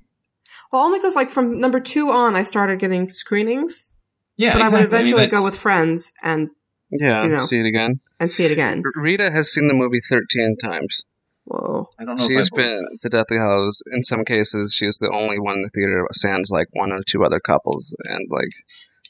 Trip. 0.70 0.74
Well, 0.74 0.84
only 0.84 1.00
because 1.00 1.16
like 1.16 1.30
from 1.30 1.60
number 1.60 1.80
two 1.80 2.10
on, 2.10 2.36
I 2.36 2.44
started 2.44 2.80
getting 2.80 3.10
screenings, 3.10 3.94
Yeah, 4.38 4.54
but 4.54 4.62
exactly. 4.62 4.78
I 4.78 4.82
would 4.82 4.88
eventually 4.88 5.22
mean, 5.22 5.30
go 5.30 5.44
with 5.44 5.56
friends 5.58 6.14
and 6.24 6.50
Yeah, 6.92 7.24
You 7.24 7.30
know. 7.30 7.40
see 7.40 7.60
it 7.60 7.66
again. 7.66 8.00
and 8.20 8.32
see 8.32 8.44
it 8.46 8.52
again. 8.52 8.82
R- 8.86 8.92
Rita 9.02 9.32
has 9.32 9.52
seen 9.52 9.68
the 9.68 9.74
movie 9.74 10.00
13 10.10 10.58
times. 10.64 11.04
Whoa! 11.46 11.88
I 11.98 12.04
don't 12.04 12.18
know. 12.20 12.28
She's 12.28 12.48
if 12.48 12.54
I 12.54 12.56
believe- 12.58 12.72
been 12.72 12.98
to 13.02 13.10
Deathly 13.10 13.38
Hallows. 13.38 13.82
In 13.94 14.04
some 14.04 14.26
cases, 14.26 14.74
she's 14.74 14.98
the 14.98 15.10
only 15.12 15.40
one 15.40 15.56
in 15.56 15.62
the 15.62 15.70
theater, 15.70 16.06
sans 16.12 16.50
like 16.52 16.68
one 16.74 16.92
or 16.92 17.02
two 17.04 17.24
other 17.24 17.40
couples. 17.40 17.96
And 18.04 18.28
like, 18.30 18.50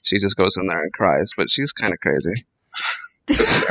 she 0.04 0.20
just 0.20 0.36
goes 0.38 0.56
in 0.56 0.68
there 0.68 0.84
and 0.84 0.94
cries, 0.94 1.32
but 1.36 1.50
she's 1.50 1.72
kind 1.72 1.94
of 1.94 2.00
crazy. 2.00 2.46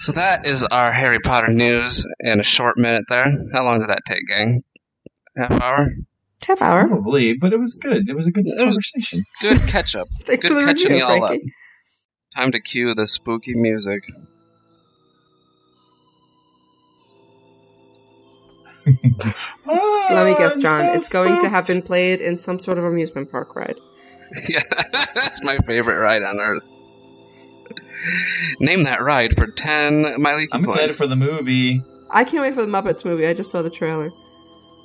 So 0.00 0.12
that 0.12 0.46
is 0.46 0.62
our 0.64 0.92
Harry 0.92 1.18
Potter 1.18 1.48
news 1.48 2.06
in 2.20 2.38
a 2.38 2.44
short 2.44 2.78
minute 2.78 3.04
there. 3.08 3.26
How 3.52 3.64
long 3.64 3.80
did 3.80 3.88
that 3.90 4.02
take, 4.06 4.26
gang? 4.28 4.62
Half 5.38 5.52
hour? 5.60 5.88
Half 6.46 6.62
hour. 6.62 6.86
Probably, 6.88 7.34
but 7.34 7.52
it 7.52 7.58
was 7.58 7.74
good. 7.76 8.08
It 8.08 8.14
was 8.14 8.26
a 8.26 8.32
good 8.32 8.46
It 8.46 8.54
was- 8.54 8.62
conversation. 8.64 9.24
Good 9.40 9.60
catch 9.68 9.94
up. 9.96 10.08
Thanks 10.22 10.48
Good 10.48 10.54
for 10.56 10.60
the 10.60 10.66
catching 10.72 10.92
review, 10.92 11.06
y'all 11.06 11.24
up. 11.24 11.40
Time 12.34 12.52
to 12.52 12.60
cue 12.60 12.94
the 12.94 13.06
spooky 13.06 13.54
music. 13.54 14.02
Let 18.86 20.24
me 20.26 20.34
guess, 20.34 20.56
oh, 20.56 20.60
John. 20.60 20.80
so 20.92 20.92
it's 20.94 21.12
going 21.12 21.40
to 21.40 21.48
have 21.48 21.66
been 21.66 21.82
played 21.82 22.20
in 22.20 22.38
some 22.38 22.58
sort 22.58 22.78
of 22.78 22.84
amusement 22.84 23.30
park 23.30 23.54
ride. 23.54 23.78
yeah, 24.48 24.62
that's 25.14 25.42
my 25.42 25.58
favorite 25.66 25.98
ride 25.98 26.22
on 26.22 26.38
earth. 26.40 26.64
Name 28.60 28.84
that 28.84 29.02
ride 29.02 29.36
for 29.36 29.46
10 29.46 30.20
My 30.20 30.34
Leaky 30.34 30.48
I'm 30.52 30.60
points. 30.62 30.74
excited 30.74 30.96
for 30.96 31.06
the 31.06 31.16
movie. 31.16 31.82
I 32.10 32.24
can't 32.24 32.42
wait 32.42 32.54
for 32.54 32.62
the 32.64 32.70
Muppets 32.70 33.04
movie. 33.04 33.26
I 33.26 33.34
just 33.34 33.50
saw 33.50 33.60
the 33.62 33.70
trailer. 33.70 34.10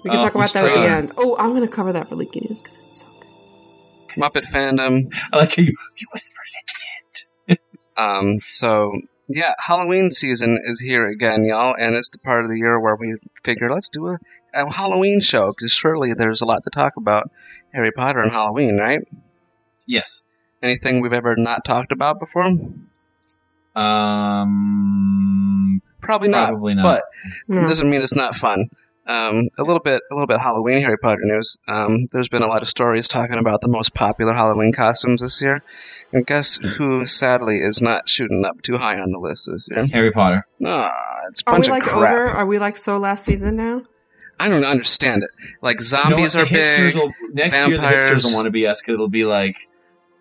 We 0.03 0.09
can 0.09 0.19
Oh, 0.19 0.23
talk 0.23 0.35
about 0.35 0.43
which 0.43 0.53
that 0.53 0.65
at 0.65 0.73
the 0.73 0.87
end. 0.87 1.11
Oh, 1.17 1.35
I'm 1.37 1.49
going 1.51 1.61
to 1.61 1.67
cover 1.67 1.93
that 1.93 2.09
for 2.09 2.15
Leaky 2.15 2.41
News 2.41 2.61
because 2.61 2.77
it's 2.83 3.01
so 3.01 3.07
good. 3.19 4.21
Muppet 4.21 4.45
fandom. 4.51 5.09
I 5.31 5.37
like 5.37 5.55
how 5.55 5.63
you, 5.63 5.73
you 5.97 6.07
whispered 6.13 6.43
it 6.53 6.57
at 6.59 6.67
the 6.67 7.51
end. 7.51 7.59
Um, 7.95 8.39
so 8.39 8.91
yeah, 9.27 9.53
Halloween 9.59 10.11
season 10.11 10.59
is 10.65 10.81
here 10.81 11.07
again, 11.07 11.45
y'all, 11.45 11.73
and 11.79 11.95
it's 11.95 12.09
the 12.09 12.17
part 12.19 12.43
of 12.43 12.49
the 12.51 12.57
year 12.57 12.79
where 12.79 12.95
we 12.95 13.15
figure 13.43 13.71
let's 13.71 13.87
do 13.89 14.07
a, 14.07 14.17
a 14.53 14.71
Halloween 14.71 15.21
show 15.21 15.53
because 15.53 15.71
surely 15.71 16.13
there's 16.13 16.41
a 16.41 16.45
lot 16.45 16.63
to 16.63 16.69
talk 16.69 16.93
about 16.97 17.29
Harry 17.73 17.91
Potter 17.91 18.19
and 18.19 18.31
Halloween, 18.31 18.77
right? 18.77 19.07
Yes. 19.87 20.25
Anything 20.61 21.01
we've 21.01 21.13
ever 21.13 21.35
not 21.37 21.63
talked 21.65 21.91
about 21.91 22.19
before? 22.19 22.45
Um. 24.43 25.81
Probably 26.01 26.27
not. 26.29 26.49
Probably 26.49 26.75
not. 26.75 26.83
But 26.83 27.03
No. 27.47 27.63
it 27.63 27.67
doesn't 27.67 27.89
mean 27.89 28.01
it's 28.01 28.15
not 28.15 28.35
fun. 28.35 28.69
Um, 29.05 29.49
a 29.57 29.63
little 29.63 29.81
bit, 29.81 30.01
a 30.11 30.15
little 30.15 30.27
bit 30.27 30.39
Halloween 30.39 30.79
Harry 30.79 30.97
Potter 30.97 31.21
news. 31.23 31.57
Um, 31.67 32.07
there's 32.13 32.29
been 32.29 32.41
a 32.41 32.47
lot 32.47 32.61
of 32.61 32.69
stories 32.69 33.07
talking 33.09 33.37
about 33.37 33.59
the 33.61 33.67
most 33.67 33.93
popular 33.93 34.31
Halloween 34.33 34.71
costumes 34.71 35.21
this 35.21 35.41
year, 35.41 35.61
and 36.13 36.25
guess 36.25 36.55
who 36.55 37.05
sadly 37.05 37.57
is 37.57 37.81
not 37.81 38.07
shooting 38.07 38.45
up 38.45 38.61
too 38.61 38.77
high 38.77 38.97
on 38.99 39.11
the 39.11 39.19
list 39.19 39.49
this 39.51 39.67
year? 39.69 39.85
Harry 39.87 40.11
Potter. 40.11 40.43
Ah, 40.65 40.93
it's 41.29 41.41
a 41.41 41.43
bunch 41.45 41.47
Are 41.47 41.51
bunch 41.51 41.65
we 41.67 41.67
of 41.67 41.71
like 41.71 41.83
crap. 41.83 42.13
over? 42.13 42.27
Are 42.29 42.45
we 42.45 42.59
like 42.59 42.77
so 42.77 42.97
last 42.97 43.25
season 43.25 43.57
now? 43.57 43.81
I 44.39 44.47
don't 44.49 44.65
understand 44.65 45.23
it. 45.23 45.29
Like 45.61 45.79
You 45.79 45.83
know 45.83 46.03
zombies 46.09 46.35
what? 46.35 46.45
are 46.45 46.49
The 46.49 46.55
hipsters 46.59 46.93
big. 46.93 46.95
Will, 46.95 47.11
next 47.33 47.67
year, 47.67 47.77
the 47.77 47.87
hipsters 47.87 48.23
will 48.23 48.33
want 48.33 48.45
to 48.45 48.51
be 48.51 48.65
us 48.67 48.81
'cause 48.81 48.93
it'll 48.93 49.09
be 49.09 49.25
like 49.25 49.57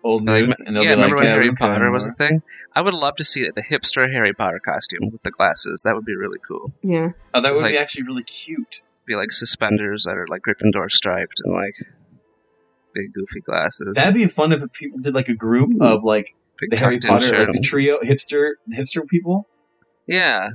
old 0.03 0.25
Like, 0.25 0.49
and 0.65 0.75
they'll 0.75 0.83
yeah, 0.83 0.95
be 0.95 1.01
like, 1.01 1.11
remember 1.11 1.15
when 1.15 1.23
yeah, 1.25 1.31
Harry 1.31 1.43
we 1.49 1.55
don't 1.55 1.57
Potter 1.57 1.91
was 1.91 2.05
a 2.05 2.13
thing? 2.13 2.41
I 2.75 2.81
would 2.81 2.93
love 2.93 3.15
to 3.17 3.23
see 3.23 3.47
the 3.55 3.63
hipster 3.63 4.11
Harry 4.11 4.33
Potter 4.33 4.59
costume 4.63 5.09
with 5.11 5.23
the 5.23 5.31
glasses. 5.31 5.81
That 5.83 5.95
would 5.95 6.05
be 6.05 6.15
really 6.15 6.39
cool. 6.47 6.73
Yeah. 6.81 7.09
Oh, 7.33 7.41
that 7.41 7.53
would 7.53 7.63
like- 7.63 7.71
be 7.73 7.77
actually 7.77 8.03
really 8.03 8.23
cute. 8.23 8.81
Be 9.05 9.15
like 9.15 9.31
suspenders 9.33 10.05
that 10.05 10.15
are 10.17 10.25
like 10.27 10.43
Gryffindor 10.43 10.89
striped 10.89 11.41
and 11.43 11.53
like 11.53 11.75
big 12.93 13.13
goofy 13.13 13.41
glasses. 13.41 13.95
That'd 13.95 14.13
be 14.13 14.27
fun 14.27 14.51
if 14.53 14.71
people 14.71 14.99
did 14.99 15.13
like 15.13 15.27
a 15.27 15.33
group 15.33 15.81
of 15.81 16.03
like 16.03 16.35
big 16.59 16.71
the 16.71 16.77
Harry 16.77 16.99
Potter, 16.99 17.25
shirt. 17.27 17.39
like 17.49 17.51
the 17.51 17.59
trio 17.61 17.99
hipster, 17.99 18.51
hipster 18.71 19.05
people. 19.07 19.45
yeah, 20.07 20.51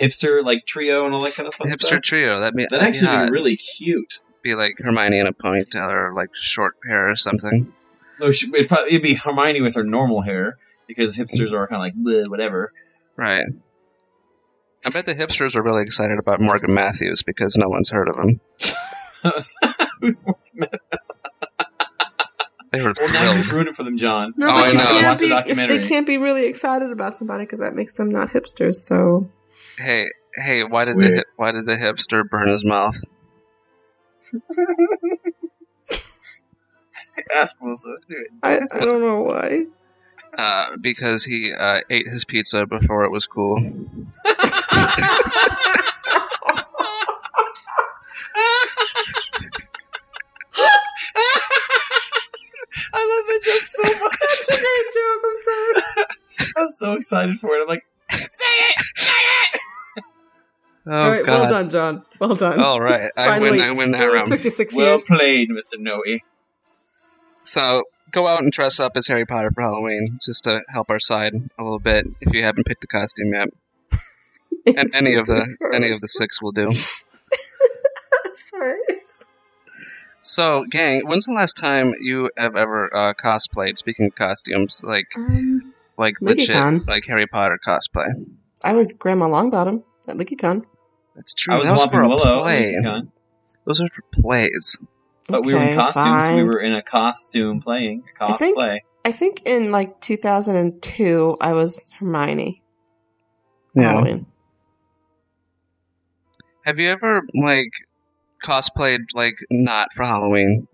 hipster 0.00 0.42
like 0.42 0.64
trio 0.64 1.04
and 1.04 1.14
all 1.14 1.20
that 1.20 1.34
kind 1.34 1.46
of 1.46 1.54
fun 1.54 1.68
Hipster 1.68 1.76
stuff. 1.88 2.02
trio. 2.02 2.40
That 2.40 2.54
be 2.54 2.62
That'd 2.70 2.82
uh, 2.82 2.86
actually 2.88 3.08
yeah, 3.08 3.26
be 3.26 3.32
really 3.32 3.56
cute. 3.56 4.20
be 4.42 4.54
like 4.54 4.76
Hermione 4.78 5.18
in 5.18 5.26
a 5.26 5.34
ponytail 5.34 5.92
or 5.92 6.14
like 6.14 6.30
short 6.34 6.76
hair 6.86 7.10
or 7.10 7.16
something. 7.16 7.70
No, 8.20 8.30
she- 8.30 8.48
it'd, 8.54 8.68
probably, 8.68 8.90
it'd 8.90 9.02
be 9.02 9.14
Hermione 9.14 9.60
with 9.62 9.74
her 9.74 9.84
normal 9.84 10.22
hair 10.22 10.58
because 10.86 11.16
hipsters 11.16 11.52
are 11.52 11.66
kind 11.66 11.80
of 11.80 11.84
like 11.86 11.94
bleh, 11.94 12.28
whatever. 12.28 12.72
Right. 13.16 13.46
I 14.84 14.90
bet 14.90 15.06
the 15.06 15.14
hipsters 15.14 15.54
are 15.56 15.62
really 15.62 15.82
excited 15.82 16.18
about 16.18 16.40
Morgan 16.40 16.72
Matthews 16.74 17.22
because 17.22 17.56
no 17.56 17.68
one's 17.68 17.90
heard 17.90 18.08
of 18.08 18.16
him. 18.16 18.40
Who's- 19.22 20.22
They 22.72 22.82
were 22.82 22.94
well, 22.96 23.12
now 23.12 23.32
you 23.32 23.38
just 23.38 23.48
thrilled. 23.48 23.52
ruined 23.52 23.68
it 23.70 23.74
for 23.74 23.82
them, 23.82 23.98
John. 23.98 24.32
No, 24.38 24.46
Oh, 24.46 24.50
I 24.52 24.72
know. 24.72 24.78
can't 24.78 25.06
Watch 25.08 25.18
the 25.18 25.26
be, 25.26 25.32
if 25.32 25.38
documentary. 25.38 25.76
they 25.78 25.88
can't 25.88 26.06
be 26.06 26.18
really 26.18 26.44
excited 26.46 26.92
about 26.92 27.16
somebody 27.16 27.42
because 27.42 27.58
that 27.58 27.74
makes 27.74 27.94
them 27.94 28.08
not 28.08 28.28
hipsters. 28.30 28.76
So 28.76 29.28
Hey, 29.76 30.06
hey, 30.36 30.62
why 30.62 30.84
That's 30.84 30.90
did 30.90 30.96
the 30.96 31.00
weird. 31.10 31.16
hip, 31.16 31.26
why 31.34 31.50
did 31.50 31.66
the 31.66 31.72
hipster 31.74 32.22
burn 32.30 32.48
his 32.48 32.64
mouth? 32.64 32.94
Ask 37.34 37.56
Melissa. 37.60 37.96
Do 38.08 38.16
it. 38.16 38.28
I, 38.42 38.56
I 38.72 38.84
don't 38.84 39.00
know 39.00 39.22
why. 39.22 39.66
Uh, 40.36 40.76
because 40.80 41.24
he 41.24 41.52
uh, 41.52 41.80
ate 41.90 42.06
his 42.08 42.24
pizza 42.24 42.64
before 42.66 43.04
it 43.04 43.10
was 43.10 43.26
cool. 43.26 43.56
I 52.92 53.00
love 53.06 53.26
that 53.26 53.40
joke 53.44 53.62
so 53.64 53.82
much. 54.00 54.16
That's 54.20 54.48
a 54.48 54.52
great 54.52 54.86
joke. 54.94 55.22
I'm 55.24 55.38
sorry. 55.38 55.74
I 56.56 56.62
was 56.62 56.78
so 56.78 56.92
excited 56.94 57.36
for 57.36 57.54
it. 57.56 57.62
I'm 57.62 57.68
like, 57.68 57.84
say 58.10 58.44
it, 58.46 58.80
say 58.96 59.12
it. 59.54 59.60
Oh 60.86 60.92
All 60.92 61.10
right, 61.10 61.26
God! 61.26 61.40
well 61.40 61.48
done, 61.50 61.70
John. 61.70 62.02
Well 62.20 62.34
done. 62.34 62.58
All 62.60 62.80
right, 62.80 63.10
I 63.16 63.38
win. 63.38 63.50
Finally. 63.50 63.62
I 63.62 63.70
win 63.72 63.90
that 63.92 64.00
Well, 64.00 64.12
it 64.12 64.14
round. 64.16 64.26
took 64.28 64.44
you 64.44 64.50
six 64.50 64.74
Well 64.74 64.92
years. 64.92 65.04
played, 65.04 65.50
Mr. 65.50 65.78
Noe. 65.78 66.02
So 67.42 67.84
go 68.12 68.26
out 68.26 68.42
and 68.42 68.52
dress 68.52 68.78
up 68.80 68.92
as 68.96 69.06
Harry 69.06 69.24
Potter 69.26 69.50
for 69.54 69.62
Halloween, 69.62 70.18
just 70.24 70.44
to 70.44 70.62
help 70.68 70.90
our 70.90 71.00
side 71.00 71.32
a 71.58 71.62
little 71.62 71.78
bit. 71.78 72.06
If 72.20 72.32
you 72.34 72.42
haven't 72.42 72.64
picked 72.66 72.84
a 72.84 72.86
costume 72.86 73.32
yet, 73.32 73.48
and 74.66 74.94
any 74.94 75.14
of 75.14 75.26
the 75.26 75.56
any 75.72 75.90
of 75.90 76.00
the 76.00 76.08
six 76.08 76.40
will 76.42 76.52
do. 76.52 76.70
Sorry. 78.34 78.76
So, 80.22 80.64
gang, 80.70 81.06
when's 81.06 81.24
the 81.24 81.32
last 81.32 81.56
time 81.56 81.94
you 82.00 82.30
have 82.36 82.54
ever 82.54 82.94
uh, 82.94 83.14
cosplayed? 83.14 83.78
Speaking 83.78 84.06
of 84.06 84.14
costumes, 84.14 84.82
like 84.84 85.06
Um, 85.16 85.72
like 85.96 86.20
legit, 86.20 86.50
LeakyCon. 86.50 86.86
like 86.86 87.06
Harry 87.06 87.26
Potter 87.26 87.58
cosplay. 87.66 88.08
I 88.62 88.74
was 88.74 88.92
Grandma 88.92 89.26
Longbottom 89.28 89.82
at 90.08 90.16
LeakyCon. 90.16 90.64
That's 91.16 91.32
true. 91.34 91.54
I 91.54 91.58
was 91.58 91.66
that 91.66 91.72
was 91.72 91.86
for 91.86 92.02
a 92.02 92.08
Willow. 92.08 92.42
play. 92.42 92.76
Those 93.64 93.80
are 93.80 93.88
for 93.88 94.02
plays. 94.12 94.78
But 95.28 95.44
we 95.44 95.54
were 95.54 95.60
in 95.60 95.76
costumes. 95.76 96.26
fine. 96.26 96.36
We 96.36 96.42
were 96.44 96.60
in 96.60 96.72
a 96.72 96.82
costume 96.82 97.60
playing 97.60 98.04
a 98.20 98.24
I 98.24 98.36
think- 98.36 98.58
cosplay. 98.58 98.78
I 99.04 99.12
think 99.12 99.42
in 99.46 99.70
like 99.70 99.98
2002, 100.00 101.36
I 101.40 101.52
was 101.54 101.90
Hermione. 101.98 102.62
for 103.72 103.82
Halloween. 103.82 104.26
Have 106.64 106.78
you 106.78 106.88
ever 106.90 107.22
like 107.34 107.70
cosplayed 108.44 109.14
like 109.14 109.36
not 109.50 109.88
for 109.94 110.04
Halloween, 110.04 110.68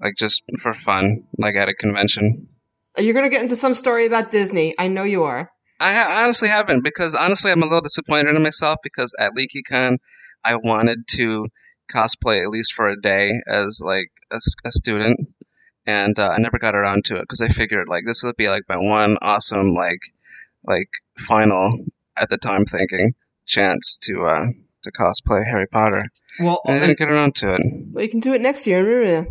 like 0.00 0.14
just 0.16 0.42
for 0.58 0.72
fun, 0.72 1.24
like 1.36 1.54
at 1.56 1.68
a 1.68 1.74
convention? 1.74 2.48
You're 2.96 3.14
gonna 3.14 3.28
get 3.28 3.42
into 3.42 3.56
some 3.56 3.74
story 3.74 4.06
about 4.06 4.30
Disney. 4.30 4.74
I 4.78 4.88
know 4.88 5.04
you 5.04 5.24
are. 5.24 5.50
I 5.80 5.92
ha- 5.92 6.22
honestly 6.24 6.48
haven't 6.48 6.82
because 6.82 7.14
honestly 7.14 7.50
I'm 7.52 7.62
a 7.62 7.66
little 7.66 7.82
disappointed 7.82 8.34
in 8.34 8.42
myself 8.42 8.78
because 8.82 9.14
at 9.18 9.32
LeakyCon 9.36 9.98
I 10.44 10.56
wanted 10.56 11.06
to 11.08 11.46
cosplay 11.94 12.42
at 12.42 12.50
least 12.50 12.72
for 12.72 12.88
a 12.88 13.00
day 13.00 13.40
as 13.46 13.80
like 13.84 14.10
a 14.30 14.70
student, 14.70 15.28
and 15.86 16.18
uh, 16.18 16.28
I 16.28 16.38
never 16.38 16.58
got 16.58 16.74
around 16.74 17.04
to 17.06 17.16
it 17.16 17.22
because 17.22 17.40
I 17.40 17.48
figured 17.48 17.88
like 17.88 18.04
this 18.04 18.22
would 18.22 18.36
be 18.36 18.48
like 18.48 18.64
my 18.68 18.76
one 18.76 19.16
awesome 19.22 19.74
like 19.74 20.00
like 20.64 20.90
final 21.16 21.86
at 22.16 22.28
the 22.28 22.36
time 22.36 22.64
thinking 22.66 23.14
chance 23.46 23.96
to 24.02 24.26
uh 24.26 24.46
to 24.82 24.92
cosplay 24.92 25.44
Harry 25.46 25.66
Potter. 25.66 26.04
Well, 26.38 26.60
And 26.66 26.76
I 26.76 26.86
didn't 26.86 26.98
get 26.98 27.10
around 27.10 27.34
to 27.36 27.54
it. 27.54 27.60
Well, 27.92 28.04
you 28.04 28.10
can 28.10 28.20
do 28.20 28.32
it 28.32 28.40
next 28.40 28.66
year 28.66 28.78
in 28.78 28.84
Rivia. 28.86 29.26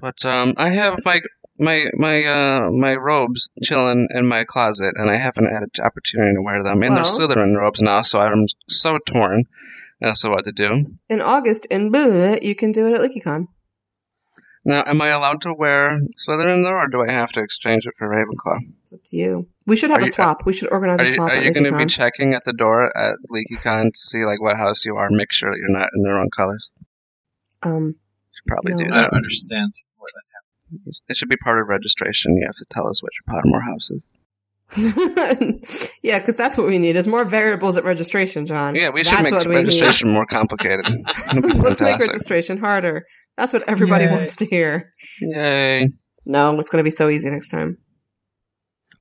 But 0.00 0.24
um, 0.24 0.54
I 0.56 0.70
have 0.70 0.98
my 1.04 1.20
my 1.58 1.86
my 1.94 2.24
uh, 2.24 2.70
my 2.70 2.94
robes 2.94 3.50
chilling 3.62 4.08
in 4.14 4.26
my 4.26 4.44
closet, 4.44 4.94
and 4.96 5.10
I 5.10 5.16
haven't 5.16 5.50
had 5.50 5.62
an 5.62 5.70
opportunity 5.84 6.34
to 6.34 6.42
wear 6.42 6.62
them. 6.62 6.82
And 6.82 6.94
Well- 6.94 7.04
they're 7.18 7.28
Slytherin 7.28 7.56
robes 7.56 7.82
now, 7.82 8.02
so 8.02 8.20
I'm 8.20 8.46
so 8.68 8.98
torn 8.98 9.44
as 10.02 10.20
to 10.20 10.30
what 10.30 10.44
to 10.44 10.52
do. 10.52 10.96
In 11.08 11.20
August 11.20 11.66
in 11.66 11.90
Blah, 11.90 12.36
you 12.42 12.54
can 12.54 12.72
do 12.72 12.86
it 12.86 12.94
at 12.94 13.00
LeakyCon. 13.00 13.46
Now, 14.64 14.82
am 14.84 15.00
I 15.00 15.08
allowed 15.08 15.42
to 15.42 15.54
wear 15.54 16.00
Slytherin 16.18 16.64
though, 16.64 16.74
or 16.74 16.88
do 16.88 17.04
I 17.08 17.12
have 17.12 17.30
to 17.32 17.40
exchange 17.40 17.86
it 17.86 17.94
for 17.96 18.08
Ravenclaw? 18.08 18.58
It's 18.82 18.92
up 18.92 19.00
to 19.06 19.16
you. 19.16 19.48
We 19.64 19.76
should 19.76 19.90
have 19.90 20.00
Are 20.00 20.02
a 20.02 20.06
you- 20.06 20.12
swap. 20.12 20.44
we 20.44 20.52
should 20.52 20.72
organize 20.72 20.98
Are 21.00 21.04
a 21.04 21.06
you, 21.06 21.14
swap 21.14 21.30
are 21.30 21.34
at 21.36 21.44
you 21.44 21.52
going 21.54 21.70
to 21.72 21.78
be 21.78 21.86
checking 21.86 22.34
at 22.34 22.44
the 22.44 22.52
door 22.52 22.96
at 22.96 23.16
LeakyCon 23.30 23.92
to 23.92 23.98
see 23.98 24.24
like 24.24 24.40
what 24.42 24.56
house 24.56 24.84
you 24.84 24.96
are? 24.96 25.08
Make 25.10 25.30
sure 25.32 25.52
that 25.52 25.58
you're 25.58 25.68
not 25.70 25.90
in 25.94 26.02
the 26.02 26.10
wrong 26.10 26.30
colors. 26.36 26.68
um, 27.62 27.94
Should 28.32 28.46
probably 28.46 28.72
No. 28.72 28.78
do 28.78 28.84
I 28.86 28.88
that. 29.02 29.10
don't 29.10 29.18
understand 29.18 29.72
what 29.98 30.10
that's 30.14 30.32
happening. 30.32 30.92
It 31.08 31.16
should 31.16 31.28
be 31.28 31.36
part 31.36 31.60
of 31.60 31.68
registration. 31.68 32.36
You 32.36 32.46
have 32.46 32.56
to 32.56 32.66
tell 32.68 32.88
us 32.88 33.00
which 33.02 33.14
Pottermore 33.28 33.64
house 33.64 33.88
is. 33.90 34.02
yeah, 36.02 36.18
because 36.18 36.36
that's 36.36 36.58
what 36.58 36.66
we 36.66 36.78
need. 36.78 36.96
Is 36.96 37.06
more 37.06 37.24
variables 37.24 37.76
at 37.76 37.84
registration, 37.84 38.46
John. 38.46 38.74
Yeah, 38.74 38.90
we 38.90 39.04
should 39.04 39.12
That's 39.12 39.30
make 39.30 39.32
what 39.32 39.46
we 39.46 39.56
registration 39.56 40.12
more 40.12 40.26
complicated. 40.26 40.88
It'd 40.88 41.42
be 41.42 41.48
need. 41.48 41.58
Let's 41.58 41.80
make 41.80 42.00
registration 42.00 42.58
harder. 42.58 43.06
That's 43.36 43.52
what 43.52 43.62
everybody 43.68 44.04
Yay. 44.04 44.10
wants 44.10 44.36
to 44.36 44.46
hear. 44.46 44.90
Yay! 45.20 45.88
No, 46.24 46.58
it's 46.58 46.70
going 46.70 46.80
to 46.80 46.84
be 46.84 46.90
so 46.90 47.08
easy 47.08 47.30
next 47.30 47.50
time. 47.50 47.78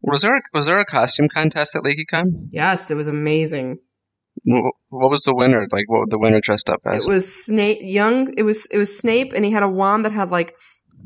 Was 0.01 0.21
there 0.21 0.37
a, 0.37 0.41
was 0.53 0.67
there 0.67 0.79
a 0.79 0.85
costume 0.85 1.29
contest 1.29 1.75
at 1.75 1.81
LeakyCon? 1.81 2.25
Yes, 2.51 2.91
it 2.91 2.95
was 2.95 3.07
amazing. 3.07 3.79
What, 4.43 4.73
what 4.89 5.09
was 5.09 5.23
the 5.23 5.33
winner? 5.33 5.65
Like, 5.71 5.89
what 5.89 6.01
would 6.01 6.11
the 6.11 6.19
winner 6.19 6.41
dressed 6.41 6.69
up 6.69 6.81
as? 6.85 7.03
It 7.03 7.07
was 7.07 7.45
Snape. 7.45 7.79
Young. 7.81 8.31
It 8.37 8.43
was 8.43 8.67
it 8.67 8.77
was 8.77 8.95
Snape, 8.95 9.33
and 9.33 9.43
he 9.43 9.51
had 9.51 9.63
a 9.63 9.69
wand 9.69 10.05
that 10.05 10.11
had 10.11 10.29
like 10.29 10.55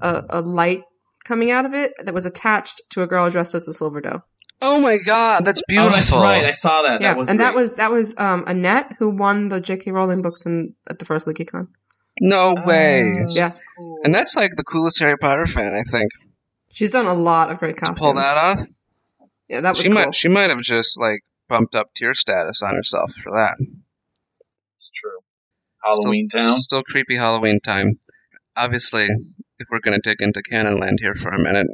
a, 0.01 0.23
a 0.29 0.41
light 0.41 0.83
coming 1.23 1.49
out 1.49 1.65
of 1.65 1.73
it 1.73 1.93
that 2.03 2.13
was 2.13 2.25
attached 2.25 2.81
to 2.89 3.03
a 3.03 3.07
girl 3.07 3.29
dressed 3.29 3.55
as 3.55 3.67
a 3.67 3.73
silver 3.73 4.01
doe. 4.01 4.21
Oh 4.61 4.79
my 4.81 4.97
god, 4.97 5.45
that's 5.45 5.61
Oh, 5.61 5.65
beautiful! 5.67 5.91
that's 5.95 6.11
right. 6.11 6.45
I 6.45 6.51
saw 6.51 6.81
that. 6.83 7.01
yeah, 7.01 7.09
that 7.09 7.17
was 7.17 7.29
and 7.29 7.39
that 7.39 7.53
was 7.55 7.75
that 7.75 7.91
was 7.91 8.13
um, 8.17 8.43
Annette 8.47 8.93
who 8.99 9.09
won 9.09 9.49
the 9.49 9.59
J.K. 9.61 9.91
Rowling 9.91 10.21
books 10.21 10.45
in, 10.45 10.75
at 10.89 10.99
the 10.99 11.05
first 11.05 11.27
LeakyCon. 11.27 11.67
no 12.21 12.55
way. 12.65 13.01
Oh, 13.19 13.25
Yeah. 13.29 13.51
cool. 13.77 13.97
And 14.03 14.13
that's 14.13 14.35
like 14.35 14.51
the 14.57 14.63
coolest 14.63 14.99
Harry 14.99 15.17
Potter 15.17 15.47
fan, 15.47 15.73
I 15.75 15.83
think. 15.83 16.09
She's 16.71 16.91
done 16.91 17.05
a 17.07 17.13
lot 17.13 17.49
of 17.51 17.59
great 17.59 17.77
To 17.77 17.85
costumes. 17.85 17.99
pull 17.99 18.13
that 18.15 18.37
off, 18.37 18.67
Yeah, 19.47 19.61
that 19.61 19.71
was 19.71 19.79
she 19.79 19.85
cool. 19.85 19.95
might 19.95 20.15
she 20.15 20.27
might 20.27 20.49
have 20.49 20.59
just 20.59 20.99
like 20.99 21.21
bumped 21.47 21.73
up 21.75 21.87
tier 21.95 22.13
status 22.13 22.61
on 22.61 22.75
herself 22.75 23.11
for 23.23 23.31
that. 23.33 23.55
It's 24.75 24.91
true. 24.91 25.19
Halloween 25.83 26.29
still, 26.29 26.43
Town. 26.43 26.57
Still 26.59 26.81
creepy 26.83 27.15
Halloween 27.15 27.59
time. 27.61 27.99
Obviously, 28.55 29.07
if 29.59 29.67
we're 29.71 29.79
going 29.79 29.99
to 29.99 30.09
dig 30.09 30.21
into 30.21 30.41
canon 30.43 30.77
land 30.79 30.99
here 31.01 31.15
for 31.15 31.29
a 31.29 31.39
minute, 31.41 31.67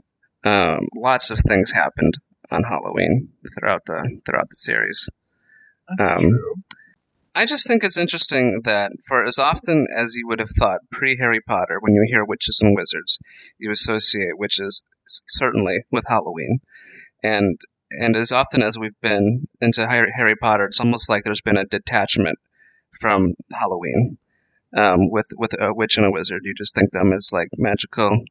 um, 0.44 0.88
lots 0.96 1.32
of 1.32 1.40
things 1.40 1.72
happened 1.72 2.14
on 2.52 2.64
Halloween 2.64 3.30
throughout 3.58 3.86
the 3.86 4.20
throughout 4.26 4.50
the 4.50 4.56
series. 4.56 5.10
That's 5.98 6.12
um, 6.12 6.22
true. 6.22 6.56
I 7.38 7.46
just 7.46 7.68
think 7.68 7.84
it's 7.84 7.98
interesting 7.98 8.62
that 8.64 8.94
for 9.06 9.26
as 9.26 9.38
often 9.38 9.88
as 9.96 10.16
you 10.16 10.26
would 10.28 10.40
have 10.40 10.52
thought 10.52 10.80
pre 10.90 11.18
Harry 11.18 11.42
Potter, 11.42 11.80
when 11.82 11.94
you 11.94 12.06
hear 12.08 12.24
witches 12.24 12.60
and 12.62 12.76
wizards, 12.76 13.20
you 13.60 13.72
associate 13.72 14.38
witches 14.40 14.84
certainly 15.06 15.84
with 15.92 16.06
Halloween, 16.08 16.60
and 17.22 17.60
and 17.92 18.16
as 18.16 18.32
often 18.32 18.64
as 18.64 18.78
we've 18.80 19.00
been 19.02 19.48
into 19.62 19.88
Harry, 19.88 20.12
Harry 20.16 20.36
Potter, 20.36 20.66
it's 20.66 20.80
almost 20.80 21.10
like 21.10 21.24
there's 21.24 21.42
been 21.42 21.58
a 21.58 21.66
detachment 21.66 22.40
from 23.00 23.34
Halloween. 23.54 24.18
Um, 24.76 25.10
with 25.10 25.28
with 25.38 25.54
a 25.60 25.74
witch 25.74 25.98
and 25.98 26.06
a 26.06 26.12
wizard, 26.12 26.42
you 26.44 26.54
just 26.54 26.76
think 26.76 26.92
them 26.92 27.14
as 27.14 27.32
like 27.32 27.50
magical 27.58 28.24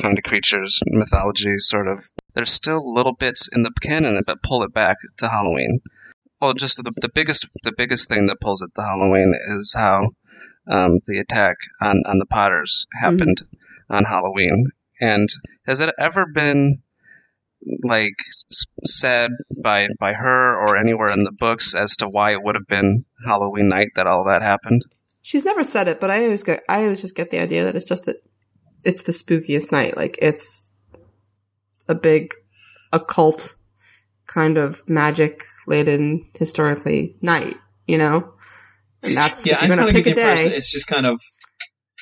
kind 0.00 0.18
of 0.18 0.24
creatures, 0.24 0.80
mythology 0.86 1.58
sort 1.58 1.88
of. 1.88 2.10
There's 2.34 2.52
still 2.52 2.92
little 2.92 3.14
bits 3.14 3.48
in 3.52 3.62
the 3.62 3.72
canon 3.80 4.20
that 4.26 4.42
pull 4.42 4.62
it 4.62 4.72
back 4.72 4.96
to 5.18 5.28
Halloween. 5.28 5.80
Well, 6.40 6.52
just 6.52 6.76
the, 6.76 6.92
the 7.00 7.08
biggest 7.08 7.48
the 7.62 7.72
biggest 7.76 8.08
thing 8.08 8.26
that 8.26 8.40
pulls 8.40 8.62
it 8.62 8.70
to 8.74 8.82
Halloween 8.82 9.34
is 9.48 9.74
how 9.76 10.10
um, 10.68 11.00
the 11.06 11.18
attack 11.18 11.56
on, 11.80 12.02
on 12.06 12.18
the 12.18 12.26
Potters 12.26 12.86
happened 13.00 13.42
on 13.88 14.04
Halloween. 14.04 14.70
And 15.00 15.28
has 15.66 15.80
it 15.80 15.94
ever 15.98 16.26
been 16.26 16.82
like 17.82 18.14
said 18.84 19.30
by 19.62 19.88
by 19.98 20.12
her 20.12 20.54
or 20.54 20.76
anywhere 20.76 21.10
in 21.10 21.24
the 21.24 21.32
books 21.38 21.74
as 21.74 21.96
to 21.96 22.08
why 22.08 22.32
it 22.32 22.42
would 22.42 22.54
have 22.54 22.66
been 22.66 23.04
Halloween 23.26 23.68
night 23.68 23.88
that 23.94 24.06
all 24.06 24.24
that 24.24 24.42
happened? 24.42 24.84
She's 25.22 25.44
never 25.44 25.64
said 25.64 25.88
it, 25.88 26.00
but 26.00 26.10
I 26.10 26.24
always 26.24 26.42
get 26.42 26.62
I 26.68 26.82
always 26.84 27.00
just 27.00 27.16
get 27.16 27.30
the 27.30 27.40
idea 27.40 27.64
that 27.64 27.76
it's 27.76 27.84
just 27.84 28.06
that 28.06 28.16
it's 28.86 29.02
the 29.02 29.12
spookiest 29.12 29.72
night. 29.72 29.96
Like 29.96 30.18
it's 30.22 30.70
a 31.88 31.94
big 31.94 32.32
occult 32.92 33.56
kind 34.26 34.56
of 34.58 34.88
magic 34.88 35.44
laden 35.66 36.28
historically 36.38 37.16
night. 37.20 37.56
you 37.86 37.98
know. 37.98 38.32
And 39.02 39.14
that's 39.16 39.46
yeah, 39.46 39.54
if 39.54 39.62
I 39.62 39.66
you're 39.66 39.76
kind 39.76 39.80
gonna 39.80 39.98
of 39.98 40.04
pick 40.04 40.06
a 40.06 40.14
day. 40.14 40.56
it's 40.56 40.70
just 40.72 40.86
kind 40.86 41.06
of 41.06 41.20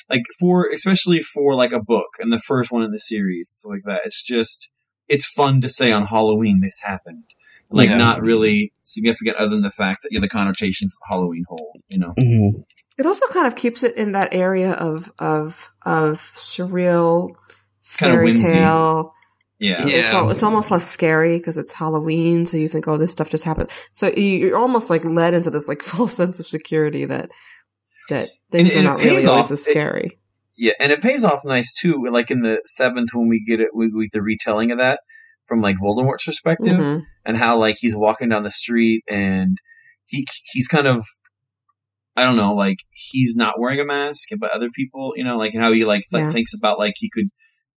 like 0.09 0.23
for 0.39 0.69
especially 0.73 1.21
for 1.21 1.55
like 1.55 1.73
a 1.73 1.83
book 1.83 2.09
and 2.19 2.33
the 2.33 2.39
first 2.39 2.71
one 2.71 2.83
in 2.83 2.91
the 2.93 2.99
series, 2.99 3.51
stuff 3.51 3.71
like 3.71 3.83
that. 3.85 4.03
It's 4.05 4.23
just 4.23 4.71
it's 5.09 5.27
fun 5.27 5.61
to 5.63 5.69
say 5.69 5.93
on 5.93 6.07
Halloween 6.07 6.61
this 6.61 6.81
happened. 6.85 7.25
Like 7.71 7.89
Yeah. 7.89 7.97
not 7.97 8.23
really 8.23 8.71
significant 8.83 9.37
other 9.37 9.51
than 9.51 9.63
the 9.63 9.71
fact 9.71 10.03
that 10.03 10.13
you 10.13 10.19
know, 10.19 10.25
the 10.25 10.29
connotations 10.29 10.95
that 10.95 11.13
Halloween 11.13 11.45
hold. 11.49 11.77
You 11.89 11.99
know, 11.99 12.15
hmm 12.17 12.61
It 12.99 13.07
also 13.07 13.27
kind 13.29 13.47
of 13.47 13.57
keeps 13.57 13.83
it 13.83 13.97
in 13.97 14.13
that 14.13 14.35
area 14.35 14.73
of 14.73 15.13
of 15.19 15.73
of 15.85 16.19
surreal 16.19 17.35
Kinda 17.99 18.15
fairy 18.17 18.35
tale. 18.35 19.13
yeah. 19.59 19.83
Yeah. 19.87 19.97
It's 19.99 20.13
al- 20.13 20.31
it's 20.31 20.43
almost 20.43 20.71
less 20.71 20.89
scary 20.89 21.39
because 21.39 21.59
it's 21.59 21.73
Halloween, 21.73 22.45
so 22.45 22.57
you 22.57 22.69
think, 22.69 22.87
oh, 22.89 22.97
this 22.97 23.13
stuff 23.13 23.31
just 23.31 23.45
happened. 23.45 23.71
So 23.93 24.09
you- 24.17 24.23
you're 24.23 24.59
almost 24.59 24.91
like 24.91 25.05
led 25.05 25.35
into 25.35 25.51
this 25.51 25.69
like 25.69 25.83
false 25.93 26.15
sense 26.15 26.39
of 26.41 26.47
security 26.47 27.05
that 27.05 27.31
that 28.11 28.29
things 28.51 28.75
And- 28.75 28.87
are 28.87 28.91
not 28.91 29.01
it 29.01 29.03
pays 29.05 29.13
really 29.13 29.27
always 29.27 29.47
off. 29.47 29.53
as 29.53 29.61
It- 29.61 29.71
scary. 29.73 30.19
Yeah, 30.57 30.73
and 30.79 30.93
it 30.93 31.03
pays 31.03 31.25
off 31.25 31.41
nice 31.45 31.73
too. 31.75 32.05
Like 32.13 32.31
in 32.31 32.43
the 32.43 32.61
seventh, 32.65 33.11
when 33.13 33.27
we 33.29 33.43
get 33.45 33.61
it, 33.61 33.71
we 33.75 33.89
we 33.89 34.09
the 34.13 34.23
retelling 34.23 34.71
of 34.71 34.79
that 34.79 35.01
from 35.47 35.61
like 35.61 35.77
Voldemort's 35.83 36.25
perspective, 36.25 36.79
Mhm. 36.79 37.03
and 37.27 37.37
how 37.37 37.59
like 37.59 37.77
he's 37.81 37.97
walking 37.97 38.29
down 38.29 38.45
the 38.45 38.53
street 38.53 39.03
and 39.09 39.59
he 40.07 40.25
he's 40.53 40.69
kind 40.69 40.87
of 40.87 41.05
I 42.17 42.25
don't 42.25 42.37
know, 42.37 42.55
like 42.55 42.79
he's 42.93 43.35
not 43.37 43.59
wearing 43.59 43.81
a 43.81 43.85
mask, 43.85 44.29
but 44.39 44.51
other 44.53 44.69
people, 44.75 45.13
you 45.17 45.25
know, 45.25 45.37
like 45.37 45.53
and 45.55 45.63
how 45.63 45.73
he 45.73 45.85
like, 45.85 46.05
like 46.13 46.23
Yeah. 46.25 46.31
thinks 46.31 46.55
about 46.55 46.79
like 46.79 46.95
he 46.99 47.11
could 47.11 47.29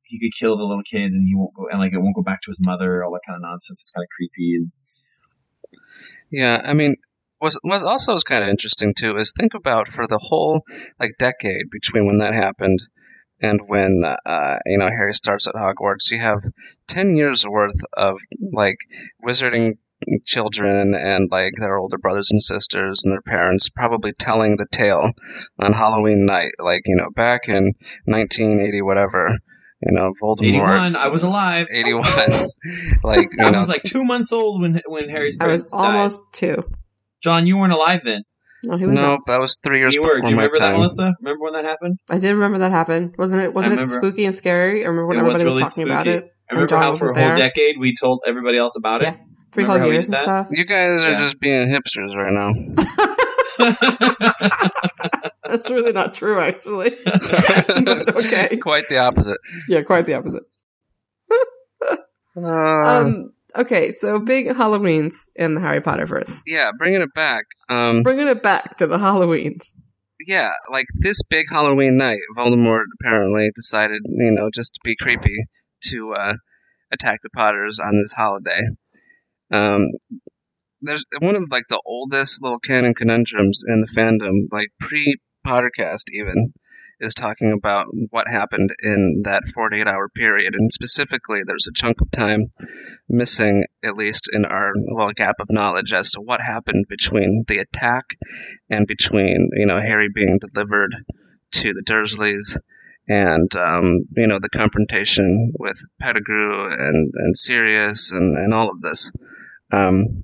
he 0.03 0.19
could 0.19 0.37
kill 0.39 0.55
the 0.55 0.63
little 0.63 0.83
kid 0.83 1.11
and 1.11 1.27
he 1.27 1.35
won't 1.35 1.53
go 1.55 1.67
and 1.69 1.79
like 1.79 1.93
it 1.93 1.99
won't 1.99 2.15
go 2.15 2.21
back 2.23 2.41
to 2.43 2.51
his 2.51 2.59
mother, 2.63 3.03
all 3.03 3.11
that 3.13 3.21
kind 3.27 3.35
of 3.37 3.41
nonsense. 3.41 3.81
It's 3.81 3.91
kind 3.91 4.03
of 4.03 4.09
creepy 4.15 4.55
and 4.55 4.71
Yeah, 6.29 6.61
I 6.63 6.73
mean, 6.73 6.95
what 7.39 7.53
what 7.61 7.83
also 7.83 8.13
is 8.13 8.23
kind 8.23 8.43
of 8.43 8.49
interesting 8.49 8.93
too 8.93 9.15
is 9.17 9.31
think 9.31 9.53
about 9.53 9.87
for 9.87 10.07
the 10.07 10.19
whole 10.29 10.61
like 10.99 11.11
decade 11.17 11.69
between 11.71 12.05
when 12.05 12.17
that 12.19 12.33
happened 12.33 12.79
and 13.41 13.61
when 13.67 14.03
uh, 14.25 14.59
you 14.65 14.77
know 14.77 14.89
Harry 14.89 15.13
starts 15.13 15.47
at 15.47 15.55
Hogwarts, 15.55 16.09
you 16.11 16.19
have 16.19 16.43
ten 16.87 17.15
years 17.15 17.45
worth 17.47 17.79
of 17.93 18.19
like 18.51 18.77
wizarding 19.25 19.77
children 20.25 20.93
and 20.95 21.27
like 21.31 21.53
their 21.59 21.77
older 21.77 21.97
brothers 21.97 22.29
and 22.31 22.41
sisters 22.41 23.01
and 23.03 23.11
their 23.11 23.21
parents 23.21 23.69
probably 23.69 24.13
telling 24.13 24.57
the 24.57 24.67
tale 24.71 25.11
on 25.59 25.73
Halloween 25.73 26.25
night, 26.25 26.51
like 26.59 26.81
you 26.85 26.95
know 26.95 27.09
back 27.15 27.41
in 27.47 27.73
1980 28.05 28.81
whatever, 28.81 29.29
you 29.81 29.91
know 29.91 30.13
Voldemort. 30.21 30.43
eighty 30.47 30.59
one. 30.59 30.95
I 30.95 31.07
was 31.07 31.23
alive. 31.23 31.67
81 31.71 32.03
like 33.03 33.27
you 33.37 33.45
I 33.45 33.49
know 33.49 33.59
was 33.59 33.69
like 33.69 33.83
two 33.83 34.03
months 34.03 34.31
old 34.31 34.61
when 34.61 34.81
when 34.87 35.09
Harry's 35.09 35.37
I 35.39 35.47
was 35.47 35.63
died. 35.63 35.77
almost 35.77 36.23
two. 36.33 36.63
John. 37.23 37.47
You 37.47 37.57
weren't 37.57 37.73
alive 37.73 38.01
then. 38.03 38.21
No, 38.63 38.75
he 38.77 38.85
was. 38.85 38.99
no 38.99 39.19
that 39.27 39.39
was 39.39 39.59
three 39.63 39.79
years 39.79 39.93
You 39.93 40.01
were. 40.03 40.19
Do 40.21 40.29
you 40.29 40.35
remember 40.35 40.59
that. 40.59 40.73
Melissa? 40.73 41.13
Remember 41.21 41.43
when 41.43 41.53
that 41.53 41.65
happened? 41.65 41.97
I 42.09 42.17
did 42.19 42.33
remember 42.33 42.57
that 42.59 42.71
happened. 42.71 43.15
Wasn't 43.17 43.41
it? 43.41 43.53
Wasn't 43.53 43.79
it 43.79 43.83
spooky 43.87 44.25
and 44.25 44.35
scary? 44.35 44.83
I 44.83 44.87
remember 44.87 45.07
when 45.07 45.17
It 45.17 45.19
everybody 45.19 45.45
was, 45.45 45.53
really 45.55 45.63
talking 45.65 45.83
about 45.83 46.05
spooky. 46.05 46.25
it. 46.25 46.31
I 46.49 46.53
remember 46.53 46.75
how 46.77 46.95
for 46.95 47.11
a 47.11 47.13
whole 47.13 47.27
there. 47.27 47.35
decade 47.37 47.77
we 47.77 47.93
told 47.95 48.21
everybody 48.25 48.57
else 48.57 48.75
about 48.77 49.03
it. 49.03 49.15
Three 49.51 49.63
Remember 49.63 49.83
whole 49.83 49.93
years 49.93 50.05
and 50.07 50.13
that? 50.15 50.21
stuff. 50.23 50.47
You 50.51 50.65
guys 50.65 51.01
are 51.03 51.11
Yeah. 51.11 51.19
just 51.19 51.39
being 51.39 51.69
hipsters 51.69 52.15
right 52.15 52.33
now. 52.33 52.51
That's 55.45 55.69
really 55.71 55.93
not 55.93 56.13
true, 56.13 56.39
actually. 56.39 56.91
Okay. 57.07 58.57
Quite 58.61 58.87
the 58.87 58.97
opposite. 58.97 59.37
Yeah, 59.69 59.81
quite 59.81 60.05
the 60.05 60.13
opposite. 60.15 60.43
Uh, 62.35 62.43
Um. 62.43 63.31
Okay, 63.55 63.89
so 63.91 64.19
big 64.19 64.47
Halloweens 64.49 65.13
in 65.35 65.55
the 65.55 65.61
Harry 65.61 65.81
Potter 65.81 66.05
verse. 66.05 66.43
yeah, 66.45 66.69
bringing 66.77 67.01
it 67.01 67.13
back. 67.15 67.45
Um, 67.69 68.03
Bringing 68.03 68.27
it 68.27 68.43
back 68.43 68.77
to 68.77 68.85
the 68.85 68.97
Halloweens. 68.97 69.73
yeah, 70.27 70.51
like 70.71 70.85
this 70.99 71.17
big 71.29 71.45
Halloween 71.49 71.97
night, 71.97 72.19
Voldemort 72.37 72.83
apparently 72.99 73.49
decided, 73.55 74.01
you 74.05 74.31
know, 74.31 74.49
just 74.53 74.73
to 74.75 74.79
be 74.83 74.95
creepy, 74.95 75.35
to 75.85 76.13
uh, 76.13 76.33
attack 76.91 77.19
the 77.23 77.29
Potters 77.31 77.79
on 77.79 77.99
this 77.99 78.13
holiday. 78.13 78.59
Um, 79.51 79.89
there's 80.81 81.03
one 81.19 81.35
of 81.35 81.49
like 81.49 81.65
the 81.69 81.81
oldest 81.85 82.41
little 82.41 82.59
canon 82.59 82.93
conundrums 82.93 83.63
in 83.67 83.79
the 83.79 83.87
fandom, 83.87 84.47
like 84.51 84.69
pre 84.79 85.17
Pottercast 85.45 86.11
even, 86.11 86.53
is 86.99 87.13
talking 87.13 87.51
about 87.51 87.87
what 88.09 88.27
happened 88.27 88.71
in 88.83 89.21
that 89.23 89.43
48 89.53 89.87
hour 89.87 90.09
period, 90.09 90.55
and 90.55 90.71
specifically, 90.71 91.41
there's 91.45 91.67
a 91.67 91.73
chunk 91.73 92.01
of 92.01 92.11
time 92.11 92.51
missing, 93.09 93.65
at 93.83 93.95
least 93.95 94.29
in 94.31 94.45
our 94.45 94.73
well 94.91 95.11
gap 95.15 95.35
of 95.39 95.47
knowledge, 95.49 95.93
as 95.93 96.11
to 96.11 96.21
what 96.21 96.41
happened 96.41 96.85
between 96.89 97.45
the 97.47 97.59
attack 97.59 98.15
and 98.69 98.87
between 98.87 99.49
you 99.53 99.65
know 99.65 99.79
Harry 99.79 100.09
being 100.13 100.39
delivered 100.39 100.95
to 101.53 101.73
the 101.73 101.83
Dursleys 101.83 102.57
and 103.07 103.55
um, 103.55 104.01
you 104.15 104.27
know 104.27 104.39
the 104.39 104.49
confrontation 104.49 105.53
with 105.57 105.79
Pettigrew 105.99 106.65
and 106.65 107.11
and 107.15 107.37
Sirius 107.37 108.11
and 108.11 108.37
and 108.37 108.53
all 108.53 108.69
of 108.69 108.81
this. 108.81 109.11
Um, 109.71 110.23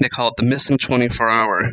they 0.00 0.08
call 0.08 0.28
it 0.28 0.34
the 0.36 0.44
missing 0.44 0.78
24 0.78 1.28
hour 1.28 1.72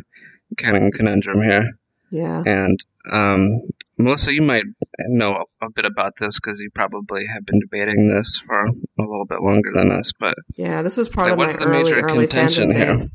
canon 0.56 0.90
conundrum 0.92 1.42
here. 1.42 1.70
Yeah. 2.10 2.42
And 2.46 2.78
um, 3.10 3.60
Melissa, 3.98 4.32
you 4.32 4.42
might 4.42 4.64
know 5.08 5.44
a, 5.60 5.66
a 5.66 5.70
bit 5.70 5.84
about 5.84 6.14
this 6.18 6.38
because 6.38 6.60
you 6.60 6.70
probably 6.70 7.26
have 7.26 7.44
been 7.46 7.60
debating 7.60 8.08
this 8.08 8.36
for 8.36 8.60
a 8.62 8.72
little 8.98 9.26
bit 9.26 9.40
longer 9.42 9.70
than 9.74 9.90
us. 9.90 10.12
But 10.18 10.34
Yeah, 10.56 10.82
this 10.82 10.96
was 10.96 11.08
part 11.08 11.30
Like, 11.30 11.32
of 11.32 11.38
what 11.38 11.46
my 11.48 11.52
the 11.64 11.70
early, 11.70 11.82
major 11.84 12.00
early 12.00 12.26
contention 12.26 12.74
here? 12.74 12.86
days. 12.96 13.10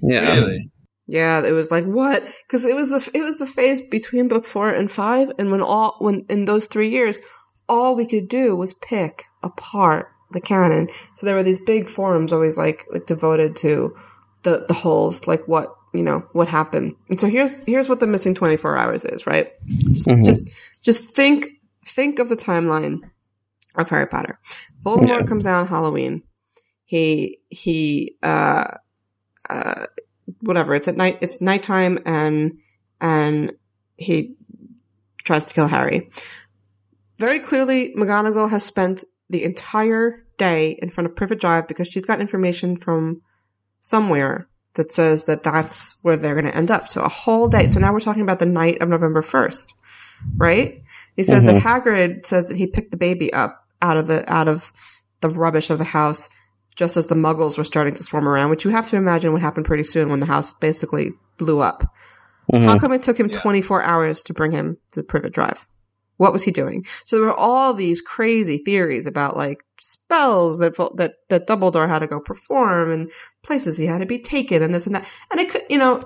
yeah, 0.00 0.34
Really? 0.34 0.70
Yeah, 1.10 1.44
it 1.46 1.52
was 1.52 1.70
like 1.70 1.84
what? 1.84 2.22
Because 2.46 2.64
it 2.66 2.76
was 2.76 2.90
the 2.90 3.10
it 3.18 3.22
was 3.22 3.38
the 3.38 3.46
phase 3.46 3.80
between 3.80 4.28
book 4.28 4.44
four 4.44 4.68
and 4.68 4.90
five, 4.90 5.30
and 5.38 5.50
when 5.50 5.62
all 5.62 5.96
when 6.00 6.26
in 6.28 6.44
those 6.44 6.66
three 6.66 6.90
years, 6.90 7.22
all 7.66 7.96
we 7.96 8.04
could 8.04 8.28
do 8.28 8.54
was 8.54 8.74
pick 8.74 9.24
apart 9.42 10.08
the 10.32 10.40
canon. 10.40 10.88
So 11.14 11.26
there 11.26 11.34
were 11.34 11.42
these 11.42 11.60
big 11.60 11.88
forums 11.88 12.32
always 12.32 12.56
like 12.58 12.86
like 12.92 13.06
devoted 13.06 13.56
to 13.56 13.96
the 14.42 14.64
the 14.68 14.74
holes, 14.74 15.26
like 15.26 15.46
what 15.48 15.74
you 15.94 16.02
know 16.02 16.26
what 16.32 16.48
happened. 16.48 16.94
And 17.08 17.18
so 17.18 17.28
here's 17.28 17.58
here's 17.60 17.88
what 17.88 18.00
the 18.00 18.06
missing 18.06 18.34
twenty 18.34 18.56
four 18.56 18.76
hours 18.76 19.04
is, 19.04 19.26
right? 19.26 19.48
Just 19.68 20.06
Mhm. 20.08 20.24
just 20.24 20.48
just 20.82 21.14
think 21.14 21.48
think 21.84 22.18
of 22.18 22.28
the 22.28 22.36
timeline 22.36 23.00
of 23.76 23.88
Harry 23.90 24.06
Potter. 24.06 24.38
Voldemort 24.84 25.20
Yeah. 25.20 25.22
comes 25.24 25.44
down 25.44 25.66
Halloween. 25.66 26.22
He 26.84 27.38
he 27.48 28.16
uh 28.22 28.64
uh 29.48 29.86
whatever. 30.40 30.74
It's 30.74 30.88
at 30.88 30.96
night. 30.96 31.18
It's 31.22 31.40
nighttime, 31.40 31.98
and 32.04 32.58
and 33.00 33.52
he 33.96 34.36
tries 35.24 35.44
to 35.46 35.54
kill 35.54 35.68
Harry. 35.68 36.10
Very 37.18 37.38
clearly, 37.40 37.94
McGonagall 37.96 38.50
has 38.50 38.62
spent 38.64 39.04
the 39.30 39.44
entire 39.44 40.24
day 40.36 40.78
in 40.80 40.90
front 40.90 41.06
of 41.06 41.16
Privet 41.16 41.40
Drive 41.40 41.68
because 41.68 41.88
she's 41.88 42.04
got 42.04 42.20
information 42.20 42.76
from 42.76 43.22
somewhere 43.80 44.48
that 44.74 44.92
says 44.92 45.24
that 45.24 45.42
that's 45.42 45.96
where 46.02 46.16
they're 46.16 46.34
going 46.34 46.46
to 46.46 46.56
end 46.56 46.70
up. 46.70 46.88
So 46.88 47.02
a 47.02 47.08
whole 47.08 47.48
day. 47.48 47.66
So 47.66 47.80
now 47.80 47.92
we're 47.92 48.00
talking 48.00 48.22
about 48.22 48.38
the 48.38 48.46
night 48.46 48.80
of 48.80 48.88
November 48.88 49.22
first, 49.22 49.74
right? 50.36 50.80
He 51.16 51.24
says 51.24 51.46
that 51.46 51.62
mm-hmm. 51.62 51.66
Hagrid 51.66 52.24
says 52.24 52.48
that 52.48 52.56
he 52.56 52.66
picked 52.66 52.92
the 52.92 52.96
baby 52.96 53.32
up 53.32 53.66
out 53.82 53.96
of 53.96 54.06
the 54.06 54.30
out 54.32 54.48
of 54.48 54.72
the 55.20 55.30
rubbish 55.30 55.70
of 55.70 55.78
the 55.78 55.84
house 55.84 56.30
just 56.76 56.96
as 56.96 57.08
the 57.08 57.14
muggles 57.16 57.58
were 57.58 57.64
starting 57.64 57.94
to 57.94 58.04
swarm 58.04 58.28
around, 58.28 58.50
which 58.50 58.64
you 58.64 58.70
have 58.70 58.88
to 58.88 58.96
imagine 58.96 59.32
would 59.32 59.42
happen 59.42 59.64
pretty 59.64 59.82
soon 59.82 60.08
when 60.10 60.20
the 60.20 60.26
house 60.26 60.52
basically 60.52 61.10
blew 61.36 61.58
up. 61.58 61.82
How 62.52 62.58
mm-hmm. 62.58 62.78
come 62.78 62.92
it 62.92 63.02
took 63.02 63.18
him 63.18 63.28
24 63.28 63.82
hours 63.82 64.22
to 64.22 64.32
bring 64.32 64.52
him 64.52 64.78
to 64.92 65.00
the 65.00 65.04
Privet 65.04 65.32
Drive? 65.32 65.66
What 66.18 66.32
was 66.32 66.44
he 66.44 66.50
doing? 66.50 66.84
So 67.06 67.16
there 67.16 67.26
were 67.26 67.34
all 67.34 67.72
these 67.72 68.00
crazy 68.00 68.58
theories 68.58 69.06
about 69.06 69.36
like 69.36 69.64
spells 69.80 70.58
that 70.58 70.76
that 70.96 71.14
that 71.30 71.46
Dumbledore 71.46 71.88
had 71.88 72.00
to 72.00 72.06
go 72.06 72.20
perform 72.20 72.90
and 72.90 73.10
places 73.42 73.78
he 73.78 73.86
had 73.86 74.00
to 74.00 74.06
be 74.06 74.18
taken 74.18 74.62
and 74.62 74.74
this 74.74 74.86
and 74.86 74.94
that. 74.94 75.08
And 75.30 75.40
it 75.40 75.48
could, 75.48 75.62
you 75.70 75.78
know, 75.78 76.00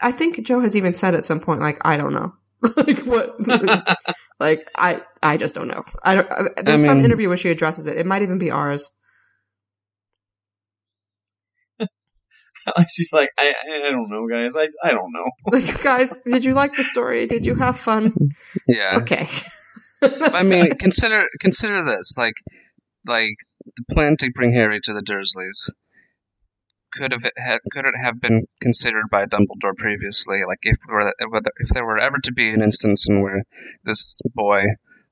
I 0.00 0.12
think 0.12 0.44
Joe 0.46 0.60
has 0.60 0.74
even 0.74 0.92
said 0.92 1.14
at 1.14 1.24
some 1.24 1.40
point 1.40 1.60
like 1.60 1.78
I 1.84 1.96
don't 1.96 2.14
know. 2.14 2.32
like 2.76 3.00
what 3.00 3.36
like 4.40 4.66
I 4.76 5.00
I 5.22 5.36
just 5.36 5.54
don't 5.54 5.68
know. 5.68 5.84
I 6.02 6.14
don't 6.16 6.30
uh, 6.30 6.44
there's 6.64 6.84
some 6.84 6.98
mean- 6.98 7.04
interview 7.04 7.28
where 7.28 7.36
she 7.36 7.50
addresses 7.50 7.86
it. 7.86 7.98
It 7.98 8.06
might 8.06 8.22
even 8.22 8.38
be 8.38 8.50
ours. 8.50 8.92
She's 12.88 13.12
like, 13.12 13.30
I, 13.38 13.54
I 13.86 13.90
don't 13.90 14.10
know, 14.10 14.26
guys. 14.28 14.54
I, 14.56 14.68
I 14.86 14.92
don't 14.92 15.12
know. 15.12 15.26
Like 15.52 15.82
guys, 15.82 16.22
did 16.22 16.44
you 16.44 16.54
like 16.54 16.74
the 16.74 16.84
story? 16.84 17.26
Did 17.26 17.46
you 17.46 17.54
have 17.56 17.78
fun? 17.78 18.12
yeah. 18.66 18.98
Okay. 18.98 19.26
I 20.02 20.42
mean, 20.42 20.74
consider 20.78 21.26
consider 21.40 21.84
this 21.84 22.14
like 22.16 22.34
like 23.06 23.34
the 23.64 23.94
plan 23.94 24.16
to 24.18 24.30
bring 24.34 24.52
Harry 24.52 24.80
to 24.82 24.92
the 24.92 25.00
Dursleys 25.02 25.70
could 26.92 27.12
have 27.12 27.24
had, 27.36 27.58
could 27.72 27.84
it 27.84 27.94
have 28.02 28.20
been 28.20 28.46
considered 28.60 29.04
by 29.10 29.26
Dumbledore 29.26 29.76
previously? 29.76 30.42
Like 30.46 30.58
if 30.62 30.76
there 30.86 30.96
were 30.96 31.12
whether- 31.30 31.52
if 31.58 31.68
there 31.70 31.84
were 31.84 31.98
ever 31.98 32.18
to 32.22 32.32
be 32.32 32.48
an 32.50 32.62
instance 32.62 33.06
in 33.08 33.20
where 33.22 33.44
this 33.84 34.18
boy 34.34 34.64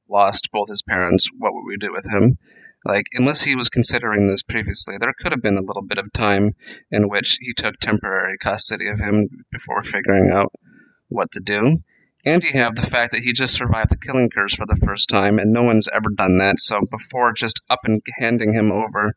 lost 0.08 0.48
both 0.52 0.68
his 0.70 0.82
parents, 0.82 1.28
what 1.36 1.52
would 1.52 1.64
we 1.66 1.76
do 1.76 1.92
with 1.92 2.10
him? 2.10 2.38
Like, 2.84 3.06
unless 3.14 3.42
he 3.42 3.56
was 3.56 3.68
considering 3.68 4.28
this 4.28 4.42
previously, 4.42 4.96
there 4.98 5.12
could 5.18 5.32
have 5.32 5.42
been 5.42 5.58
a 5.58 5.62
little 5.62 5.82
bit 5.82 5.98
of 5.98 6.12
time 6.12 6.52
in 6.90 7.08
which 7.08 7.38
he 7.40 7.52
took 7.52 7.74
temporary 7.80 8.36
custody 8.38 8.88
of 8.88 9.00
him 9.00 9.28
before 9.50 9.82
figuring 9.82 10.30
out 10.30 10.52
what 11.08 11.30
to 11.32 11.40
do. 11.40 11.78
And 12.26 12.42
you 12.42 12.50
have 12.54 12.74
the 12.74 12.82
fact 12.82 13.12
that 13.12 13.22
he 13.22 13.32
just 13.32 13.54
survived 13.54 13.90
the 13.90 13.96
killing 13.96 14.28
curse 14.28 14.52
for 14.52 14.66
the 14.66 14.78
first 14.84 15.08
time, 15.08 15.38
and 15.38 15.52
no 15.52 15.62
one's 15.62 15.88
ever 15.94 16.10
done 16.16 16.38
that. 16.38 16.58
So 16.58 16.80
before 16.90 17.32
just 17.32 17.60
up 17.70 17.78
and 17.84 18.02
handing 18.18 18.52
him 18.52 18.72
over 18.72 19.12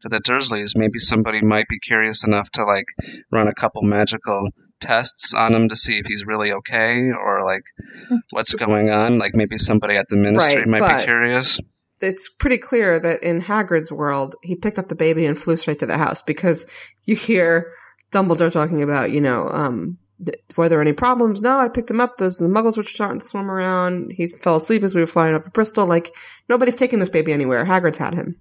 to 0.00 0.08
the 0.08 0.20
Dursleys, 0.20 0.76
maybe 0.76 1.00
somebody 1.00 1.42
might 1.42 1.66
be 1.68 1.80
curious 1.80 2.24
enough 2.24 2.50
to 2.52 2.64
like 2.64 2.86
run 3.32 3.48
a 3.48 3.54
couple 3.54 3.82
magical 3.82 4.46
tests 4.80 5.34
on 5.34 5.54
him 5.54 5.68
to 5.70 5.76
see 5.76 5.98
if 5.98 6.06
he's 6.06 6.24
really 6.24 6.52
okay 6.52 7.10
or 7.10 7.44
like 7.44 7.62
hmm. 8.08 8.16
what's 8.30 8.54
going 8.54 8.90
on. 8.90 9.18
Like 9.18 9.34
maybe 9.34 9.58
somebody 9.58 9.96
at 9.96 10.06
the 10.08 10.16
ministry 10.16 10.58
Right, 10.58 10.68
might 10.68 10.80
but- 10.80 10.98
be 10.98 11.04
curious. 11.04 11.58
It's 12.02 12.28
pretty 12.28 12.58
clear 12.58 12.98
that 12.98 13.22
in 13.22 13.40
Hagrid's 13.40 13.92
world, 13.92 14.34
he 14.42 14.56
picked 14.56 14.78
up 14.78 14.88
the 14.88 14.94
baby 14.94 15.26
and 15.26 15.38
flew 15.38 15.56
straight 15.56 15.78
to 15.80 15.86
the 15.86 15.98
house 15.98 16.22
because 16.22 16.66
you 17.04 17.16
hear 17.16 17.72
Dumbledore 18.12 18.52
talking 18.52 18.82
about, 18.82 19.10
you 19.10 19.20
know, 19.20 19.48
um, 19.48 19.98
th- 20.24 20.38
were 20.56 20.68
there 20.68 20.80
any 20.80 20.92
problems? 20.92 21.42
No, 21.42 21.58
I 21.58 21.68
picked 21.68 21.90
him 21.90 22.00
up. 22.00 22.16
Those 22.16 22.38
the 22.38 22.46
Muggles 22.46 22.76
were 22.76 22.82
starting 22.82 23.20
to 23.20 23.26
swim 23.26 23.50
around. 23.50 24.12
He 24.12 24.26
fell 24.26 24.56
asleep 24.56 24.82
as 24.82 24.94
we 24.94 25.00
were 25.00 25.06
flying 25.06 25.34
over 25.34 25.50
Bristol. 25.50 25.86
Like 25.86 26.14
nobody's 26.48 26.76
taking 26.76 26.98
this 26.98 27.08
baby 27.08 27.32
anywhere. 27.32 27.64
Hagrid's 27.64 27.98
had 27.98 28.14
him. 28.14 28.36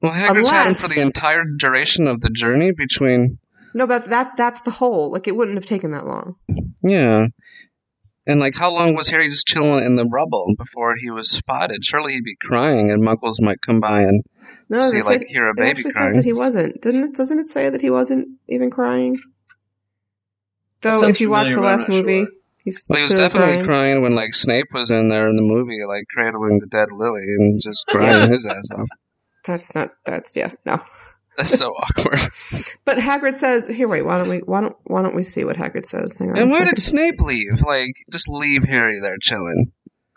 Well, 0.00 0.12
Hagrid's 0.12 0.50
had 0.50 0.68
him 0.68 0.74
for 0.74 0.88
the 0.88 1.00
entire 1.00 1.44
duration 1.44 2.06
of 2.06 2.20
the 2.20 2.30
journey 2.30 2.70
between. 2.70 3.38
No, 3.74 3.86
but 3.86 4.06
that 4.06 4.36
that's 4.36 4.62
the 4.62 4.70
whole. 4.70 5.12
Like 5.12 5.28
it 5.28 5.36
wouldn't 5.36 5.56
have 5.56 5.66
taken 5.66 5.90
that 5.92 6.06
long. 6.06 6.36
Yeah. 6.82 7.26
And 8.28 8.38
like, 8.40 8.54
how 8.54 8.70
long 8.72 8.94
was 8.94 9.08
Harry 9.08 9.28
just 9.30 9.46
chilling 9.46 9.84
in 9.84 9.96
the 9.96 10.04
rubble 10.06 10.52
before 10.56 10.94
he 10.96 11.10
was 11.10 11.30
spotted? 11.30 11.84
Surely 11.84 12.12
he'd 12.12 12.24
be 12.24 12.36
crying, 12.40 12.90
and 12.90 13.02
Muggles 13.02 13.40
might 13.40 13.60
come 13.62 13.80
by 13.80 14.02
and 14.02 14.22
No, 14.68 14.78
See, 14.78 15.00
like, 15.02 15.20
say- 15.20 15.26
hear 15.28 15.46
a 15.48 15.50
it 15.52 15.56
baby 15.56 15.70
actually 15.70 15.92
crying. 15.92 16.10
says 16.10 16.16
that 16.16 16.24
he 16.26 16.32
wasn't. 16.34 16.80
Didn't 16.82 17.04
it? 17.04 17.14
Doesn't 17.14 17.38
it 17.38 17.48
say 17.48 17.70
that 17.70 17.80
he 17.80 17.88
wasn't 17.90 18.28
even 18.46 18.70
crying? 18.70 19.16
Though, 20.82 21.08
if 21.08 21.20
you 21.20 21.30
watch 21.30 21.48
the 21.50 21.60
last 21.60 21.88
movie, 21.88 22.20
sure. 22.24 22.28
he's 22.64 22.86
Well, 22.88 22.98
he 22.98 23.02
was 23.02 23.14
definitely 23.14 23.54
crying. 23.54 23.64
crying. 23.64 24.02
when 24.02 24.14
like 24.14 24.34
Snape 24.34 24.66
was 24.72 24.90
in 24.90 25.08
there 25.08 25.28
in 25.28 25.34
the 25.36 25.42
movie, 25.42 25.84
like 25.86 26.04
cradling 26.14 26.60
the 26.60 26.66
dead 26.66 26.92
Lily 26.92 27.22
and 27.24 27.60
just 27.60 27.84
crying 27.88 28.30
his 28.30 28.46
ass 28.46 28.70
off. 28.72 28.86
That's 29.44 29.74
not. 29.74 29.90
That's 30.04 30.36
yeah. 30.36 30.52
No. 30.66 30.80
That's 31.38 31.56
so 31.56 31.68
awkward. 31.70 32.18
But 32.84 32.98
Hagrid 32.98 33.34
says, 33.34 33.68
"Here, 33.68 33.88
wait. 33.88 34.02
Why 34.02 34.18
don't 34.18 34.28
we? 34.28 34.38
Why 34.40 34.60
don't? 34.60 34.76
Why 34.84 35.02
don't 35.02 35.14
we 35.14 35.22
see 35.22 35.44
what 35.44 35.56
Hagrid 35.56 35.86
says? 35.86 36.16
Hang 36.18 36.30
on. 36.32 36.38
And 36.38 36.50
a 36.50 36.52
why 36.52 36.64
did 36.64 36.78
Snape 36.78 37.20
leave? 37.20 37.62
Like, 37.64 37.92
just 38.12 38.28
leave 38.28 38.64
Harry 38.64 38.98
there 39.00 39.16
chilling. 39.20 39.72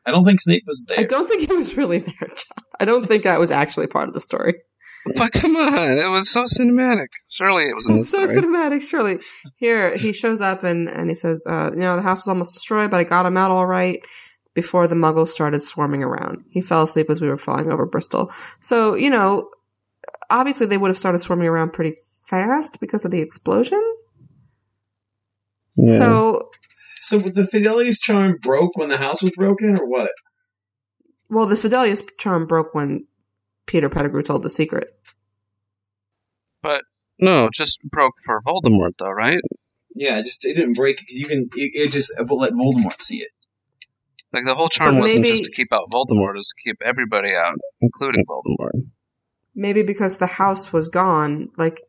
I 0.06 0.12
don't 0.12 0.26
think 0.26 0.42
Snape 0.42 0.64
was 0.66 0.84
there. 0.88 1.00
I 1.00 1.04
don't 1.04 1.28
think 1.30 1.48
he 1.48 1.56
was 1.56 1.78
really 1.78 2.00
there, 2.00 2.14
John. 2.28 2.66
I 2.80 2.86
don't 2.86 3.08
think 3.08 3.24
that 3.24 3.40
was 3.40 3.52
actually 3.52 3.86
part 3.88 4.08
of 4.08 4.16
the 4.16 4.20
story. 4.20 4.56
But 5.16 5.32
come 5.32 5.56
on, 5.56 5.98
it 5.98 6.10
was 6.10 6.30
so 6.30 6.44
cinematic. 6.44 7.08
Surely 7.30 7.66
it 7.66 7.76
was 7.76 7.88
in 7.88 7.98
the 8.00 8.04
so 8.04 8.26
story. 8.26 8.42
cinematic. 8.44 8.82
Surely, 8.82 9.20
here 9.60 9.96
he 9.96 10.14
shows 10.14 10.42
up 10.42 10.64
and 10.64 10.90
and 10.90 11.10
he 11.10 11.16
says, 11.16 11.46
uh, 11.48 11.70
"You 11.74 11.80
know, 11.82 11.96
the 11.98 12.02
house 12.02 12.20
was 12.20 12.28
almost 12.30 12.54
destroyed, 12.56 12.90
but 12.92 13.00
I 13.00 13.04
got 13.04 13.26
him 13.26 13.38
out 13.38 13.52
all 13.52 13.68
right." 13.68 14.00
Before 14.54 14.86
the 14.86 14.96
Muggles 14.96 15.30
started 15.30 15.62
swarming 15.62 16.04
around, 16.04 16.44
he 16.50 16.60
fell 16.62 16.84
asleep 16.84 17.10
as 17.10 17.22
we 17.22 17.30
were 17.30 17.38
flying 17.38 17.72
over 17.72 17.86
Bristol. 17.86 18.32
So 18.60 18.96
you 18.96 19.10
know, 19.10 19.50
obviously 20.32 20.66
they 20.66 20.78
would 20.78 20.90
have 20.90 20.98
started 20.98 21.20
swarming 21.20 21.48
around 21.48 21.74
pretty 21.74 21.96
fast 22.28 22.80
because 22.80 23.06
of 23.06 23.12
the 23.12 23.22
explosion. 23.22 23.82
Yeah. 25.78 25.98
So, 25.98 26.50
So 27.02 27.18
the 27.20 27.44
Fidelius 27.44 28.00
charm 28.02 28.38
broke 28.42 28.76
when 28.78 28.90
the 28.90 28.98
house 28.98 29.22
was 29.24 29.32
broken, 29.36 29.78
or 29.80 29.88
what? 29.88 30.12
well, 31.30 31.46
the 31.46 31.56
Fidelius 31.56 32.04
charm 32.18 32.46
broke 32.46 32.74
when 32.74 33.06
Peter 33.66 33.90
Pettigrew 33.90 34.22
told 34.24 34.44
the 34.44 34.50
secret. 34.50 34.90
but 36.62 36.84
no, 37.20 37.50
just 37.54 37.80
broke 37.84 38.16
for 38.26 38.42
Voldemort, 38.42 38.92
though, 38.98 39.10
right? 39.12 39.40
Yeah, 39.96 40.20
it 40.20 40.24
just 40.26 40.46
it 40.46 40.56
didn't 40.56 40.74
break 40.74 40.98
because 40.98 41.20
you 41.20 41.28
can. 41.28 41.50
It, 41.56 41.72
it 41.74 41.92
just 41.92 42.12
let 42.20 42.54
Voldemort 42.54 43.02
see 43.02 43.18
it. 43.18 43.30
Like 44.34 44.46
the 44.46 44.56
whole 44.56 44.70
charm 44.70 44.96
But 44.96 45.02
wasn't 45.02 45.22
maybe- 45.24 45.38
just 45.38 45.46
to 45.46 45.52
keep 45.52 45.68
out 45.72 45.92
Voldemort; 45.92 46.32
it 46.32 46.38
was 46.38 46.48
to 46.48 46.62
keep 46.70 46.78
everybody 46.84 47.34
out, 47.36 47.56
including 47.82 48.24
Voldemort. 48.26 48.88
Maybe 49.56 49.84
because 49.84 50.18
the 50.18 50.28
house 50.28 50.72
was 50.72 50.88
gone, 50.88 51.50
like 51.58 51.82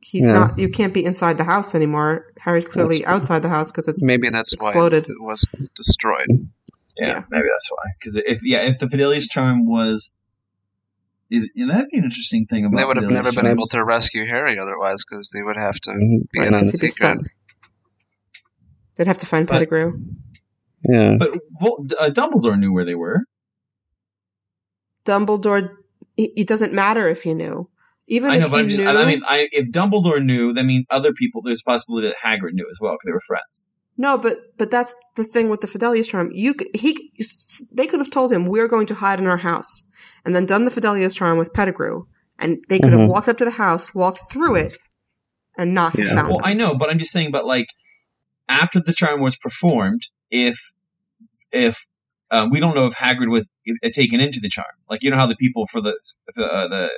he's 0.00 0.26
Yeah. 0.26 0.32
not. 0.32 0.58
You 0.58 0.68
can't 0.68 0.94
be 0.94 1.04
inside 1.04 1.36
the 1.38 1.44
house 1.44 1.74
anymore. 1.74 2.32
Harry's 2.38 2.66
clearly 2.66 2.98
That's- 3.00 3.14
outside 3.14 3.42
the 3.42 3.48
house 3.50 3.70
because 3.70 3.86
it's 3.88 4.02
Maybe 4.02 4.28
that's 4.30 4.52
Exploded. 4.52 5.06
why 5.06 5.12
it 5.14 5.22
was 5.22 5.46
destroyed. 5.76 6.26
Yeah, 6.96 7.06
Yeah. 7.08 7.22
maybe 7.30 7.44
that's 7.50 7.70
why. 7.70 7.90
Because 7.98 8.22
if 8.26 8.40
yeah, 8.44 8.60
if 8.62 8.78
the 8.78 8.86
Fidelius 8.86 9.28
charm 9.30 9.66
was, 9.66 10.14
it, 11.30 11.50
yeah, 11.54 11.66
that'd 11.68 11.88
be 11.90 11.98
an 11.98 12.04
interesting 12.04 12.44
thing 12.46 12.64
about. 12.66 12.76
They 12.78 12.84
would 12.84 12.96
have 12.96 13.06
Fidelius 13.06 13.12
never 13.24 13.32
been 13.32 13.46
able 13.46 13.66
to 13.68 13.84
rescue 13.84 14.26
Harry 14.26 14.58
otherwise, 14.58 15.02
because 15.08 15.30
they 15.34 15.42
would 15.42 15.56
have 15.56 15.80
to 15.80 15.92
be 15.92 16.38
Right, 16.38 16.48
in 16.48 16.54
on 16.54 16.60
'cause 16.64 16.72
the 16.72 16.86
he'd 16.86 16.92
secret. 16.92 17.18
stuck. 17.20 17.32
They'd 18.96 19.06
have 19.06 19.18
to 19.18 19.26
find 19.26 19.46
But- 19.46 19.54
Pettigrew. 19.54 19.92
Yeah, 20.88 21.16
But 21.18 21.36
uh, 21.98 22.10
Dumbledore 22.10 22.58
knew 22.58 22.72
where 22.72 22.84
they 22.84 22.94
were. 22.96 23.24
Dumbledore. 25.04 25.76
It 26.16 26.30
it 26.36 26.46
doesn't 26.48 26.72
matter 26.72 27.08
if 27.08 27.22
he 27.22 27.34
knew. 27.34 27.68
Even 28.08 28.30
I 28.30 28.36
if 28.36 28.40
know, 28.42 28.48
but 28.50 28.56
he 28.56 28.62
I'm 28.62 28.68
just. 28.68 28.80
knew, 28.82 28.88
I 28.88 29.06
mean, 29.06 29.22
I, 29.26 29.48
if 29.52 29.70
Dumbledore 29.70 30.22
knew, 30.24 30.52
that 30.54 30.64
means 30.64 30.86
other 30.90 31.12
people. 31.12 31.40
There's 31.42 31.60
a 31.60 31.64
possibility 31.70 32.08
that 32.08 32.16
Hagrid 32.24 32.52
knew 32.52 32.66
as 32.70 32.78
well 32.80 32.92
because 32.94 33.06
they 33.06 33.12
were 33.12 33.20
friends. 33.26 33.66
no, 33.96 34.18
but 34.18 34.38
but 34.58 34.70
that's 34.70 34.94
the 35.16 35.24
thing 35.24 35.48
with 35.48 35.60
the 35.60 35.66
Fidelius 35.68 36.08
charm. 36.08 36.30
You 36.32 36.54
c- 36.58 36.70
he 36.74 37.12
they 37.72 37.86
could 37.86 38.00
have 38.00 38.10
told 38.10 38.32
him 38.32 38.44
we're 38.44 38.68
going 38.68 38.86
to 38.88 38.94
hide 38.94 39.20
in 39.20 39.26
our 39.26 39.36
house, 39.38 39.84
and 40.24 40.34
then 40.34 40.46
done 40.46 40.64
the 40.64 40.70
Fidelius 40.70 41.14
charm 41.16 41.38
with 41.38 41.52
Pettigrew, 41.54 42.04
and 42.38 42.58
they 42.68 42.78
could 42.80 42.92
have 42.92 43.02
Mhm. 43.02 43.08
walked 43.08 43.28
up 43.28 43.38
to 43.38 43.44
the 43.44 43.50
house, 43.52 43.94
walked 43.94 44.20
through 44.30 44.56
it, 44.56 44.76
and 45.56 45.72
not 45.72 45.96
have 45.96 46.06
Yeah. 46.06 46.14
found 46.16 46.28
Well, 46.28 46.38
him. 46.38 46.44
I 46.44 46.54
know, 46.54 46.74
but 46.74 46.90
I'm 46.90 46.98
just 46.98 47.12
saying. 47.12 47.30
But 47.30 47.46
like, 47.46 47.68
after 48.48 48.80
the 48.80 48.92
charm 48.92 49.20
was 49.20 49.36
performed, 49.36 50.02
if 50.30 50.58
if 51.52 51.86
uh, 52.32 52.48
we 52.50 52.58
don't 52.58 52.74
know 52.74 52.86
if 52.86 52.94
Hagrid 52.94 53.30
was 53.30 53.52
uh, 53.68 53.88
taken 53.92 54.20
into 54.20 54.40
the 54.40 54.48
charm, 54.48 54.74
like 54.90 55.02
you 55.02 55.10
know 55.10 55.18
how 55.18 55.26
the 55.26 55.36
people 55.36 55.66
for 55.66 55.80
the 55.80 55.90
uh, 56.36 56.66
the 56.66 56.88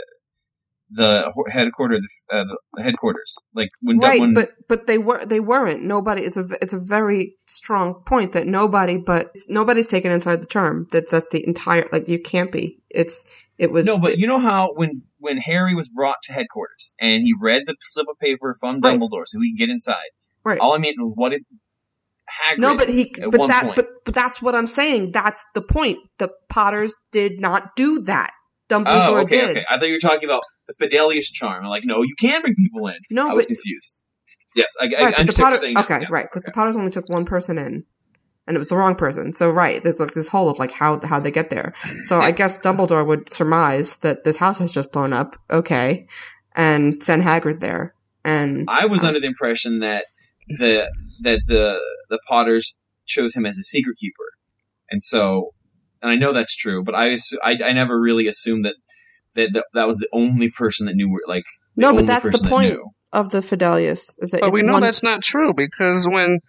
the 0.91 1.33
ho- 1.35 1.47
headquarter 1.51 1.99
uh, 2.31 2.45
the 2.75 2.83
headquarters, 2.83 3.37
like 3.55 3.69
when 3.83 3.99
right, 3.99 4.21
when 4.21 4.35
but 4.35 4.49
but 4.69 4.87
they 4.87 4.97
were 4.97 5.25
they 5.27 5.41
weren't. 5.41 5.83
Nobody. 5.83 6.23
It's 6.23 6.37
a 6.37 6.45
it's 6.63 6.73
a 6.73 6.79
very 6.79 7.35
strong 7.47 7.95
point 8.07 8.33
that 8.33 8.47
nobody 8.47 8.97
but 8.97 9.35
nobody's 9.49 9.89
taken 9.89 10.13
inside 10.13 10.41
the 10.41 10.47
charm. 10.47 10.87
That 10.93 11.11
that's 11.11 11.29
the 11.31 11.45
entire 11.47 11.89
like 11.91 12.09
you 12.09 12.21
can't 12.21 12.53
be. 12.53 12.81
It's 12.91 13.47
it 13.59 13.73
was 13.73 13.87
no, 13.87 13.99
but 13.99 14.19
you 14.19 14.27
know 14.27 14.39
how 14.39 14.73
when 14.75 15.03
when 15.19 15.39
Harry 15.39 15.75
was 15.75 15.89
brought 15.89 16.19
to 16.25 16.33
headquarters 16.33 16.95
and 17.01 17.25
he 17.25 17.35
read 17.41 17.63
the 17.67 17.75
slip 17.81 18.07
of 18.09 18.19
paper 18.19 18.57
from 18.61 18.81
Right. 18.81 18.99
Dumbledore 18.99 19.25
so 19.27 19.41
he 19.41 19.53
could 19.53 19.59
get 19.59 19.71
inside. 19.71 20.11
right. 20.45 20.61
All 20.61 20.75
I 20.75 20.79
mean 20.79 20.95
was, 20.99 21.13
what 21.17 21.33
if 21.33 21.43
Hagrid? 22.47 22.59
No, 22.59 22.77
but 22.77 22.89
he, 22.89 23.13
but 23.31 23.39
one 23.39 23.49
that, 23.49 23.65
point- 23.65 23.77
but 23.77 23.87
but 24.05 24.15
that's 24.15 24.41
what 24.43 24.55
I'm 24.55 24.67
saying. 24.67 25.13
That's 25.13 25.45
the 25.55 25.63
point. 25.63 25.99
The 26.19 26.31
Potters 26.49 26.95
did 27.13 27.41
not 27.41 27.77
do 27.77 28.01
that. 28.03 28.31
Dumbledore 28.71 28.87
Oh, 28.87 29.17
okay, 29.19 29.41
did. 29.41 29.51
okay. 29.51 29.65
I 29.69 29.79
thought 29.79 29.87
you 29.89 29.93
were 29.95 29.99
talking 29.99 30.25
about 30.25 30.43
the 30.67 30.75
Fidelius 30.81 31.27
charm. 31.33 31.65
I'm 31.65 31.71
like, 31.71 31.85
no, 31.85 32.03
you 32.03 32.15
can 32.19 32.41
bring 32.41 32.55
people 32.55 32.87
in. 32.89 32.97
No, 33.11 33.29
I 33.29 33.35
was 33.35 33.47
confused. 33.47 34.01
Yes, 34.57 34.75
I, 34.81 34.85
right, 34.85 34.93
I 34.95 35.01
but 35.05 35.11
the 35.15 35.21
understand 35.21 35.45
Potter, 35.47 35.57
saying. 35.59 35.79
okay, 35.79 35.99
Yeah. 36.03 36.07
right, 36.11 36.25
because 36.25 36.45
the 36.45 36.53
Potters 36.53 36.77
only 36.77 36.91
took 36.91 37.09
one 37.11 37.25
person 37.27 37.59
in, 37.59 37.85
and 38.47 38.57
it 38.57 38.59
was 38.59 38.69
the 38.69 38.77
wrong 38.77 38.95
person. 38.95 39.33
So 39.35 39.51
right, 39.51 39.83
there's 39.83 40.01
like 40.01 40.15
this 40.15 40.29
whole 40.29 40.49
of 40.49 40.59
like 40.59 40.71
how 40.73 40.99
how 41.05 41.21
they 41.21 41.31
get 41.31 41.51
there. 41.51 41.75
So 42.03 42.19
I 42.21 42.31
guess 42.31 42.59
Dumbledore 42.59 43.07
would 43.07 43.31
surmise 43.33 43.97
that 43.99 44.25
this 44.25 44.37
house 44.39 44.59
has 44.59 44.73
just 44.73 44.93
blown 44.93 45.13
up. 45.13 45.37
Okay, 45.51 46.07
and 46.57 47.03
send 47.03 47.23
Hagrid 47.23 47.59
there. 47.61 47.95
And 48.25 48.65
I 48.71 48.87
was 48.87 49.05
under 49.05 49.21
the 49.21 49.27
impression 49.27 49.81
that 49.81 50.05
the 50.49 50.91
that 51.23 51.41
the 51.47 51.81
the 52.11 52.21
Potters 52.29 52.77
chose 53.07 53.35
him 53.35 53.47
as 53.47 53.59
a 53.59 53.63
secret 53.63 53.97
keeper, 53.99 54.33
and 54.91 55.03
so, 55.03 55.51
and 56.03 56.11
I 56.11 56.17
know 56.17 56.33
that's 56.33 56.57
true, 56.57 56.83
but 56.83 56.95
I 56.95 57.11
assu- 57.11 57.39
I, 57.43 57.59
I 57.65 57.73
never 57.73 58.01
really 58.01 58.27
assumed 58.27 58.65
that 58.65 58.77
that 59.35 59.53
that, 59.53 59.67
that 59.75 59.87
was 59.87 59.99
the 59.99 60.09
only 60.13 60.51
person 60.51 60.87
that 60.87 60.95
knew 60.95 61.09
where 61.09 61.23
like 61.27 61.45
the 61.77 61.83
No, 61.83 61.91
but 61.91 62.01
only 62.01 62.07
that's 62.07 62.25
the 62.25 62.31
person 62.31 62.47
that 62.47 62.51
point. 62.51 62.79
of 63.13 63.31
the 63.31 63.39
Fidelius 63.39 64.15
is 64.19 64.31
that 64.31 64.41
but 64.41 64.49
it's 64.49 64.55
we 64.55 64.63
know 64.63 64.75
one, 64.75 64.83
that's 64.83 65.03
not 65.03 65.23
true 65.23 65.55
because 65.55 66.09
when 66.09 66.41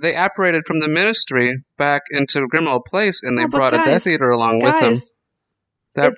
they 0.00 0.14
apparated 0.14 0.62
from 0.66 0.80
the 0.80 0.88
Ministry 0.88 1.52
back 1.76 2.02
into 2.10 2.46
Grimmauld 2.52 2.84
Place 2.86 3.20
and 3.22 3.36
they 3.36 3.42
No, 3.42 3.48
but 3.48 3.58
brought 3.58 3.74
a 3.74 3.78
Death 3.78 4.06
Eater 4.06 4.30
along 4.30 4.60
with 4.62 4.80
them, 4.80 4.94
that 5.94 6.14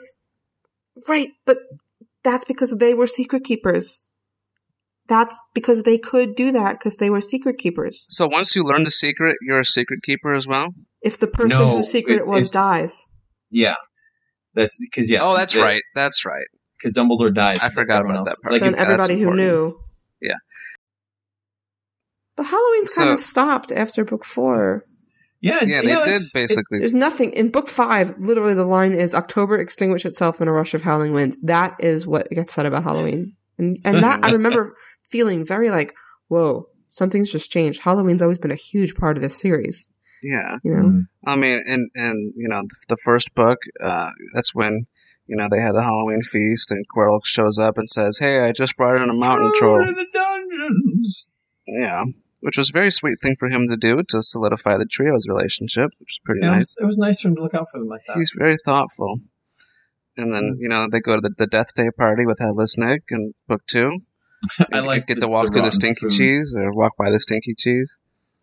right, 1.09 1.31
but 1.45 1.59
that's 2.23 2.45
because 2.45 2.77
they 2.79 2.95
were 2.95 3.07
secret 3.07 3.45
keepers. 3.45 4.07
That's 5.07 5.37
because 5.55 5.83
they 5.83 5.99
could 5.99 6.35
do 6.35 6.51
that 6.53 6.79
because 6.79 6.97
they 6.97 7.11
were 7.11 7.21
secret 7.21 7.59
keepers. 7.59 8.07
so 8.09 8.27
once 8.27 8.57
you 8.57 8.63
learn 8.65 8.85
the 8.85 8.91
secret, 8.91 9.37
you're 9.43 9.61
a 9.61 9.65
secret 9.67 10.01
keeper 10.03 10.33
as 10.35 10.47
well. 10.47 10.69
If 11.03 11.19
the 11.19 11.27
person 11.27 11.59
No, 11.59 11.77
whose 11.77 11.91
secret 11.91 12.15
it- 12.17 12.21
it 12.23 12.27
was 12.27 12.51
dies, 12.51 13.11
Yeah, 13.51 13.75
that's 14.55 14.79
because 14.81 15.11
yeah. 15.11 15.19
oh, 15.23 15.37
that's 15.37 15.55
right. 15.57 15.83
That's 15.95 16.25
right. 16.25 16.47
Because 16.79 16.93
Dumbledore 16.95 17.35
dies. 17.35 17.59
I 17.61 17.69
so 17.69 17.75
forgot 17.75 18.03
about 18.03 18.17
else- 18.17 18.31
that 18.31 18.43
part. 18.43 18.53
Like, 18.53 18.63
then 18.63 18.73
that's 18.73 18.83
everybody 18.85 19.15
who 19.21 19.29
important. 19.31 19.47
knew. 19.47 19.81
Yeah. 20.23 20.37
But 22.37 22.47
Halloween's 22.47 22.95
kind 22.95 23.11
of 23.11 23.21
stopped 23.21 23.71
after 23.73 24.05
book 24.05 24.25
four. 24.25 24.85
Yeah, 25.41 25.63
Yeah, 25.65 25.83
they 25.83 25.93
know, 25.93 26.05
did 26.05 26.15
it's- 26.15 26.33
basically. 26.33 26.79
There's 26.79 26.95
nothing 26.95 27.33
in 27.35 27.51
book 27.51 27.69
five. 27.69 28.19
Literally, 28.19 28.55
the 28.55 28.65
line 28.65 28.93
is 28.93 29.15
"October 29.15 29.59
extinguish 29.59 30.07
itself 30.07 30.41
in 30.41 30.49
a 30.49 30.53
rush 30.53 30.73
of 30.75 30.83
howling 30.83 31.13
winds." 31.13 31.39
That 31.43 31.77
is 31.79 32.07
what 32.07 32.29
gets 32.31 32.53
said 32.53 32.65
about 32.67 32.83
Halloween, 32.85 33.37
and 33.59 33.77
and 33.85 34.03
that 34.03 34.25
I 34.25 34.31
remember 34.33 34.75
feeling 35.11 35.45
very 35.45 35.71
like, 35.71 35.95
"Whoa, 36.29 36.69
something's 36.89 37.31
just 37.33 37.51
changed." 37.51 37.83
Halloween's 37.83 38.23
always 38.23 38.39
been 38.39 38.51
a 38.53 38.57
huge 38.57 38.95
part 38.95 39.17
of 39.17 39.23
this 39.23 39.39
series. 39.41 39.89
yeah. 40.23 40.57
You 40.65 40.71
know, 40.75 40.83
Mm. 40.85 41.01
I 41.27 41.37
mean, 41.37 41.61
and 41.67 41.91
and 41.95 42.33
you 42.37 42.49
know, 42.49 42.63
the, 42.63 42.77
the 42.91 42.97
first 43.05 43.35
book, 43.35 43.59
uh, 43.81 44.11
that's 44.35 44.55
when 44.55 44.87
you 45.27 45.37
know 45.37 45.49
they 45.51 45.61
had 45.61 45.73
the 45.75 45.83
Halloween 45.83 46.23
feast, 46.23 46.71
and 46.71 46.85
Quirrell 46.95 47.21
shows 47.25 47.59
up 47.59 47.77
and 47.79 47.89
says, 47.89 48.19
"Hey, 48.19 48.39
I 48.41 48.53
just 48.53 48.77
brought 48.77 49.01
in 49.03 49.09
a 49.11 49.15
mountain 49.15 49.53
Throw 49.59 49.77
it 49.77 49.79
troll." 49.85 49.89
in 49.89 49.95
the 49.95 50.07
dungeons. 50.13 51.29
Yeah, 51.67 52.05
which 52.41 52.59
was 52.59 52.69
a 52.71 52.73
very 52.73 52.91
sweet 52.91 53.19
thing 53.23 53.37
for 53.39 53.49
him 53.49 53.67
to 53.69 53.77
do 53.77 54.03
to 54.11 54.23
solidify 54.23 54.77
the 54.77 54.85
trio's 54.87 55.27
relationship, 55.29 55.91
which 55.99 56.13
is 56.15 56.21
pretty 56.25 56.41
Yeah, 56.43 56.49
it, 56.49 56.57
nice. 56.57 56.61
was, 56.61 56.77
it 56.81 56.85
was 56.87 56.99
nice 56.99 57.21
for 57.23 57.29
him 57.29 57.37
to 57.37 57.43
look 57.43 57.55
out 57.55 57.69
for 57.73 57.79
them 57.81 57.89
like 57.89 58.03
that. 58.07 58.17
He's 58.19 58.35
very 58.39 58.57
thoughtful. 58.67 59.19
And 60.17 60.33
then 60.33 60.59
you 60.61 60.69
know 60.69 60.87
they 60.91 61.01
go 61.01 61.17
to 61.17 61.21
the, 61.23 61.35
the 61.37 61.47
death 61.47 61.75
day 61.75 61.89
party 61.91 62.25
with 62.27 62.39
Headless 62.39 62.77
Nick 62.79 63.03
in 63.11 63.33
book 63.49 63.63
two. 63.67 63.91
I 64.73 64.79
And 64.79 64.87
like 64.87 65.07
get 65.07 65.15
the- 65.17 65.23
to 65.23 65.29
walk 65.29 65.47
the 65.47 65.53
through 65.53 65.63
the 65.63 65.73
stinky 65.73 66.07
food. 66.07 66.13
cheese 66.13 66.55
or 66.57 66.73
walk 66.73 66.93
by 66.99 67.11
the 67.11 67.19
stinky 67.21 67.55
cheese. 67.57 67.97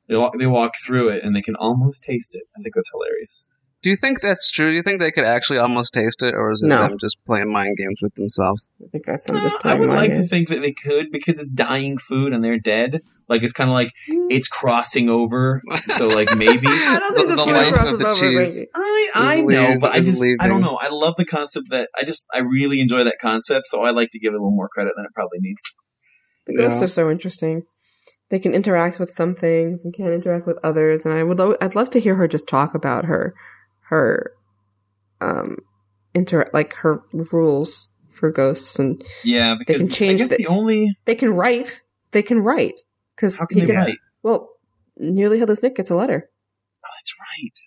They 0.07 0.17
walk, 0.17 0.37
they 0.37 0.47
walk 0.47 0.73
through 0.85 1.09
it 1.09 1.23
and 1.23 1.35
they 1.35 1.41
can 1.41 1.55
almost 1.55 2.03
taste 2.03 2.35
it. 2.35 2.43
I 2.57 2.61
think 2.61 2.75
that's 2.75 2.89
hilarious. 2.93 3.47
Do 3.83 3.89
you 3.89 3.95
think 3.95 4.21
that's 4.21 4.51
true? 4.51 4.69
Do 4.69 4.75
you 4.75 4.83
think 4.83 4.99
they 4.99 5.09
could 5.09 5.23
actually 5.25 5.57
almost 5.57 5.91
taste 5.91 6.21
it, 6.21 6.35
or 6.35 6.51
is 6.51 6.61
it 6.61 6.67
No. 6.67 6.83
them 6.83 6.97
just 7.01 7.17
playing 7.25 7.51
mind 7.51 7.75
games 7.77 7.97
with 7.99 8.13
themselves? 8.13 8.69
I 8.79 8.85
think 8.91 9.05
that's 9.05 9.23
them 9.25 9.37
just 9.37 9.65
Uh, 9.65 9.69
I 9.69 9.73
would 9.73 9.89
my 9.89 9.95
like 9.95 10.13
to 10.13 10.23
think 10.23 10.49
that 10.49 10.61
they 10.61 10.71
could 10.71 11.07
because 11.11 11.39
it's 11.39 11.49
dying 11.49 11.97
food 11.97 12.31
and 12.31 12.43
they're 12.43 12.59
dead. 12.59 12.99
Like 13.27 13.41
it's 13.41 13.55
kind 13.55 13.71
of 13.71 13.73
like 13.73 13.91
it's 14.29 14.47
crossing 14.47 15.09
over. 15.09 15.63
So 15.97 16.07
like 16.09 16.37
maybe 16.37 16.67
I 16.67 16.97
don't 16.99 17.15
think 17.15 17.29
The- 17.29 17.35
the, 17.37 17.41
the 17.41 17.43
food 17.43 17.53
life 17.55 17.91
of 17.93 17.97
the 17.97 18.07
over. 18.07 18.19
cheese. 18.19 18.55
maybe. 18.57 18.67
I 18.75 19.11
I 19.15 19.41
know, 19.41 19.77
but 19.79 19.93
I 19.93 19.97
is 19.97 20.05
just 20.05 20.23
I 20.39 20.47
don't 20.47 20.61
know. 20.61 20.77
I 20.79 20.89
love 20.89 21.15
the 21.17 21.25
concept 21.25 21.67
that 21.71 21.89
I 21.97 22.03
just 22.03 22.27
I 22.31 22.39
really 22.39 22.81
enjoy 22.81 23.03
that 23.05 23.15
concept. 23.19 23.65
So 23.65 23.81
I 23.81 23.89
like 23.89 24.09
to 24.11 24.19
give 24.19 24.33
it 24.33 24.35
a 24.35 24.37
little 24.43 24.51
more 24.51 24.69
credit 24.69 24.93
than 24.95 25.05
it 25.05 25.11
probably 25.15 25.39
needs. 25.41 25.61
The 26.55 26.63
ghosts 26.63 26.79
Yeah. 26.81 26.85
are 26.85 26.89
so 26.89 27.09
interesting. 27.11 27.63
They 28.29 28.39
can 28.39 28.53
interact 28.53 28.99
with 28.99 29.09
some 29.09 29.35
things 29.35 29.83
and 29.83 29.93
can't 29.93 30.13
interact 30.13 30.47
with 30.47 30.57
others. 30.63 31.05
And 31.05 31.13
I 31.13 31.23
would, 31.23 31.37
lo- 31.39 31.55
I'd 31.61 31.75
love 31.75 31.89
to 31.91 31.99
hear 31.99 32.15
her 32.15 32.27
just 32.27 32.47
talk 32.47 32.73
about 32.73 33.05
her, 33.05 33.33
her, 33.89 34.31
um, 35.19 35.57
inter 36.13 36.45
like 36.53 36.73
her 36.75 36.99
rules 37.31 37.89
for 38.09 38.31
ghosts, 38.31 38.79
and 38.79 39.01
Yeah, 39.23 39.55
because 39.57 39.77
can 39.81 39.89
change 39.89 40.19
I 40.21 40.23
guess 40.23 40.29
the- 40.31 40.37
the, 40.37 40.47
only 40.47 40.93
they 41.05 41.15
can 41.15 41.33
write. 41.33 41.83
They 42.11 42.21
can 42.21 42.39
write 42.39 42.79
because 43.15 43.37
how 43.39 43.45
can 43.45 43.59
he 43.59 43.65
they 43.65 43.73
gets 43.73 43.85
write? 43.85 43.97
well. 44.23 44.49
Nearly 44.97 45.39
headless 45.39 45.63
Nick 45.63 45.75
gets 45.75 45.89
a 45.89 45.95
letter. 45.95 46.29
Oh, 46.85 46.89
that's 46.97 47.15
right. 47.19 47.59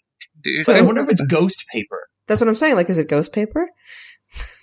You 0.45 0.59
So- 0.63 0.75
I 0.75 0.83
wonder 0.83 1.01
if 1.03 1.09
it's 1.09 1.25
ghost 1.27 1.65
paper. 1.73 2.07
That's 2.27 2.41
what 2.41 2.49
I'm 2.49 2.55
saying. 2.55 2.75
Like, 2.77 2.89
is 2.91 2.99
it 2.99 3.09
ghost 3.09 3.33
paper? 3.33 3.69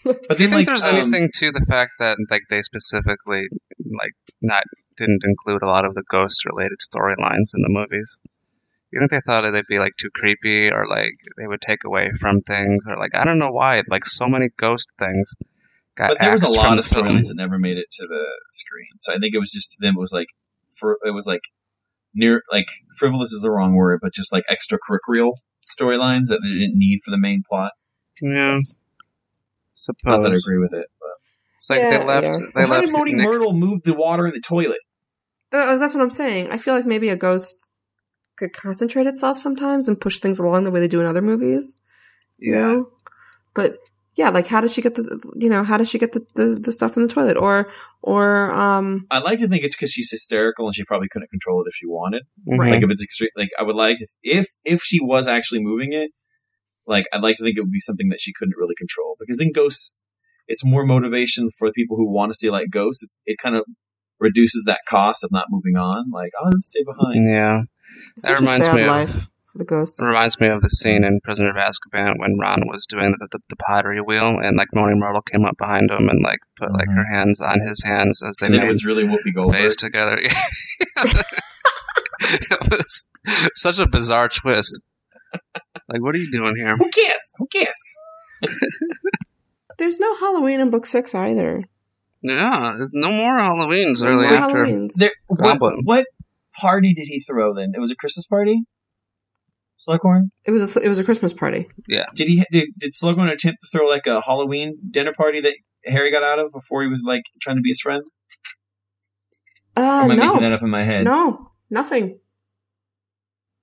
But 0.03 0.37
do 0.37 0.43
you 0.43 0.49
think 0.49 0.51
like, 0.51 0.65
there's 0.67 0.83
um, 0.83 0.95
anything 0.95 1.29
to 1.35 1.51
the 1.51 1.65
fact 1.67 1.91
that 1.99 2.17
like 2.29 2.43
they 2.49 2.61
specifically 2.61 3.47
like 3.79 4.13
not 4.41 4.63
didn't 4.97 5.21
include 5.23 5.61
a 5.61 5.67
lot 5.67 5.85
of 5.85 5.93
the 5.93 6.03
ghost 6.09 6.43
related 6.45 6.79
storylines 6.79 7.53
in 7.55 7.61
the 7.61 7.69
movies? 7.69 8.17
You 8.91 8.99
think 8.99 9.11
they 9.11 9.21
thought 9.25 9.49
they'd 9.49 9.63
be 9.69 9.79
like 9.79 9.93
too 9.97 10.09
creepy, 10.13 10.69
or 10.69 10.85
like 10.87 11.13
they 11.37 11.47
would 11.47 11.61
take 11.61 11.83
away 11.85 12.11
from 12.19 12.41
things, 12.41 12.85
or 12.87 12.97
like 12.97 13.15
I 13.15 13.23
don't 13.23 13.39
know 13.39 13.51
why 13.51 13.81
like 13.87 14.05
so 14.05 14.27
many 14.27 14.49
ghost 14.57 14.89
things 14.99 15.33
got 15.97 16.09
But 16.09 16.19
there 16.19 16.31
was 16.31 16.43
a 16.43 16.53
lot 16.53 16.77
of 16.77 16.85
storylines 16.85 17.27
that 17.27 17.35
never 17.35 17.59
made 17.59 17.77
it 17.77 17.91
to 17.91 18.07
the 18.07 18.25
screen. 18.51 18.99
So 18.99 19.13
I 19.13 19.17
think 19.17 19.33
it 19.33 19.39
was 19.39 19.51
just 19.51 19.73
to 19.73 19.77
them. 19.79 19.95
It 19.97 19.99
was 19.99 20.13
like 20.13 20.27
for 20.71 20.97
it 21.05 21.11
was 21.11 21.25
like 21.25 21.43
near 22.13 22.43
like 22.51 22.67
frivolous 22.97 23.31
is 23.31 23.41
the 23.41 23.51
wrong 23.51 23.75
word, 23.75 23.99
but 24.01 24.13
just 24.13 24.33
like 24.33 24.43
extracurricular 24.49 25.31
storylines 25.69 26.27
that 26.27 26.41
they 26.43 26.49
didn't 26.49 26.77
need 26.77 26.99
for 27.03 27.11
the 27.11 27.17
main 27.17 27.43
plot. 27.47 27.71
Yeah, 28.21 28.57
Not 30.05 30.19
that 30.23 30.31
I 30.31 30.35
suppose. 30.35 30.43
agree 30.43 30.57
with 30.59 30.73
it. 30.73 30.87
But 30.99 31.09
It's 31.55 31.69
like 31.69 31.79
Yeah, 31.79 31.97
they 31.97 32.05
left. 32.05 32.23
yeah. 32.25 32.37
They 32.55 32.61
how 32.63 32.67
left. 32.71 32.85
did 32.85 32.91
Moaning 32.91 33.17
Nick- 33.17 33.25
Myrtle 33.25 33.53
move 33.53 33.81
the 33.83 33.93
water 33.93 34.27
in 34.27 34.33
the 34.33 34.41
toilet? 34.41 34.79
Th- 35.51 35.79
That's 35.79 35.93
what 35.93 36.01
I'm 36.03 36.09
saying. 36.09 36.49
I 36.51 36.57
feel 36.57 36.73
like 36.73 36.85
maybe 36.85 37.09
a 37.09 37.15
ghost 37.15 37.69
could 38.37 38.53
concentrate 38.53 39.05
itself 39.07 39.37
sometimes 39.37 39.87
and 39.87 39.99
push 39.99 40.19
things 40.19 40.39
along 40.39 40.63
the 40.63 40.71
way 40.71 40.79
they 40.79 40.87
do 40.87 40.99
in 41.01 41.05
other 41.05 41.21
movies. 41.21 41.75
you 42.37 42.53
yeah, 42.53 42.61
know? 42.61 42.89
But 43.53 43.77
yeah, 44.15 44.29
like 44.29 44.47
how 44.47 44.61
does 44.61 44.73
she 44.73 44.81
get 44.81 44.95
the 44.95 45.03
you 45.35 45.49
know 45.49 45.63
how 45.63 45.77
does 45.77 45.89
she 45.89 45.97
get 45.99 46.11
the, 46.13 46.25
the, 46.35 46.59
the 46.59 46.71
stuff 46.71 46.95
in 46.97 47.03
the 47.03 47.07
toilet 47.09 47.37
or 47.37 47.69
or 48.01 48.51
um 48.51 49.05
I 49.11 49.19
like 49.19 49.39
to 49.39 49.47
think 49.47 49.63
it's 49.63 49.75
because 49.75 49.91
she's 49.91 50.09
hysterical 50.11 50.65
and 50.67 50.75
she 50.75 50.83
probably 50.83 51.07
couldn't 51.09 51.29
control 51.29 51.61
it 51.61 51.67
if 51.67 51.75
she 51.75 51.85
wanted. 51.85 52.23
Mhm. 52.47 52.57
Like 52.57 52.83
if 52.83 52.89
it's 52.89 53.03
extreme, 53.03 53.29
like 53.37 53.49
I 53.59 53.63
would 53.63 53.75
like 53.75 53.97
if, 54.01 54.11
if 54.23 54.47
if 54.65 54.81
she 54.81 54.99
was 55.01 55.27
actually 55.27 55.61
moving 55.61 55.93
it, 55.93 56.11
like 56.87 57.05
I'd 57.13 57.21
like 57.21 57.37
to 57.37 57.43
think 57.43 57.57
it 57.57 57.61
would 57.61 57.71
be 57.71 57.79
something 57.79 58.09
that 58.09 58.19
she 58.19 58.33
couldn't 58.33 58.57
really 58.57 58.75
control 58.75 59.15
because 59.19 59.39
in 59.41 59.51
ghosts, 59.51 60.05
it's 60.47 60.65
more 60.65 60.85
motivation 60.85 61.49
for 61.57 61.71
people 61.71 61.97
who 61.97 62.11
want 62.11 62.31
to 62.31 62.35
stay 62.35 62.49
like 62.49 62.69
ghosts. 62.69 63.03
It's, 63.03 63.19
it 63.25 63.37
kind 63.37 63.55
of 63.55 63.65
reduces 64.19 64.65
that 64.65 64.81
cost 64.87 65.23
of 65.23 65.31
not 65.31 65.47
moving 65.49 65.75
on. 65.75 66.11
Like 66.11 66.31
oh, 66.39 66.45
I'll 66.45 66.51
stay 66.59 66.83
behind. 66.83 67.29
yeah. 67.29 67.61
it's 68.15 68.25
That 68.25 68.39
reminds 68.39 68.65
sad 68.65 68.75
me 68.75 68.81
of- 68.81 68.87
life 68.87 69.29
for 69.51 69.57
the 69.57 69.65
ghosts. 69.65 70.01
It 70.01 70.05
reminds 70.05 70.39
me 70.39 70.47
of 70.47 70.61
the 70.61 70.69
scene 70.69 71.03
in 71.03 71.19
Prisoner 71.23 71.49
of 71.49 71.55
Azkaban 71.57 72.17
when 72.19 72.37
Ron 72.39 72.67
was 72.67 72.85
doing 72.87 73.11
the, 73.19 73.27
the, 73.31 73.39
the 73.49 73.55
pottery 73.57 73.99
wheel, 74.01 74.39
and 74.41 74.55
like 74.57 74.69
Moaning 74.73 74.99
Myrtle 74.99 75.21
came 75.21 75.45
up 75.45 75.57
behind 75.57 75.91
him 75.91 76.07
and 76.09 76.23
like 76.23 76.39
put 76.57 76.71
like 76.71 76.87
mm-hmm. 76.87 76.97
her 76.97 77.05
hands 77.11 77.41
on 77.41 77.59
his 77.59 77.83
hands 77.83 78.23
as 78.23 78.37
they 78.37 78.45
And 78.47 78.55
then 78.55 78.61
made 78.61 78.67
it 78.67 78.71
was 78.71 78.85
really 78.85 79.03
Whoopi 79.03 79.33
Goldberg. 79.35 79.59
face 79.59 79.75
together. 79.75 80.17
it 82.21 82.71
was 82.71 83.07
such 83.53 83.79
a 83.79 83.87
bizarre 83.87 84.29
twist. 84.29 84.79
Like, 85.91 86.01
what 86.01 86.15
are 86.15 86.19
you 86.19 86.31
doing 86.31 86.55
here? 86.55 86.75
Who 86.77 86.89
cares? 86.89 87.33
Who 87.37 87.47
cares? 87.47 87.81
There's 89.77 89.99
no 89.99 90.15
Halloween 90.17 90.59
in 90.59 90.69
book 90.69 90.85
six 90.85 91.13
either. 91.15 91.63
Yeah, 92.23 92.73
there's 92.75 92.91
no 92.93 93.11
more 93.11 93.39
Halloweens 93.39 94.05
early 94.05 94.27
more 94.27 94.33
after. 94.37 94.65
Halloweens. 94.65 94.93
There, 94.93 95.11
what, 95.27 95.59
what 95.83 96.05
party 96.55 96.93
did 96.93 97.07
he 97.07 97.19
throw 97.19 97.55
then? 97.55 97.71
It 97.73 97.79
was 97.79 97.89
a 97.89 97.95
Christmas 97.95 98.27
party. 98.27 98.61
Slughorn. 99.79 100.29
It 100.45 100.51
was 100.51 100.75
a, 100.77 100.81
it 100.81 100.87
was 100.87 100.99
a 100.99 101.03
Christmas 101.03 101.33
party. 101.33 101.67
Yeah. 101.87 102.05
Did 102.13 102.27
he? 102.27 102.45
Did, 102.51 102.69
did 102.77 102.91
Slughorn 102.93 103.31
attempt 103.31 103.61
to 103.61 103.67
throw 103.71 103.87
like 103.87 104.05
a 104.05 104.21
Halloween 104.21 104.77
dinner 104.91 105.13
party 105.13 105.41
that 105.41 105.55
Harry 105.85 106.11
got 106.11 106.21
out 106.21 106.37
of 106.37 106.51
before 106.53 106.83
he 106.83 106.87
was 106.87 107.03
like 107.03 107.23
trying 107.41 107.55
to 107.55 107.63
be 107.63 107.69
his 107.69 107.81
friend? 107.81 108.03
Or 109.75 109.83
Uh, 109.83 110.03
am 110.03 110.11
I 110.11 110.15
no, 110.15 110.25
making 110.27 110.41
that 110.43 110.51
up 110.53 110.61
in 110.61 110.69
my 110.69 110.83
head? 110.83 111.05
no, 111.05 111.51
nothing. 111.71 112.19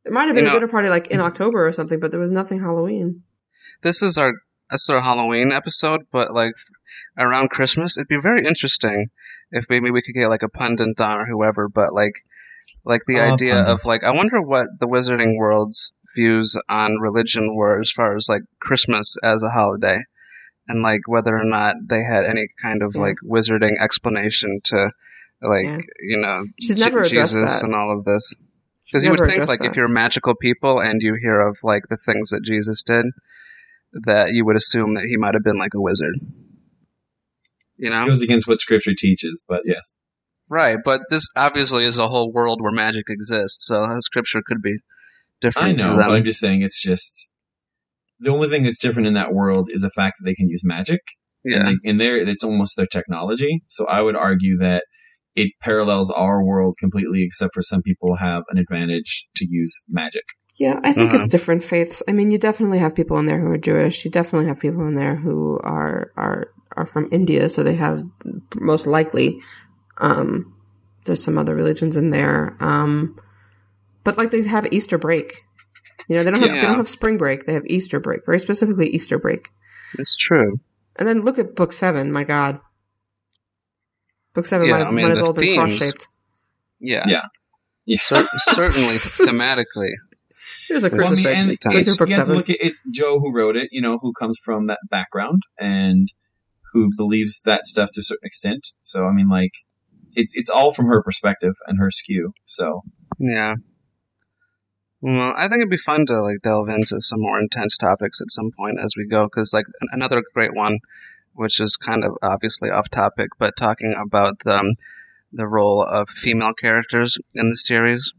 It 0.04 0.12
might 0.12 0.26
have 0.26 0.34
been 0.34 0.44
You 0.44 0.50
a 0.50 0.54
know- 0.54 0.60
dinner 0.60 0.70
party 0.70 0.88
like 0.88 1.08
in 1.08 1.18
mm-hmm. 1.18 1.26
October 1.26 1.66
or 1.66 1.72
something, 1.72 2.00
but 2.00 2.10
there 2.10 2.20
was 2.20 2.32
nothing 2.32 2.60
Halloween. 2.60 3.22
This 3.82 4.02
is 4.02 4.16
our 4.18 4.32
this 4.70 4.82
is 4.82 4.90
our 4.90 5.00
Halloween 5.00 5.50
episode, 5.52 6.02
but 6.12 6.32
like 6.34 6.52
around 7.16 7.50
Christmas, 7.50 7.96
it'd 7.96 8.08
be 8.08 8.18
very 8.20 8.44
interesting 8.46 9.06
if 9.50 9.64
maybe 9.70 9.90
we 9.90 10.02
could 10.02 10.14
get 10.14 10.28
like 10.28 10.42
a 10.42 10.48
pundit 10.48 11.00
on 11.00 11.20
or 11.20 11.26
whoever, 11.26 11.68
but 11.68 11.92
like 11.94 12.12
like 12.84 13.02
the 13.06 13.18
Oh, 13.18 13.32
idea 13.32 13.54
pundit. 13.54 13.72
of 13.72 13.84
like 13.84 14.04
I 14.04 14.10
wonder 14.12 14.40
what 14.42 14.66
the 14.78 14.86
Wizarding 14.86 15.36
World's 15.36 15.92
views 16.14 16.56
on 16.68 16.98
religion 17.00 17.54
were 17.54 17.80
as 17.80 17.90
far 17.90 18.16
as 18.16 18.28
like 18.28 18.42
Christmas 18.60 19.16
as 19.22 19.42
a 19.42 19.50
holiday, 19.50 19.98
and 20.68 20.82
like 20.82 21.02
whether 21.06 21.36
or 21.36 21.44
not 21.44 21.76
they 21.88 22.02
had 22.02 22.24
any 22.24 22.48
kind 22.62 22.82
of 22.82 22.92
Yeah. 22.94 23.00
like 23.02 23.16
wizarding 23.24 23.78
explanation 23.80 24.60
to 24.64 24.90
like 25.42 25.64
Yeah. 25.64 25.78
you 26.00 26.18
know 26.20 26.44
She's 26.60 26.76
never 26.78 27.02
addressed 27.02 27.32
Jesus 27.34 27.60
that. 27.60 27.66
and 27.66 27.74
all 27.74 27.96
of 27.96 28.04
this. 28.04 28.34
Because 28.88 29.04
you 29.04 29.10
would 29.10 29.20
think, 29.20 29.32
addressed 29.32 29.48
like, 29.48 29.64
if 29.68 29.76
you're 29.76 29.88
magical 29.88 30.34
people 30.34 30.80
and 30.80 31.02
you 31.02 31.14
hear 31.20 31.46
of 31.46 31.58
like 31.62 31.88
the 31.90 31.98
things 31.98 32.30
that 32.30 32.42
Jesus 32.42 32.82
did, 32.82 33.04
that 33.92 34.32
you 34.32 34.46
would 34.46 34.56
assume 34.56 34.94
that 34.94 35.04
he 35.04 35.16
might 35.16 35.34
have 35.34 35.44
been 35.44 35.58
like 35.58 35.74
a 35.74 35.80
wizard. 35.80 36.14
You 37.76 37.90
know, 37.90 38.02
It 38.02 38.06
goes 38.06 38.22
against 38.22 38.48
what 38.48 38.60
Scripture 38.60 38.94
teaches, 38.96 39.44
but 39.46 39.62
yes. 39.64 39.96
right? 40.48 40.78
But 40.82 41.02
this 41.10 41.28
obviously 41.36 41.84
is 41.84 41.98
a 41.98 42.08
whole 42.08 42.32
world 42.32 42.60
where 42.62 42.72
magic 42.72 43.04
exists, 43.08 43.66
so 43.66 43.86
scripture 44.00 44.42
could 44.44 44.62
be 44.62 44.78
different. 45.40 45.68
I 45.68 45.72
know, 45.72 45.96
but. 45.96 46.10
I'm 46.10 46.24
just 46.24 46.40
saying 46.40 46.62
it's 46.62 46.82
just 46.82 47.32
the 48.18 48.30
only 48.30 48.48
thing 48.48 48.62
that's 48.62 48.78
different 48.78 49.06
in 49.06 49.14
that 49.14 49.32
world 49.32 49.68
is 49.70 49.82
the 49.82 49.90
fact 49.90 50.16
that 50.18 50.24
they 50.24 50.34
can 50.34 50.48
use 50.48 50.62
magic. 50.64 51.00
yeah, 51.44 51.58
And 51.58 51.68
they, 51.68 51.88
in 51.88 51.96
there, 51.98 52.16
it's 52.16 52.42
almost 52.42 52.76
their 52.76 52.86
technology. 52.86 53.62
So 53.68 53.86
I 53.86 54.00
would 54.00 54.16
argue 54.16 54.56
that 54.58 54.84
it 55.42 55.50
parallels 55.60 56.10
our 56.10 56.42
world 56.44 56.74
completely, 56.80 57.22
except 57.22 57.52
for 57.54 57.62
some 57.62 57.82
people 57.82 58.16
have 58.16 58.42
an 58.50 58.58
advantage 58.58 59.28
to 59.36 59.46
use 59.48 59.82
magic. 59.88 60.24
Yeah, 60.56 60.80
I 60.82 60.92
think 60.92 61.08
Uh-huh. 61.10 61.18
it's 61.18 61.28
different 61.28 61.62
faiths. 61.62 62.02
I 62.08 62.12
mean, 62.12 62.30
you 62.32 62.38
definitely 62.38 62.78
have 62.78 62.94
people 63.00 63.16
in 63.18 63.26
there 63.26 63.40
who 63.40 63.50
are 63.54 63.58
Jewish. 63.70 64.04
You 64.04 64.10
definitely 64.10 64.48
have 64.48 64.58
people 64.60 64.86
in 64.88 64.94
there 64.94 65.14
who 65.16 65.58
are 65.62 66.10
are 66.16 66.48
are 66.76 66.86
from 66.86 67.08
India, 67.12 67.48
so 67.48 67.62
they 67.62 67.74
have 67.76 68.02
most 68.60 68.86
likely. 68.86 69.40
Um, 69.98 70.54
there's 71.04 71.22
some 71.22 71.38
other 71.38 71.54
religions 71.54 71.96
in 71.96 72.10
there, 72.10 72.56
um, 72.60 73.16
but 74.04 74.18
like 74.18 74.30
they 74.30 74.42
have 74.42 74.66
Easter 74.72 74.98
break. 74.98 75.30
You 76.08 76.16
know, 76.16 76.24
they 76.24 76.30
don't 76.32 76.40
have 76.42 76.52
they 76.60 76.66
don't 76.66 76.76
have 76.76 76.88
spring 76.88 77.18
break. 77.18 77.44
They 77.44 77.54
have 77.54 77.66
Easter 77.66 78.00
break, 78.00 78.20
very 78.26 78.38
specifically 78.40 78.88
Easter 78.88 79.18
break. 79.18 79.48
it's 79.98 80.16
true. 80.16 80.58
And 80.98 81.06
then 81.06 81.22
look 81.22 81.38
at 81.38 81.54
book 81.54 81.72
seven. 81.72 82.10
My 82.12 82.24
God, 82.24 82.60
book 84.38 84.46
seven 84.46 84.66
Yeah, 84.68 84.72
might, 84.72 84.80
I 84.80 84.84
have, 84.86 84.94
mean, 84.94 85.04
might 85.06 85.12
as 85.12 85.18
the 85.18 85.24
well 85.24 85.32
been 85.32 85.58
cross 85.58 85.72
shaped. 85.72 86.08
Yeah, 86.80 87.04
Yeah. 87.06 87.22
Yeah. 87.86 87.98
Cer- 88.00 88.26
certainly 88.38 88.88
thematically. 89.28 89.92
There's 90.68 90.84
a 90.84 90.90
Well, 90.90 91.00
I 91.00 91.04
Well, 91.04 91.08
I 91.08 91.14
mean, 91.16 91.24
crucifix. 91.24 91.48
and 91.50 91.60
time. 91.60 91.76
It's, 91.76 91.96
book 91.98 92.08
you 92.10 92.14
have 92.16 92.24
to 92.24 92.26
seven. 92.26 92.36
look 92.36 92.50
at 92.50 92.56
it. 92.60 92.72
Jo, 92.92 93.18
who 93.20 93.32
wrote 93.34 93.56
it, 93.56 93.68
you 93.72 93.80
know, 93.80 93.98
who 93.98 94.12
comes 94.12 94.38
from 94.44 94.66
that 94.68 94.78
background 94.90 95.42
and 95.58 96.08
who 96.72 96.90
believes 96.96 97.40
that 97.46 97.64
stuff 97.64 97.90
to 97.94 98.00
a 98.00 98.04
certain 98.04 98.26
extent. 98.26 98.68
So, 98.82 99.06
I 99.06 99.12
mean, 99.12 99.28
like, 99.28 99.52
it's 100.14 100.36
it's 100.36 100.50
all 100.50 100.72
from 100.72 100.86
her 100.86 101.02
perspective 101.02 101.54
and 101.66 101.78
her 101.78 101.90
skew. 101.90 102.32
So, 102.44 102.82
Yeah. 103.18 103.54
Well, 105.00 105.32
I 105.36 105.42
think 105.48 105.60
it'd 105.60 105.70
be 105.70 105.76
fun 105.78 106.06
to 106.06 106.20
like 106.20 106.38
delve 106.42 106.68
into 106.68 107.00
some 107.00 107.20
more 107.20 107.38
intense 107.40 107.76
topics 107.76 108.20
at 108.20 108.30
some 108.30 108.50
point 108.58 108.78
as 108.80 108.94
we 108.96 109.06
go, 109.06 109.24
because 109.24 109.52
like 109.54 109.66
another 109.92 110.22
great 110.34 110.54
one, 110.54 110.78
which 111.38 111.60
is 111.60 111.76
kind 111.76 112.04
of 112.04 112.12
obviously 112.22 112.70
off 112.70 112.90
topic, 112.90 113.28
but 113.38 113.56
talking 113.56 113.94
about 113.94 114.40
the 114.40 114.58
um, 114.58 114.72
the 115.32 115.46
role 115.46 115.82
of 115.82 116.08
female 116.08 116.52
characters 116.54 117.18
in 117.34 117.50
the 117.50 117.56
series 117.56 118.12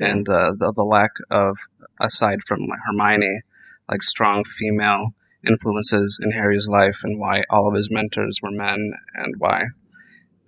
and 0.00 0.28
uh, 0.28 0.52
the 0.58 0.72
the 0.72 0.84
lack 0.84 1.10
of, 1.30 1.56
aside 2.00 2.42
from 2.46 2.60
Hermione, 2.86 3.40
like 3.90 4.02
strong 4.02 4.44
female 4.44 5.14
influences 5.46 6.18
in 6.22 6.30
Harry's 6.30 6.66
life, 6.68 7.00
and 7.04 7.20
why 7.20 7.44
all 7.50 7.68
of 7.68 7.74
his 7.74 7.90
mentors 7.90 8.40
were 8.42 8.50
men, 8.50 8.92
and 9.14 9.34
why 9.38 9.64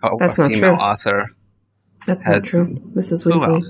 a, 0.02 0.10
That's 0.18 0.38
a 0.38 0.42
not 0.42 0.52
female 0.52 0.76
true. 0.76 0.84
author, 0.84 1.26
That's 2.06 2.24
had- 2.24 2.32
not 2.42 2.44
true. 2.44 2.66
Mrs. 2.94 3.24
Weasley. 3.26 3.62
else? 3.62 3.68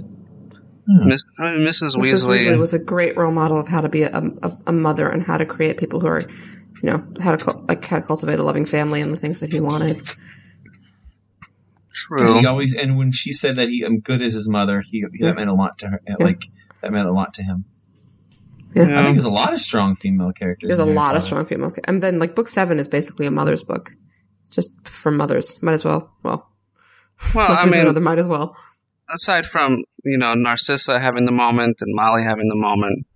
Miss, 0.88 1.24
I 1.40 1.53
mean, 1.57 1.66
Mrs. 1.66 1.97
Mrs. 1.97 2.26
Weasley. 2.26 2.38
Weasley 2.47 2.59
was 2.61 2.72
a 2.72 2.78
great 2.78 3.16
role 3.16 3.32
model 3.32 3.59
of 3.59 3.66
how 3.66 3.80
to 3.80 3.88
be 3.88 4.03
a, 4.05 4.11
a, 4.42 4.57
a 4.68 4.72
mother 4.72 5.09
and 5.09 5.20
how 5.24 5.36
to 5.36 5.44
create 5.44 5.78
people 5.78 5.99
who 5.99 6.07
are, 6.07 6.22
you 6.87 6.93
know, 6.93 7.05
how 7.20 7.34
to 7.34 7.59
like 7.68 7.84
how 7.84 7.99
to 7.99 8.07
cultivate 8.07 8.39
a 8.39 8.43
loving 8.45 8.64
family 8.64 9.01
and 9.01 9.12
the 9.12 9.18
things 9.18 9.41
that 9.41 9.53
he 9.53 9.61
wanted. 9.61 9.97
True. 11.93 12.39
he 12.39 12.47
always 12.47 12.74
and 12.76 12.97
when 12.97 13.11
she 13.11 13.32
said 13.32 13.57
that 13.57 13.68
he 13.68 13.82
I'm 13.82 14.01
good 14.01 14.22
as 14.22 14.34
his 14.34 14.49
mother, 14.49 14.80
he, 14.84 15.05
he 15.14 15.24
that 15.24 15.34
meant 15.37 15.51
a 15.51 15.55
lot 15.55 15.78
to 15.78 15.89
her. 15.89 16.01
Like 16.20 16.45
that 16.82 16.93
meant 16.93 17.09
a 17.09 17.12
lot 17.12 17.34
to 17.34 17.43
him. 17.43 17.64
I 18.76 18.80
Yeah. 18.80 19.03
think 19.03 19.14
there's 19.14 19.24
a 19.24 19.30
lot 19.30 19.53
of 19.55 19.59
strong 19.61 19.97
female 19.97 20.32
characters. 20.32 20.68
There's 20.68 20.78
a 20.78 20.82
in 20.82 20.89
Harry 20.89 20.97
lot 20.97 21.14
of 21.16 21.20
Potter. 21.22 21.26
strong 21.26 21.45
females, 21.47 21.74
and 21.89 22.03
then 22.03 22.18
like 22.18 22.34
book 22.34 22.49
seven 22.49 22.78
is 22.78 22.87
basically 22.89 23.26
a 23.26 23.30
mother's 23.30 23.64
book. 23.64 23.93
It's 24.43 24.55
just 24.55 24.87
for 24.87 25.11
mothers. 25.11 25.61
Might 25.62 25.72
as 25.72 25.84
well. 25.84 26.12
Well, 26.22 26.49
Well, 27.34 27.51
I 27.51 27.64
we 27.64 27.70
mean, 27.72 27.80
another 27.80 28.01
might 28.01 28.18
as 28.18 28.26
well. 28.28 28.55
aside 29.12 29.47
from 29.47 29.82
you 30.05 30.18
know 30.18 30.34
Narcissa 30.34 31.01
having 31.01 31.24
the 31.24 31.32
moment 31.32 31.76
and 31.80 31.95
Molly 31.95 32.22
having 32.22 32.49
the 32.49 32.55
moment, 32.57 33.07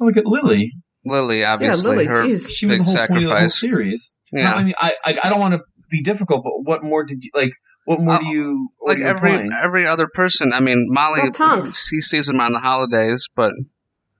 Oh, 0.00 0.06
look 0.06 0.16
at 0.16 0.26
Lily. 0.26 0.72
Lily 1.06 1.44
obviously 1.44 1.90
Lily, 1.90 2.06
her 2.06 2.22
geez. 2.24 2.50
She 2.50 2.66
was 2.66 2.78
big 2.78 2.86
the 2.86 2.90
whole 2.98 3.06
point 3.06 3.10
of 3.10 3.22
the 3.22 3.28
whole 3.28 3.36
sacrifice. 3.48 3.60
series. 3.60 4.14
Yeah, 4.32 4.50
No, 4.50 4.56
I 4.56 4.64
mean, 4.64 4.74
I, 4.78 4.92
I 5.04 5.18
I 5.24 5.28
don't 5.30 5.40
want 5.40 5.54
to 5.54 5.60
be 5.90 6.02
difficult, 6.02 6.42
but 6.44 6.52
what 6.64 6.82
more 6.82 7.04
did 7.04 7.22
you 7.22 7.30
like? 7.34 7.52
What 7.84 8.00
more 8.00 8.14
Uh, 8.14 8.18
do 8.18 8.26
you 8.26 8.68
like 8.84 8.96
are 8.96 9.00
you 9.00 9.06
every 9.06 9.30
implying? 9.30 9.50
every 9.62 9.86
other 9.86 10.08
person. 10.12 10.52
I 10.52 10.60
mean, 10.60 10.86
Molly. 10.90 11.20
Well, 11.22 11.30
Tonks. 11.30 11.88
He 11.88 12.00
sees 12.00 12.28
him 12.28 12.40
on 12.40 12.52
the 12.52 12.58
holidays, 12.58 13.28
but 13.36 13.52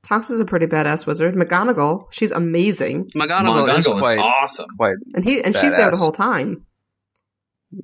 Tonks 0.02 0.30
is 0.30 0.38
a 0.38 0.44
pretty 0.44 0.66
badass 0.66 1.04
wizard. 1.06 1.34
McGonagall, 1.34 2.04
she's 2.12 2.30
amazing, 2.30 3.06
McGonagall, 3.16 3.76
is 3.76 3.86
McGonagall 3.88 3.98
quite 3.98 4.18
awesome. 4.20 4.66
quite 4.76 4.96
and 5.14 5.24
he 5.24 5.42
and 5.42 5.54
she's 5.56 5.72
there 5.74 5.90
the 5.90 5.96
whole 5.96 6.12
time. 6.12 6.64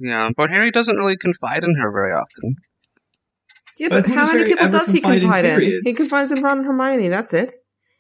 yeah. 0.01 0.31
But 0.37 0.51
Harry 0.51 0.71
doesn't 0.71 0.97
really 0.97 1.17
confide 1.17 1.65
in 1.65 1.75
her 1.77 1.91
very 1.91 2.13
often. 2.13 2.55
Yeah, 3.79 3.89
But 3.89 4.05
but, 4.05 4.15
how 4.15 4.27
many 4.27 4.39
Harry 4.41 4.51
people 4.51 4.69
does 4.69 4.91
he 4.93 5.01
confide 5.01 5.15
in, 5.17 5.21
confide 5.23 5.45
in? 5.47 5.57
period? 5.59 5.83
He 5.85 5.93
confides 5.95 6.31
in 6.31 6.43
Ron 6.43 6.59
and 6.59 6.67
Hermione. 6.67 7.09
That's 7.09 7.33
it. 7.35 7.53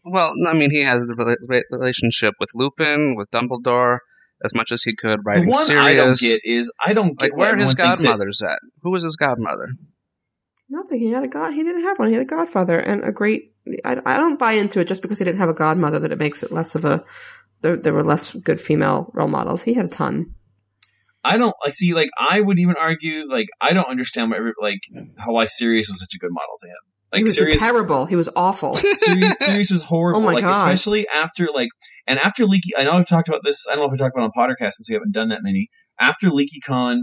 Well, 0.04 0.32
I 0.48 0.54
mean, 0.54 0.70
he 0.70 0.82
has 0.82 1.08
a 1.08 1.14
re- 1.46 1.64
relationship 1.70 2.34
with 2.40 2.50
Lupin, 2.54 3.14
with 3.16 3.30
Dumbledore, 3.30 3.98
as 4.44 4.54
much 4.54 4.72
as 4.72 4.82
he 4.82 4.94
could. 4.96 5.20
The 5.24 5.44
one 5.46 5.64
Sirius. 5.64 5.84
I 5.84 5.94
don't 5.94 6.18
get 6.18 6.40
is 6.44 6.72
I 6.84 6.92
don't 6.92 7.18
get 7.18 7.30
like 7.30 7.36
where 7.36 7.56
his 7.56 7.70
everyone 7.72 7.96
thinks 7.96 8.00
that- 8.02 8.06
godmother's 8.08 8.42
at. 8.42 8.58
Who 8.82 8.90
was 8.90 9.02
his 9.04 9.16
godmother? 9.16 9.68
Nothing. 10.68 11.00
He 11.00 11.10
had 11.10 11.22
a 11.22 11.28
god. 11.28 11.52
He 11.52 11.62
didn't 11.62 11.82
have 11.82 11.98
one. 11.98 12.08
He 12.08 12.14
had 12.14 12.22
a 12.22 12.26
godfather 12.26 12.78
and 12.78 13.04
a 13.04 13.12
great. 13.12 13.52
I, 13.84 14.00
I 14.04 14.16
don't 14.16 14.38
buy 14.38 14.52
into 14.52 14.80
it 14.80 14.88
just 14.88 15.02
because 15.02 15.18
he 15.18 15.24
didn't 15.24 15.38
have 15.38 15.50
a 15.50 15.54
godmother 15.54 15.98
that 15.98 16.12
it 16.12 16.18
makes 16.18 16.42
it 16.42 16.50
less 16.50 16.74
of 16.74 16.84
a. 16.84 17.04
There, 17.60 17.76
there 17.76 17.92
were 17.92 18.02
less 18.02 18.34
good 18.34 18.60
female 18.60 19.10
role 19.14 19.28
models. 19.28 19.62
He 19.62 19.74
had 19.74 19.84
a 19.84 19.88
ton. 19.88 20.34
I 21.24 21.36
don't 21.36 21.54
like 21.64 21.74
see 21.74 21.94
like 21.94 22.10
I 22.18 22.40
would 22.40 22.58
even 22.58 22.74
argue 22.76 23.28
like 23.30 23.46
I 23.60 23.72
don't 23.72 23.88
understand 23.88 24.30
why 24.30 24.38
like 24.60 24.80
how 25.18 25.32
why 25.32 25.46
Sirius 25.46 25.88
was 25.88 26.00
such 26.00 26.14
a 26.14 26.18
good 26.18 26.32
model 26.32 26.56
to 26.60 26.66
him. 26.66 26.91
Like 27.12 27.18
he 27.20 27.24
was 27.24 27.36
Sirius, 27.36 27.60
terrible. 27.60 28.06
He 28.06 28.16
was 28.16 28.30
awful. 28.34 28.74
Sirius, 28.76 29.38
Sirius 29.38 29.70
was 29.70 29.84
horrible. 29.84 30.20
Oh 30.20 30.24
my 30.24 30.32
like 30.32 30.42
God. 30.42 30.72
especially 30.72 31.06
after 31.08 31.48
like 31.54 31.68
and 32.06 32.18
after 32.18 32.46
Leaky. 32.46 32.74
I 32.76 32.84
know 32.84 32.92
I've 32.92 33.06
talked 33.06 33.28
about 33.28 33.42
this. 33.44 33.66
I 33.68 33.74
don't 33.74 33.80
know 33.82 33.86
if 33.86 33.92
we 33.92 33.98
talked 33.98 34.16
about 34.16 34.24
it 34.24 34.32
on 34.34 34.50
podcast 34.50 34.72
since 34.72 34.88
we 34.88 34.94
haven't 34.94 35.12
done 35.12 35.28
that 35.28 35.40
many. 35.42 35.68
After 36.00 36.28
LeakyCon, 36.28 37.00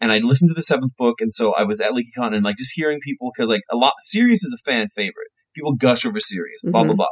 and 0.00 0.12
I 0.12 0.18
listened 0.18 0.50
to 0.50 0.54
the 0.54 0.62
seventh 0.62 0.92
book, 0.96 1.20
and 1.20 1.34
so 1.34 1.54
I 1.54 1.64
was 1.64 1.80
at 1.80 1.90
LeakyCon 1.90 2.34
and 2.34 2.44
like 2.44 2.56
just 2.56 2.72
hearing 2.74 3.00
people 3.02 3.32
because 3.34 3.48
like 3.48 3.62
a 3.70 3.76
lot 3.76 3.94
Sirius 4.00 4.44
is 4.44 4.56
a 4.58 4.70
fan 4.70 4.86
favorite. 4.94 5.27
People 5.58 5.74
gush 5.74 6.06
over 6.06 6.20
Sirius, 6.20 6.62
blah 6.64 6.84
blah 6.84 6.92
Mhm. 6.94 6.96
blah. 6.96 7.06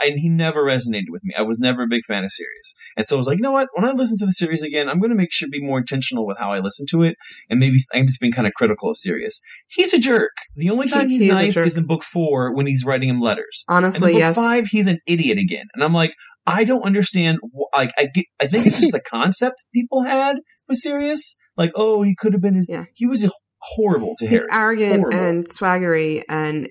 And 0.00 0.18
he 0.18 0.28
never 0.28 0.64
resonated 0.64 1.10
with 1.10 1.22
me. 1.24 1.34
I 1.36 1.42
was 1.42 1.58
never 1.58 1.82
a 1.82 1.86
big 1.88 2.02
fan 2.08 2.24
of 2.24 2.30
Sirius, 2.32 2.74
and 2.96 3.06
so 3.06 3.16
I 3.16 3.18
was 3.18 3.26
like, 3.26 3.36
you 3.38 3.42
know 3.42 3.52
what? 3.52 3.68
When 3.74 3.84
I 3.84 3.92
listen 3.92 4.16
to 4.18 4.26
the 4.26 4.32
series 4.32 4.62
again, 4.62 4.88
I'm 4.88 4.98
going 5.00 5.10
to 5.10 5.16
make 5.16 5.32
sure 5.32 5.48
be 5.50 5.60
more 5.62 5.78
intentional 5.78 6.26
with 6.26 6.38
how 6.38 6.52
I 6.52 6.60
listen 6.60 6.86
to 6.90 7.02
it, 7.02 7.16
and 7.50 7.60
maybe 7.60 7.78
I'm 7.94 8.06
just 8.06 8.20
being 8.20 8.32
kind 8.32 8.46
of 8.46 8.54
critical 8.54 8.90
of 8.90 8.96
Sirius. 8.96 9.40
He's 9.68 9.92
a 9.92 9.98
jerk. 9.98 10.30
The 10.56 10.70
only 10.70 10.88
time 10.88 11.08
he's 11.08 11.22
he 11.22 11.28
nice 11.28 11.56
is 11.56 11.76
in 11.76 11.86
book 11.86 12.02
four 12.02 12.54
when 12.54 12.66
he's 12.66 12.84
writing 12.86 13.08
him 13.08 13.20
letters. 13.20 13.64
And 13.68 13.84
Honestly, 13.84 14.10
in 14.12 14.14
book 14.16 14.20
yes. 14.20 14.36
five, 14.36 14.66
he's 14.68 14.86
an 14.86 14.98
idiot 15.06 15.38
again, 15.38 15.66
and 15.74 15.84
I'm 15.84 15.92
like, 15.92 16.14
I 16.46 16.64
don't 16.64 16.82
understand. 16.84 17.38
Like, 17.76 17.92
I 17.98 18.06
get, 18.12 18.24
I 18.40 18.46
think 18.46 18.66
it's 18.66 18.80
just 18.80 18.92
the 18.98 19.00
concept 19.00 19.64
people 19.74 20.04
had 20.04 20.36
with 20.68 20.78
Sirius. 20.78 21.38
Like, 21.56 21.72
oh, 21.74 22.02
he 22.02 22.14
could 22.16 22.32
have 22.32 22.40
been 22.42 22.54
his. 22.54 22.70
Yeah. 22.72 22.84
He 22.94 23.06
was 23.06 23.30
horrible 23.62 24.14
to 24.18 24.26
He's 24.26 24.38
Harry, 24.40 24.48
arrogant 24.50 25.00
Horrible. 25.02 25.18
and 25.18 25.44
swaggery 25.46 26.22
and 26.30 26.70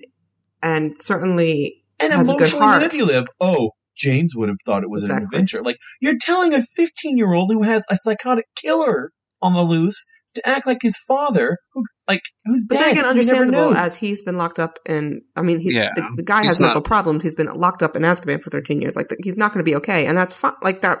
and 0.62 0.92
certainly 0.96 1.82
and 1.98 2.12
has 2.12 2.28
a 2.28 2.32
good 2.32 2.38
emotionally 2.40 2.64
heart. 2.64 2.78
manipulative. 2.80 3.28
Oh, 3.40 3.70
James 3.96 4.34
would 4.34 4.48
have 4.48 4.58
thought 4.64 4.82
it 4.82 4.90
was 4.90 5.08
an 5.08 5.22
adventure. 5.22 5.62
Like, 5.62 5.76
you're 6.00 6.16
telling 6.18 6.54
a 6.54 6.62
15 6.62 7.18
year 7.18 7.32
old 7.32 7.50
who 7.52 7.62
has 7.62 7.84
a 7.90 7.96
psychotic 7.96 8.46
killer 8.56 9.10
on 9.42 9.52
the 9.54 9.62
loose 9.62 10.04
to 10.34 10.48
act 10.48 10.66
like 10.66 10.78
his 10.80 10.96
father, 11.08 11.58
who 11.74 11.82
like 12.06 12.20
who's 12.44 12.64
But 12.68 12.76
dead. 12.76 12.82
then 12.84 12.90
again, 12.92 13.04
who 13.04 13.20
you 13.20 13.26
never 13.26 13.38
understandable 13.40 13.74
as 13.76 13.96
he's 13.96 14.22
been 14.22 14.36
locked 14.36 14.58
up 14.58 14.78
in. 14.88 15.22
I 15.36 15.42
mean, 15.42 15.58
he, 15.60 15.74
Yeah, 15.74 15.90
the, 15.96 16.08
the 16.18 16.22
guy 16.22 16.42
he's 16.42 16.52
has 16.52 16.60
mental 16.60 16.82
problems. 16.82 17.22
He's 17.22 17.34
been 17.34 17.48
locked 17.48 17.82
up 17.82 17.96
in 17.96 18.02
Azkaban 18.02 18.40
for 18.42 18.48
13 18.50 18.80
years. 18.80 18.96
Like, 18.96 19.08
the, 19.08 19.16
he's 19.22 19.36
not 19.36 19.52
going 19.52 19.64
to 19.64 19.68
be 19.68 19.74
okay, 19.76 20.06
and 20.06 20.16
that's 20.16 20.34
fine. 20.34 20.52
Like 20.62 20.82
that. 20.82 20.98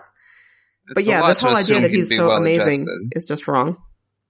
But 0.88 0.98
It's 0.98 1.06
a 1.06 1.10
yeah, 1.10 1.26
this 1.28 1.40
whole 1.42 1.56
idea 1.56 1.80
that 1.82 1.90
he's 1.92 2.14
so 2.14 2.28
well 2.28 2.38
amazing 2.38 2.74
adjusted. 2.80 3.12
is 3.14 3.24
just 3.24 3.46
wrong. 3.46 3.76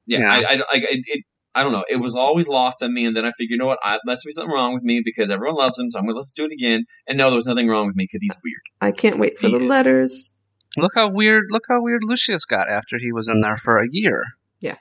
Yeah, 0.07 0.19
Yeah. 0.21 0.33
I, 0.33 0.37
I, 0.37 0.55
I, 0.57 0.61
it, 0.73 1.01
it, 1.07 1.25
I 1.55 1.63
don't 1.63 1.73
know. 1.73 1.85
It 1.89 1.97
was 1.97 2.15
always 2.15 2.47
lost 2.49 2.83
on 2.83 2.95
me, 2.95 3.05
and 3.05 3.17
then 3.17 3.25
I 3.25 3.33
figured, 3.33 3.51
you 3.51 3.57
know 3.59 3.67
what? 3.67 3.79
I, 3.83 3.99
must 4.05 4.25
be 4.25 4.31
something 4.31 4.53
wrong 4.53 4.73
with 4.75 4.83
me 4.85 5.03
because 5.05 5.31
everyone 5.31 5.57
loves 5.57 5.79
him, 5.79 5.91
so 5.91 5.99
I'm 5.99 6.05
going 6.05 6.15
to 6.15 6.19
let's 6.19 6.33
do 6.33 6.45
it 6.45 6.53
again. 6.53 6.85
And 7.09 7.19
no, 7.19 7.29
there 7.29 7.37
was 7.37 7.47
nothing 7.47 7.69
wrong 7.69 7.87
with 7.87 7.97
me 7.97 8.05
because 8.05 8.21
he's 8.23 8.39
weird. 8.45 8.61
I 8.81 8.93
can't 8.93 9.19
wait 9.19 9.37
for 9.37 9.49
the 9.49 9.59
He- 9.59 9.67
letters. 9.69 10.37
Look 10.77 10.93
how 10.95 11.11
weird! 11.11 11.47
Look 11.51 11.65
how 11.69 11.83
weird 11.83 12.03
Lucius 12.05 12.45
got 12.45 12.71
after 12.71 12.97
he 13.01 13.11
was 13.11 13.27
in 13.29 13.41
there 13.41 13.57
for 13.57 13.79
a 13.79 13.89
year. 13.91 14.23
Yeah. 14.61 14.77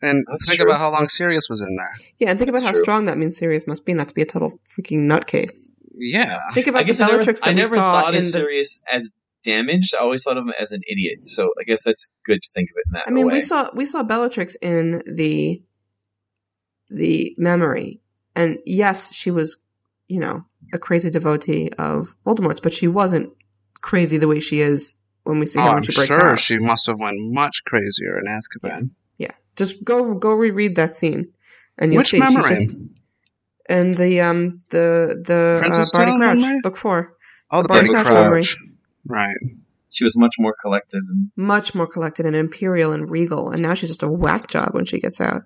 And 0.00 0.24
That's 0.30 0.48
think 0.48 0.58
true. 0.60 0.70
about 0.70 0.80
how 0.80 0.90
long 0.90 1.08
Sirius 1.08 1.48
was 1.50 1.60
in 1.60 1.76
there. 1.76 1.92
Yeah, 2.18 2.30
and 2.30 2.38
think 2.38 2.50
That's 2.50 2.62
about 2.62 2.68
how 2.68 2.72
true. 2.72 2.82
strong 2.82 3.04
that 3.04 3.18
means 3.18 3.36
Sirius 3.36 3.66
must 3.66 3.84
be 3.84 3.92
not 3.92 4.08
to 4.08 4.14
be 4.14 4.22
a 4.22 4.26
total 4.26 4.58
freaking 4.66 5.00
nutcase. 5.00 5.70
Yeah. 5.94 6.40
Think 6.52 6.66
I 6.68 6.70
about 6.70 6.78
the 6.80 6.84
guess 6.86 7.00
I 7.02 7.08
never, 7.08 7.24
that 7.24 7.40
I 7.44 7.50
we 7.50 7.54
never 7.56 7.74
saw 7.74 8.00
thought 8.00 8.14
in 8.14 8.20
of 8.20 8.24
the. 8.24 8.30
Sirius 8.30 8.82
as 8.90 9.12
damaged. 9.42 9.94
I 9.98 10.02
always 10.02 10.22
thought 10.22 10.36
of 10.36 10.44
him 10.44 10.52
as 10.60 10.72
an 10.72 10.80
idiot. 10.90 11.28
So 11.28 11.50
I 11.60 11.64
guess 11.64 11.84
that's 11.84 12.12
good 12.24 12.40
to 12.42 12.48
think 12.54 12.70
of 12.70 12.76
it 12.78 12.84
in 12.88 12.92
that 12.94 13.04
I 13.06 13.10
mean, 13.10 13.26
way. 13.26 13.34
we 13.34 13.40
saw 13.40 13.70
we 13.74 13.86
saw 13.86 14.02
Bellatrix 14.02 14.56
in 14.56 15.02
the 15.06 15.62
the 16.88 17.34
memory, 17.38 18.00
and 18.34 18.58
yes, 18.66 19.14
she 19.14 19.30
was, 19.30 19.58
you 20.08 20.20
know, 20.20 20.44
a 20.72 20.78
crazy 20.78 21.10
devotee 21.10 21.70
of 21.78 22.16
Voldemort's, 22.26 22.60
but 22.60 22.74
she 22.74 22.88
wasn't 22.88 23.32
crazy 23.80 24.18
the 24.18 24.28
way 24.28 24.40
she 24.40 24.60
is 24.60 24.96
when 25.24 25.38
we 25.38 25.46
see 25.46 25.60
Oh, 25.60 25.64
her 25.64 25.68
I'm 25.76 25.82
she 25.82 25.94
breaks 25.94 26.08
sure 26.08 26.32
out. 26.32 26.40
she 26.40 26.58
must 26.58 26.86
have 26.86 26.98
went 26.98 27.16
much 27.20 27.62
crazier 27.64 28.18
in 28.18 28.24
Azkaban. 28.26 28.90
yeah, 29.18 29.32
just 29.56 29.84
go 29.84 30.14
go 30.14 30.32
reread 30.32 30.76
that 30.76 30.94
scene, 30.94 31.32
and 31.78 31.92
you'll 31.92 32.00
Which 32.00 32.10
see 32.10 32.18
memory? 32.18 32.42
she's 32.56 32.72
just. 32.74 32.76
And 33.68 33.94
the 33.94 34.20
um 34.20 34.58
the 34.70 35.22
the 35.24 35.58
uh, 35.58 35.60
Princess 35.60 35.92
Barty 35.92 36.10
Stone 36.10 36.18
Crouch 36.20 36.38
memory? 36.40 36.60
book 36.62 36.76
four 36.76 37.16
Oh, 37.52 37.62
the 37.62 37.68
Barty 37.68 37.88
Barty 37.92 38.02
Crouch 38.02 38.14
memory. 38.14 38.42
Crouch. 38.42 38.56
Right. 39.06 39.36
she 39.88 40.04
was 40.04 40.16
much 40.16 40.34
more 40.38 40.54
collected. 40.62 41.02
And, 41.08 41.30
much 41.36 41.74
more 41.74 41.86
collected 41.86 42.26
and 42.26 42.36
imperial 42.36 42.92
and 42.92 43.10
regal, 43.10 43.50
and 43.50 43.62
now 43.62 43.74
she's 43.74 43.90
just 43.90 44.02
a 44.02 44.08
whack 44.10 44.48
job 44.48 44.70
when 44.74 44.84
she 44.84 45.00
gets 45.00 45.20
out. 45.20 45.42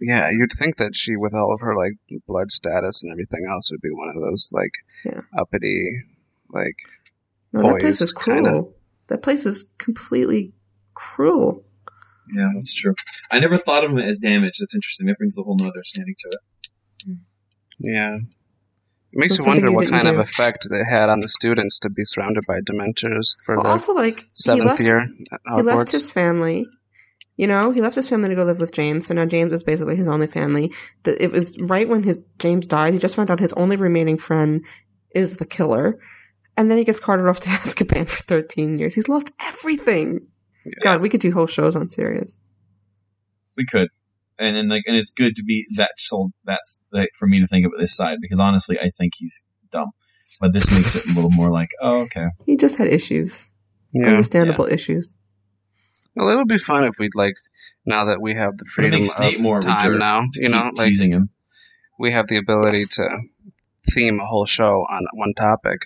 Yeah, 0.00 0.28
you'd 0.30 0.50
think 0.58 0.76
that 0.78 0.96
she, 0.96 1.16
with 1.16 1.32
all 1.34 1.52
of 1.54 1.60
her 1.60 1.74
like 1.76 1.92
blood 2.26 2.50
status 2.50 3.02
and 3.02 3.12
everything 3.12 3.46
else, 3.48 3.70
would 3.70 3.80
be 3.80 3.90
one 3.92 4.08
of 4.08 4.20
those 4.22 4.50
like 4.52 4.72
Yeah. 5.04 5.20
uppity, 5.38 6.02
like 6.50 6.76
No, 7.52 7.62
that 7.62 7.80
place 7.80 8.00
is 8.00 8.10
cruel. 8.12 8.42
kinda. 8.42 8.62
That 9.08 9.22
place 9.22 9.46
is 9.46 9.72
completely 9.78 10.52
cruel. 10.94 11.64
yeah, 12.34 12.50
that's 12.54 12.72
true. 12.74 12.94
I 13.30 13.38
never 13.38 13.56
thought 13.58 13.84
of 13.84 13.90
him 13.92 13.98
as 13.98 14.18
damaged. 14.18 14.60
That's 14.60 14.74
interesting. 14.74 15.06
That 15.06 15.18
brings 15.18 15.38
a 15.38 15.42
whole 15.42 15.56
new 15.56 15.66
understanding 15.66 16.14
to 16.18 16.28
it. 16.30 16.68
Hmm. 17.06 17.12
yeah. 17.78 18.18
It 19.14 19.18
makes 19.20 19.38
you 19.38 19.44
wonder 19.46 19.70
what 19.70 19.84
didn't 19.84 20.00
kind 20.00 20.08
of 20.08 20.18
effect 20.18 20.66
they 20.68 20.82
had 20.84 21.08
on 21.08 21.20
the 21.20 21.28
students 21.28 21.78
to 21.80 21.88
be 21.88 22.04
surrounded 22.04 22.44
by 22.48 22.60
Dementors 22.60 23.28
for 23.44 23.54
Well, 23.54 23.62
the 23.62 23.70
also, 23.70 23.94
like 23.94 24.20
he 24.20 24.26
seventh 24.34 24.66
left, 24.66 24.82
year 24.82 25.06
he 25.06 25.62
left 25.62 25.88
Hogwarts. 25.88 25.92
his 25.92 26.10
family, 26.10 26.66
You 27.36 27.46
know, 27.46 27.70
he 27.70 27.80
left 27.80 27.94
his 27.94 28.08
family 28.08 28.28
to 28.28 28.34
go 28.34 28.42
live 28.42 28.58
with 28.58 28.72
James, 28.72 29.06
so 29.06 29.14
now 29.14 29.24
James 29.24 29.52
is 29.52 29.62
basically 29.62 29.94
his 29.94 30.08
only 30.08 30.26
family. 30.26 30.72
The, 31.04 31.22
it 31.22 31.30
was 31.30 31.56
right 31.60 31.88
when 31.88 32.02
his 32.02 32.24
James 32.40 32.66
died. 32.66 32.92
He 32.92 32.98
just 32.98 33.14
found 33.14 33.30
out 33.30 33.38
his 33.38 33.52
only 33.52 33.76
remaining 33.76 34.18
friend 34.18 34.64
is 35.14 35.36
the 35.36 35.46
killer, 35.46 35.98
and 36.56 36.68
then 36.68 36.78
he 36.78 36.84
gets 36.84 36.98
carted 36.98 37.28
off 37.28 37.38
to 37.40 37.48
Azkaban 37.62 38.08
for 38.08 38.22
13 38.24 38.80
years. 38.80 38.96
He's 38.96 39.08
lost 39.08 39.30
everything. 39.40 40.18
God, 40.82 41.00
we 41.00 41.08
could 41.08 41.20
do 41.20 41.30
whole 41.30 41.46
shows 41.46 41.76
on 41.76 41.88
Sirius. 41.88 42.40
We 43.56 43.64
could. 43.66 43.88
And 44.38 44.56
then 44.56 44.68
like 44.68 44.82
and 44.86 44.96
it's 44.96 45.12
good 45.12 45.36
to 45.36 45.44
be 45.44 45.64
that 45.76 45.92
sold 45.96 46.32
that's 46.44 46.80
like 46.92 47.10
for 47.18 47.26
me 47.28 47.40
to 47.40 47.46
think 47.46 47.64
about 47.66 47.78
this 47.80 47.94
side 47.94 48.18
because 48.20 48.40
honestly 48.40 48.78
I 48.80 48.90
think 48.90 49.12
he's 49.16 49.44
dumb. 49.70 49.90
But 50.40 50.52
this 50.52 50.70
makes 50.72 50.96
it 50.96 51.12
a 51.12 51.14
little 51.14 51.30
more 51.30 51.50
like, 51.50 51.68
oh 51.80 52.02
okay. 52.04 52.26
He 52.46 52.56
just 52.56 52.76
had 52.76 52.88
issues, 52.88 53.54
Yeah. 53.92 54.08
understandable 54.08 54.66
issues. 54.66 55.16
Well, 56.16 56.28
it 56.30 56.36
would 56.36 56.48
be 56.48 56.58
fun 56.58 56.84
if 56.84 56.94
we'd 56.98 57.14
like 57.14 57.34
now 57.86 58.04
that 58.06 58.20
we 58.20 58.34
have 58.34 58.56
the 58.56 58.64
freedom 58.64 59.00
makes 59.00 59.14
Snape 59.14 59.36
of 59.36 59.40
more 59.42 59.60
time 59.60 59.98
now. 59.98 60.22
You 60.34 60.48
know, 60.48 60.70
like 60.76 60.88
teasing 60.88 61.12
him. 61.12 61.30
we 61.98 62.10
have 62.12 62.26
the 62.28 62.36
ability 62.36 62.78
Yes. 62.80 62.88
to 62.96 63.20
theme 63.92 64.18
a 64.18 64.26
whole 64.26 64.46
show 64.46 64.86
on 64.90 65.04
one 65.14 65.34
topic. 65.34 65.80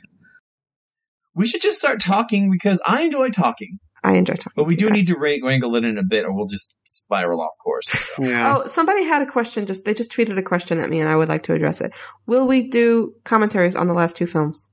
We 1.35 1.47
should 1.47 1.61
just 1.63 1.79
start 1.79 2.01
talking 2.01 2.51
because 2.51 2.81
I 2.87 3.03
enjoy 3.03 3.31
talking. 3.31 3.79
I 4.05 4.15
enjoy 4.17 4.35
talking. 4.35 4.53
But 4.57 4.65
we 4.65 4.77
to 4.77 4.83
you 4.83 4.89
do 4.89 4.95
need 4.95 5.07
to 5.09 5.17
wrangle 5.19 5.75
it 5.77 5.85
in 5.85 5.99
a 5.99 6.03
bit 6.03 6.25
or 6.25 6.33
we'll 6.33 6.47
just 6.47 6.75
spiral 6.85 7.41
off 7.41 7.53
course. 7.63 8.19
Yeah. 8.21 8.57
Oh, 8.59 8.67
somebody 8.67 9.05
had 9.05 9.23
a 9.23 9.27
question. 9.27 9.65
Just 9.67 9.85
they 9.85 9.95
just 9.95 10.11
tweeted 10.13 10.37
a 10.39 10.43
question 10.43 10.79
at 10.81 10.91
me, 10.91 10.99
and 11.01 11.09
I 11.09 11.15
would 11.17 11.29
like 11.29 11.43
to 11.43 11.53
address 11.53 11.81
it. 11.81 11.93
Will 12.27 12.47
we 12.47 12.67
do 12.69 13.15
commentaries 13.25 13.77
on 13.77 13.87
the 13.87 13.95
last 13.95 14.17
two 14.17 14.27
films? 14.27 14.69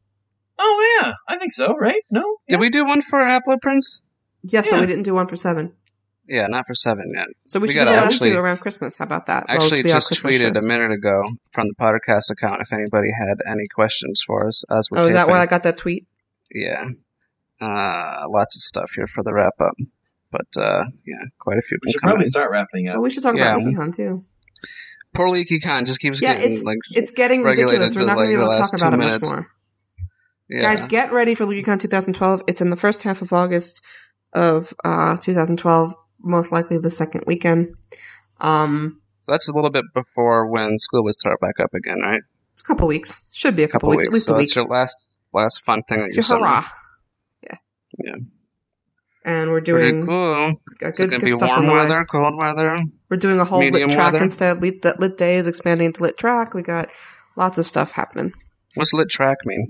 Oh 0.57 0.99
yeah, 1.01 1.13
I 1.27 1.37
think 1.37 1.51
so, 1.51 1.75
right? 1.75 2.01
No? 2.09 2.37
Did 2.47 2.59
we 2.59 2.69
do 2.69 2.85
one 2.85 3.01
for 3.01 3.19
Half-Blood 3.23 3.59
Prince? 3.61 3.99
Yes, 4.43 4.67
but 4.69 4.79
we 4.79 4.85
didn't 4.87 5.03
do 5.03 5.13
one 5.13 5.27
for 5.27 5.35
seven. 5.35 5.73
Yeah, 6.27 6.47
not 6.47 6.65
for 6.65 6.73
seven 6.73 7.07
yet. 7.13 7.27
So 7.45 7.59
we, 7.59 7.67
We 7.67 7.73
should 7.73 7.79
do 7.81 7.85
gotta 7.85 7.97
the 8.01 8.05
actually- 8.13 8.31
two 8.31 8.39
around 8.39 8.57
Christmas. 8.61 8.97
How 8.97 9.05
about 9.05 9.27
that? 9.27 9.45
I 9.47 9.55
Well, 9.57 9.63
actually 9.63 9.79
to 9.79 9.83
be 9.83 9.91
our 9.91 9.97
just 9.99 10.11
tweeted 10.11 10.55
shows. 10.55 10.63
a 10.63 10.65
minute 10.65 10.91
ago 10.91 11.23
from 11.51 11.67
the 11.67 11.75
podcast 11.75 12.31
account 12.31 12.61
if 12.61 12.73
anybody 12.73 13.09
had 13.11 13.37
any 13.47 13.67
questions 13.67 14.23
for 14.25 14.47
us 14.47 14.63
as 14.71 14.89
we're 14.89 14.99
Oh, 14.99 15.05
is 15.05 15.13
that 15.13 15.23
taping. 15.25 15.33
why 15.35 15.41
I 15.41 15.45
got 15.45 15.61
that 15.63 15.77
tweet? 15.77 16.07
Yeah. 16.51 16.89
Uh, 17.61 18.25
lots 18.29 18.55
of 18.55 18.61
stuff 18.61 18.91
here 18.95 19.07
for 19.07 19.23
the 19.23 19.33
wrap 19.33 19.53
up. 19.59 19.75
But 20.31 20.47
uh, 20.57 20.85
yeah, 21.05 21.23
quite 21.39 21.57
a 21.57 21.61
few. 21.61 21.77
We 21.85 21.91
should 21.91 22.01
probably 22.01 22.23
in. 22.23 22.29
start 22.29 22.51
wrapping 22.51 22.89
up. 22.89 22.95
Oh, 22.97 23.01
we 23.01 23.09
should 23.09 23.23
talk 23.23 23.35
Yeah. 23.35 23.53
about 23.55 23.63
Leaky 23.65 23.75
Con 23.75 23.91
too. 23.91 24.25
Poor 25.15 25.29
Leaky 25.29 25.59
Con 25.59 25.85
just 25.85 25.99
keeps 26.01 26.21
Yeah, 26.21 26.33
getting 26.35 26.53
it's 26.53 26.63
like 26.63 26.77
it's 26.91 27.11
getting 27.11 27.43
regulated 27.43 27.79
ridiculous. 27.81 27.95
We're 27.95 28.05
not 28.07 28.15
going 28.15 28.31
to 28.31 28.35
be 28.35 28.41
able 28.41 28.51
to 28.51 28.57
talk 28.59 28.73
about 28.73 28.93
it 28.93 28.97
much 28.97 29.23
more. 29.23 29.47
yeah. 30.49 30.61
Guys, 30.61 30.83
get 30.83 31.13
ready 31.13 31.35
for 31.35 31.45
LeakyCon 31.45 31.79
2012. 31.79 32.41
It's 32.47 32.59
in 32.61 32.69
the 32.69 32.75
first 32.75 33.03
half 33.03 33.21
of 33.21 33.31
August 33.31 33.81
of 34.33 34.73
uh, 34.83 35.15
2012, 35.17 35.93
most 36.21 36.51
likely 36.51 36.77
the 36.77 36.89
second 36.89 37.23
weekend. 37.25 37.73
Um, 38.41 38.99
So 39.21 39.31
that's 39.31 39.47
a 39.47 39.53
little 39.53 39.71
bit 39.71 39.85
before 39.93 40.47
when 40.51 40.77
school 40.79 41.03
would 41.05 41.15
start 41.15 41.39
back 41.39 41.59
up 41.61 41.73
again, 41.73 41.99
right? 42.01 42.21
it's 42.51 42.61
a 42.61 42.65
couple 42.65 42.87
weeks. 42.87 43.29
Should 43.33 43.55
be 43.55 43.63
a 43.63 43.65
A 43.65 43.69
couple, 43.69 43.89
weeks, 43.89 44.03
at 44.05 44.11
least 44.11 44.27
so 44.27 44.33
a 44.33 44.37
week. 44.37 44.43
it's 44.45 44.55
your 44.55 44.65
last 44.65 44.97
last 45.33 45.63
fun 45.65 45.83
thing 45.83 45.99
that 45.99 46.07
It's 46.07 46.15
you're 46.15 46.21
your 46.23 46.27
summer. 46.27 46.47
hurrah. 46.47 46.65
Yeah. 48.03 48.11
Yeah. 48.11 48.15
And 49.27 49.49
we're 49.49 49.61
Pretty 49.61 49.91
doing 49.91 50.05
cool. 50.05 50.33
a 50.35 50.47
Is 50.49 50.53
it 50.53 50.97
good, 50.97 51.09
gonna 51.09 51.09
good 51.19 51.25
be 51.25 51.31
stuff 51.31 51.49
warm 51.49 51.65
the 51.65 51.71
way. 51.71 51.77
weather, 51.79 52.05
cold 52.05 52.35
weather? 52.37 52.77
We're 53.09 53.17
doing 53.17 53.39
a 53.39 53.45
whole 53.45 53.59
lit 53.67 53.91
track 53.91 54.13
weather? 54.13 54.23
instead. 54.23 54.61
Lit, 54.61 54.83
that 54.83 54.99
lit 54.99 55.17
day 55.17 55.37
is 55.37 55.47
expanding 55.47 55.87
into 55.87 56.03
lit 56.03 56.17
track. 56.17 56.53
We 56.53 56.61
got 56.61 56.89
lots 57.35 57.57
of 57.57 57.65
stuff 57.65 57.91
happening. 57.93 58.31
What's 58.75 58.93
lit 58.93 59.09
track 59.09 59.37
mean? 59.45 59.65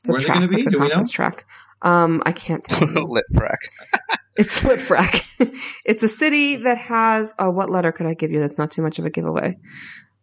It's 0.00 0.08
a 0.10 0.12
Where's 0.12 0.24
it 0.24 0.26
track, 0.26 0.36
gonna 0.36 0.48
be? 0.48 0.56
like 0.56 0.66
a 0.66 0.70
Do 0.70 0.76
we 0.78 0.84
know? 0.84 0.90
conference 0.90 1.12
track. 1.12 1.44
Um, 1.80 2.22
I 2.26 2.32
can't 2.32 2.62
tell 2.62 2.88
you. 2.88 3.04
lit 3.08 3.24
track. 3.34 3.58
It's 4.36 4.62
lit 4.62 4.78
frack. 4.78 5.24
it's 5.84 6.04
a 6.04 6.08
city 6.08 6.54
that 6.58 6.78
has. 6.78 7.34
Oh, 7.40 7.50
what 7.50 7.70
letter 7.70 7.90
could 7.90 8.06
I 8.06 8.14
give 8.14 8.30
you? 8.30 8.38
That's 8.38 8.56
not 8.56 8.70
too 8.70 8.82
much 8.82 9.00
of 9.00 9.04
a 9.04 9.10
giveaway. 9.10 9.56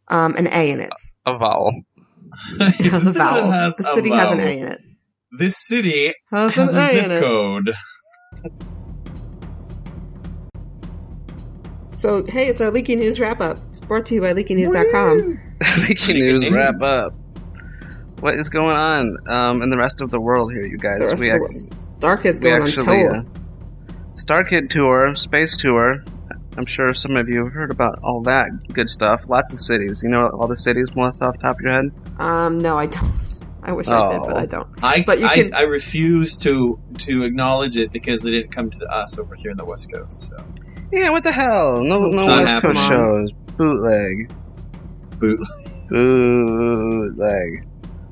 Um, 0.07 0.35
an 0.37 0.47
A 0.47 0.71
in 0.71 0.79
it. 0.79 0.89
A 1.25 1.37
vowel. 1.37 1.73
It 2.59 2.91
has 2.93 3.05
a 3.07 3.11
vowel. 3.11 3.51
has 3.51 3.75
the 3.75 3.89
a 3.89 3.93
city 3.93 4.09
has 4.11 4.31
an. 4.31 4.39
A 4.39 4.43
in 4.59 4.67
it. 4.69 4.85
This 5.37 5.57
city 5.57 6.13
Has 6.31 6.55
has 6.55 6.73
an 6.73 6.79
a 6.79 6.83
A 6.83 6.87
zip 6.89 7.21
code. 7.23 7.73
So, 11.91 12.23
hey, 12.25 12.47
it's 12.47 12.61
our 12.61 12.69
Leaky 12.71 12.95
News 12.95 13.19
wrap 13.19 13.39
up. 13.41 13.57
It's 13.71 13.81
brought 13.81 14.05
to 14.07 14.15
you 14.15 14.21
by 14.21 14.33
leakynews.com. 14.33 15.17
Leaky 15.87 15.87
Leaky 15.87 16.13
news 16.13 16.39
news. 16.41 16.51
wrap 16.51 16.81
up. 16.81 17.13
What 18.19 18.35
is 18.35 18.49
going 18.49 18.75
on 18.75 19.17
um, 19.27 19.61
in 19.61 19.69
the 19.69 19.77
rest 19.77 20.01
of 20.01 20.09
the 20.09 20.19
world 20.19 20.51
here, 20.51 20.65
you 20.65 20.77
guys? 20.77 20.99
The 20.99 21.05
rest 21.11 21.21
we 21.21 21.29
of 21.29 21.39
the 21.39 21.45
ac- 21.45 21.73
Star 21.95 22.17
going 22.17 22.61
on 22.63 22.69
tour. 22.71 23.15
uh, 23.15 23.23
Star 24.13 24.43
Kid 24.43 24.69
tour, 24.69 25.15
space 25.15 25.55
tour. 25.57 26.03
I'm 26.57 26.65
sure 26.65 26.93
some 26.93 27.15
of 27.17 27.27
you 27.27 27.43
have 27.43 27.53
heard 27.53 27.71
about 27.71 27.99
all 28.03 28.21
that 28.23 28.49
good 28.73 28.89
stuff. 28.89 29.27
Lots 29.27 29.51
of 29.53 29.59
cities. 29.59 30.01
You 30.03 30.09
know 30.09 30.27
all 30.29 30.47
the 30.47 30.55
cities, 30.57 30.93
Melissa, 30.95 31.25
off 31.25 31.35
the 31.37 31.41
top 31.41 31.55
of 31.57 31.61
your 31.61 31.71
head? 31.71 31.91
Um, 32.17 32.57
no, 32.57 32.77
I 32.77 32.87
don't. 32.87 33.11
I 33.67 33.71
wish 33.73 33.87
I 33.89 34.11
did, 34.13 34.21
but 34.23 34.35
Oh. 34.37 34.39
I 34.39 34.45
don't. 34.45 34.67
I, 34.83 35.03
But 35.05 35.19
you 35.19 35.25
I, 35.27 35.35
can- 35.35 35.53
I 35.53 35.61
refuse 35.63 36.37
to 36.39 36.79
to 36.99 37.23
acknowledge 37.23 37.77
it 37.77 37.91
because 37.91 38.21
they 38.21 38.31
didn't 38.31 38.51
come 38.51 38.69
to 38.69 38.85
us 38.85 39.17
over 39.19 39.35
here 39.35 39.51
in 39.51 39.57
the 39.57 39.65
West 39.65 39.91
Coast. 39.91 40.27
So 40.29 40.37
Yeah, 40.91 41.09
what 41.09 41.23
the 41.23 41.31
hell? 41.31 41.81
No, 41.83 41.95
no 41.99 42.07
It's 42.09 42.27
not 42.27 42.43
West 42.43 42.61
Coast 42.61 42.87
shows. 42.87 43.31
Bootleg. 43.57 44.31
boot. 45.19 45.39
Bootleg. 45.89 47.67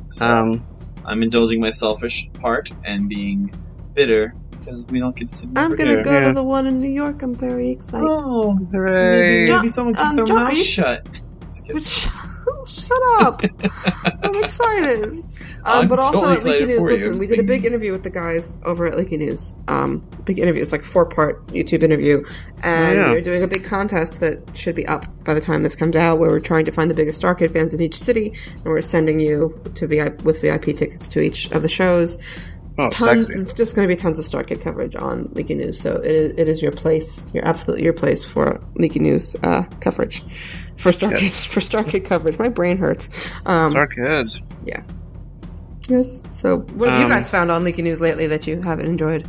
So 0.07 0.27
Um, 0.27 0.61
I'm 1.05 1.21
indulging 1.23 1.59
my 1.59 1.69
selfish 1.71 2.29
part 2.33 2.71
and 2.83 3.07
being 3.09 3.51
bitter 3.93 4.33
because 4.51 4.87
we 4.89 4.99
don't 4.99 5.15
get 5.15 5.29
to 5.29 5.35
see. 5.35 5.47
them 5.47 5.57
I'm 5.57 5.75
gonna 5.75 5.91
here. 5.91 6.03
go 6.03 6.11
Yeah. 6.13 6.19
to 6.25 6.33
the 6.33 6.43
one 6.43 6.65
in 6.65 6.79
New 6.79 6.89
York. 6.89 7.21
I'm 7.21 7.35
very 7.35 7.69
excited. 7.69 8.07
Oh, 8.09 8.55
hooray. 8.71 9.19
maybe, 9.39 9.45
John- 9.45 9.57
maybe 9.61 9.69
someone 9.69 9.93
keep 9.95 10.05
um, 10.05 10.15
their 10.15 10.25
John, 10.25 10.37
are 10.37 10.43
mouth 10.45 10.57
you- 10.57 10.63
shut. 10.63 11.21
Just. 11.67 12.09
Shut, 12.09 12.13
shut 12.67 12.99
up! 13.21 13.41
I'm 14.23 14.35
excited. 14.43 15.23
Um, 15.65 15.87
but 15.87 15.97
also 15.99 16.19
totally 16.21 16.37
at 16.37 16.43
Leaky 16.43 16.65
News, 16.65 16.81
listen, 16.81 17.17
we 17.19 17.27
did 17.27 17.39
a 17.39 17.43
big 17.43 17.63
interview 17.65 17.91
with 17.93 18.03
the 18.03 18.09
guys 18.09 18.57
over 18.63 18.85
at 18.85 18.97
Leaky 18.97 19.17
News. 19.17 19.55
Um, 19.67 19.99
big 20.25 20.39
interview. 20.39 20.61
It's 20.61 20.71
like 20.73 20.83
four 20.83 21.05
part 21.05 21.45
YouTube 21.47 21.83
interview, 21.83 22.23
and 22.63 22.99
Oh, 22.99 23.03
yeah. 23.05 23.09
we're 23.11 23.21
doing 23.21 23.43
a 23.43 23.47
big 23.47 23.63
contest 23.63 24.19
that 24.19 24.39
should 24.57 24.75
be 24.75 24.85
up 24.87 25.05
by 25.23 25.33
the 25.33 25.41
time 25.41 25.63
this 25.63 25.75
comes 25.75 25.95
out, 25.95 26.19
where 26.19 26.29
we're 26.29 26.39
trying 26.41 26.65
to 26.65 26.71
find 26.71 26.91
the 26.91 26.95
biggest 26.95 27.17
Star 27.17 27.33
Kid 27.33 27.51
fans 27.53 27.73
in 27.73 27.81
each 27.81 27.95
city, 27.97 28.33
and 28.55 28.65
we're 28.65 28.81
sending 28.81 29.19
you 29.19 29.59
to 29.75 29.87
VIP 29.87 30.21
with 30.23 30.41
VIP 30.41 30.65
tickets 30.75 31.07
to 31.09 31.21
each 31.21 31.49
of 31.51 31.61
the 31.61 31.69
shows. 31.69 32.17
Oh, 32.77 32.89
tons, 32.89 33.27
sexy. 33.27 33.41
it's 33.43 33.53
just 33.53 33.75
going 33.75 33.87
to 33.87 33.93
be 33.93 33.95
tons 33.95 34.17
of 34.17 34.25
Star 34.25 34.43
Kid 34.43 34.59
coverage 34.59 34.95
on 34.95 35.29
Leaky 35.33 35.53
News. 35.55 35.79
So 35.79 35.97
it 35.97 36.11
is, 36.11 36.33
it 36.37 36.47
is 36.47 36.61
your 36.61 36.71
place, 36.71 37.31
your 37.33 37.45
absolutely 37.47 37.83
your 37.83 37.93
place 37.93 38.25
for 38.25 38.59
Leaky 38.75 38.99
News 38.99 39.35
uh, 39.43 39.63
coverage, 39.79 40.23
for 40.77 40.91
Star 40.91 41.11
Kid 41.13 41.31
for 41.51 41.61
Star 41.61 41.83
Kid 41.83 42.03
coverage. 42.03 42.37
My 42.39 42.49
brain 42.49 42.77
hurts. 42.77 43.07
Um, 43.45 43.71
Star 43.71 43.87
Kids. 43.87 44.41
yeah. 44.65 44.81
Yes. 45.89 46.23
So 46.27 46.59
what 46.59 46.89
have 46.89 46.99
you 46.99 47.05
Um, 47.05 47.11
guys 47.11 47.29
found 47.29 47.51
on 47.51 47.63
Leaky 47.63 47.81
News 47.81 47.99
lately 48.01 48.27
that 48.27 48.47
you 48.47 48.61
haven't 48.61 48.85
enjoyed? 48.87 49.27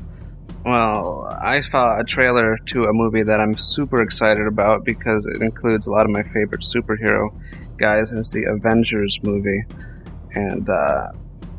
Well, 0.65 1.37
I 1.43 1.61
saw 1.61 1.99
a 2.01 2.05
trailer 2.05 2.57
to 2.67 2.85
a 2.85 2.93
movie 2.93 3.23
that 3.23 3.39
I'm 3.41 3.55
super 3.55 4.01
excited 4.01 4.47
about 4.47 4.85
because 4.85 5.27
it 5.27 5.43
includes 5.43 5.87
a 5.87 5.91
lot 5.91 6.07
of 6.07 6.11
my 6.11 6.23
favorite 6.23 6.63
superhero 6.63 7.35
guys. 7.77 8.11
And 8.11 8.21
it's 8.21 8.33
the 8.33 8.45
Avengers 8.45 9.19
movie, 9.23 9.63
and 10.35 10.69
uh, 10.71 11.09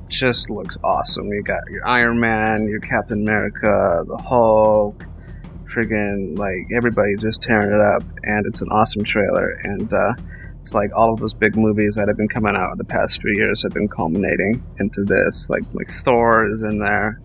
just 0.07 0.49
looks 0.49 0.77
awesome. 0.83 1.31
You 1.31 1.43
got 1.43 1.61
your 1.69 1.85
Iron 1.87 2.19
Man, 2.19 2.67
your 2.67 2.79
Captain 2.79 3.21
America, 3.21 4.03
the 4.07 4.17
Hulk, 4.17 5.03
friggin' 5.71 6.37
like 6.39 6.67
everybody 6.75 7.15
just 7.15 7.43
tearing 7.43 7.71
it 7.71 7.81
up, 7.81 8.01
and 8.23 8.45
it's 8.47 8.61
an 8.61 8.69
awesome 8.69 9.03
trailer. 9.03 9.49
And 9.63 9.93
uh, 9.93 10.13
it's 10.65 10.73
like 10.73 10.89
all 10.95 11.13
of 11.13 11.19
those 11.19 11.35
big 11.35 11.55
movies 11.55 11.93
that 11.93 12.07
have 12.07 12.17
been 12.17 12.27
coming 12.27 12.55
out 12.55 12.75
the 12.79 12.83
past 12.83 13.21
few 13.21 13.31
years 13.35 13.61
have 13.61 13.71
been 13.71 13.87
culminating 13.87 14.63
into 14.79 15.03
this. 15.03 15.47
Like 15.47 15.61
like 15.73 15.87
Thor 15.87 16.51
is 16.51 16.63
in 16.63 16.79
there, 16.79 17.21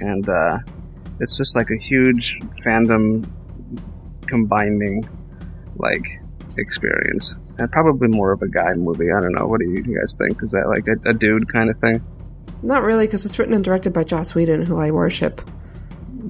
and 0.00 0.28
uh, 0.28 0.58
it's 1.20 1.36
just 1.36 1.54
like 1.54 1.70
a 1.70 1.76
huge 1.80 2.40
fandom 2.64 3.24
combining 4.26 5.08
like 5.76 6.04
experience 6.58 7.36
and 7.58 7.70
probably 7.70 8.08
more 8.08 8.32
of 8.32 8.42
a 8.42 8.48
guy 8.48 8.72
movie 8.74 9.10
i 9.10 9.20
don't 9.20 9.32
know 9.32 9.46
what 9.46 9.60
do 9.60 9.70
you 9.70 9.82
guys 9.82 10.16
think 10.16 10.42
is 10.42 10.50
that 10.52 10.68
like 10.68 10.86
a, 10.86 11.10
a 11.10 11.12
dude 11.14 11.50
kind 11.52 11.70
of 11.70 11.78
thing 11.80 12.02
Not 12.62 12.82
really, 12.82 13.06
because 13.06 13.24
it's 13.24 13.38
written 13.38 13.54
and 13.54 13.64
directed 13.64 13.92
by 13.92 14.04
Joss 14.04 14.34
Whedon, 14.34 14.62
who 14.66 14.78
I 14.78 14.90
worship. 14.90 15.40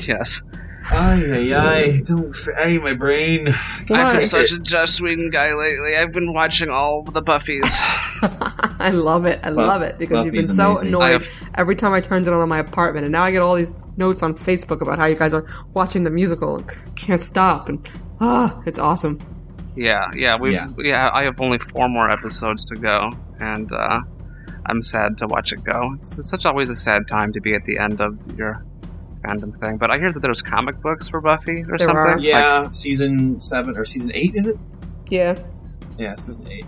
yes 0.01 0.43
Ay, 0.91 1.22
ay, 1.33 1.55
ay. 1.55 2.03
Don't. 2.05 2.35
Ay, 2.59 2.78
my 2.78 2.93
brain. 2.95 3.49
i've 3.49 3.87
been 4.12 4.22
such 4.22 4.53
a 4.53 4.59
joss 4.59 5.01
whedon 5.01 5.30
guy 5.33 5.55
lately 5.55 5.95
i've 5.97 6.12
been 6.12 6.33
watching 6.33 6.68
all 6.70 7.03
the 7.05 7.22
buffies 7.22 7.78
I 8.83 8.91
love 8.91 9.26
it. 9.26 9.39
I 9.45 9.51
love 9.51 9.83
it 9.83 9.97
because 9.99 10.24
you've 10.24 10.35
been 10.35 10.43
Buffy's 10.43 10.57
so 10.57 10.70
amazing. 10.72 10.89
annoyed 10.89 11.12
have- 11.22 11.28
every 11.57 11.76
time 11.76 11.93
I 11.93 12.01
turned 12.01 12.26
it 12.26 12.33
on 12.33 12.43
in 12.43 12.49
my 12.49 12.59
apartment, 12.59 13.05
and 13.05 13.12
now 13.12 13.22
I 13.22 13.30
get 13.30 13.41
all 13.41 13.55
these 13.55 13.72
notes 13.97 14.24
on 14.24 14.35
Facebook 14.35 14.80
about 14.80 14.99
how 14.99 15.05
you 15.07 15.14
guys 15.14 15.33
are 15.35 15.45
watching 15.72 16.03
the 16.03 16.11
musical 16.11 16.57
and 16.57 16.68
can't 16.97 17.22
stop, 17.22 17.68
and 17.68 17.89
ah, 18.20 18.61
it's 18.66 18.78
awesome. 18.80 19.20
yeah 19.76 20.11
yeah 20.14 20.37
we 20.37 20.53
Yeah. 20.55 20.68
yeah. 20.78 21.11
i 21.14 21.22
have 21.24 21.41
only 21.41 21.59
four 21.59 21.89
more 21.89 22.11
episodes 22.11 22.64
to 22.66 22.76
go 22.76 23.12
and 23.41 23.70
uh 23.72 24.01
i'm 24.66 24.83
sad 24.83 25.16
to 25.18 25.26
watch 25.26 25.51
it 25.53 25.62
go 25.64 25.95
it's, 25.97 26.18
it's 26.18 26.28
such 26.28 26.45
always 26.45 26.68
a 26.68 26.76
sad 26.76 27.09
time 27.09 27.33
to 27.33 27.41
be 27.41 27.55
at 27.55 27.64
the 27.64 27.78
end 27.78 28.01
of 28.01 28.12
your 28.37 28.64
fandom 29.23 29.57
thing, 29.59 29.77
but 29.77 29.91
I 29.91 29.99
hear 29.99 30.12
that 30.12 30.20
there's 30.20 30.43
comic 30.43 30.81
books 30.81 31.09
for 31.09 31.20
Buffy 31.20 31.62
or 31.68 31.79
There 31.79 31.79
something. 31.79 31.97
are. 31.97 32.18
Yeah, 32.18 32.68
season 32.68 33.39
seven 33.41 33.77
or 33.77 33.85
season 33.85 34.11
eight 34.14 34.35
is 34.35 34.49
it? 34.49 34.57
Yeah, 35.09 35.39
Yeah, 35.99 36.14
season 36.14 36.49
eight. 36.51 36.66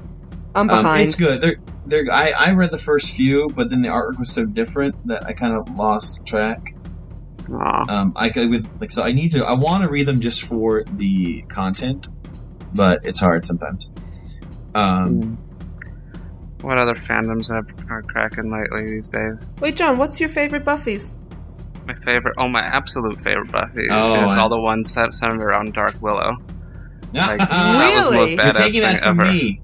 I'm 0.54 0.70
Um, 0.70 0.86
it's 0.98 1.16
good. 1.16 1.40
They're, 1.40 1.56
they're, 1.86 2.12
I, 2.12 2.30
I 2.30 2.50
read 2.52 2.70
the 2.70 2.78
first 2.78 3.16
few, 3.16 3.48
but 3.48 3.70
then 3.70 3.82
the 3.82 3.88
artwork 3.88 4.18
was 4.18 4.30
so 4.30 4.44
different 4.46 4.94
that 5.08 5.26
I 5.26 5.32
kind 5.32 5.54
of 5.54 5.74
lost 5.76 6.24
track. 6.24 6.74
Aw. 7.50 7.84
Um, 7.92 8.12
I 8.16 8.30
could 8.30 8.48
with 8.50 8.66
like 8.80 8.90
so 8.92 9.02
I 9.02 9.12
need 9.12 9.32
to. 9.32 9.44
I 9.44 9.52
want 9.54 9.82
to 9.82 9.90
read 9.90 10.06
them 10.06 10.20
just 10.20 10.42
for 10.44 10.84
the 10.84 11.42
content, 11.48 12.08
but 12.74 13.04
it's 13.04 13.20
hard 13.20 13.44
sometimes. 13.44 13.90
Um, 14.74 15.36
What 16.62 16.78
other 16.78 16.94
fandoms 16.94 17.52
have, 17.52 17.66
are 17.90 18.02
cracking 18.02 18.50
lately 18.50 18.86
these 18.94 19.10
days? 19.10 19.34
Wait, 19.60 19.76
John, 19.76 19.98
what's 19.98 20.18
your 20.20 20.30
favorite 20.30 20.64
Buffy's? 20.64 21.20
My 21.86 21.94
favorite, 21.94 22.34
oh, 22.38 22.48
my 22.48 22.60
absolute 22.62 23.20
favorite 23.20 23.50
Buffy 23.52 23.88
Oh, 23.90 24.24
is 24.24 24.32
I- 24.32 24.38
all 24.40 24.48
the 24.48 24.58
ones 24.60 24.90
set, 24.92 25.14
centered 25.14 25.42
around 25.42 25.72
Dark 25.74 25.94
Willow. 26.00 26.36
Like, 27.12 27.38
that 27.38 27.92
was 27.96 28.06
the 28.06 28.12
Really? 28.12 28.36
most 28.36 28.44
You're 28.44 28.52
badass 28.52 28.56
taking 28.56 28.82
that 28.82 29.02
from 29.02 29.20
ever. 29.20 29.30
me. 29.32 29.60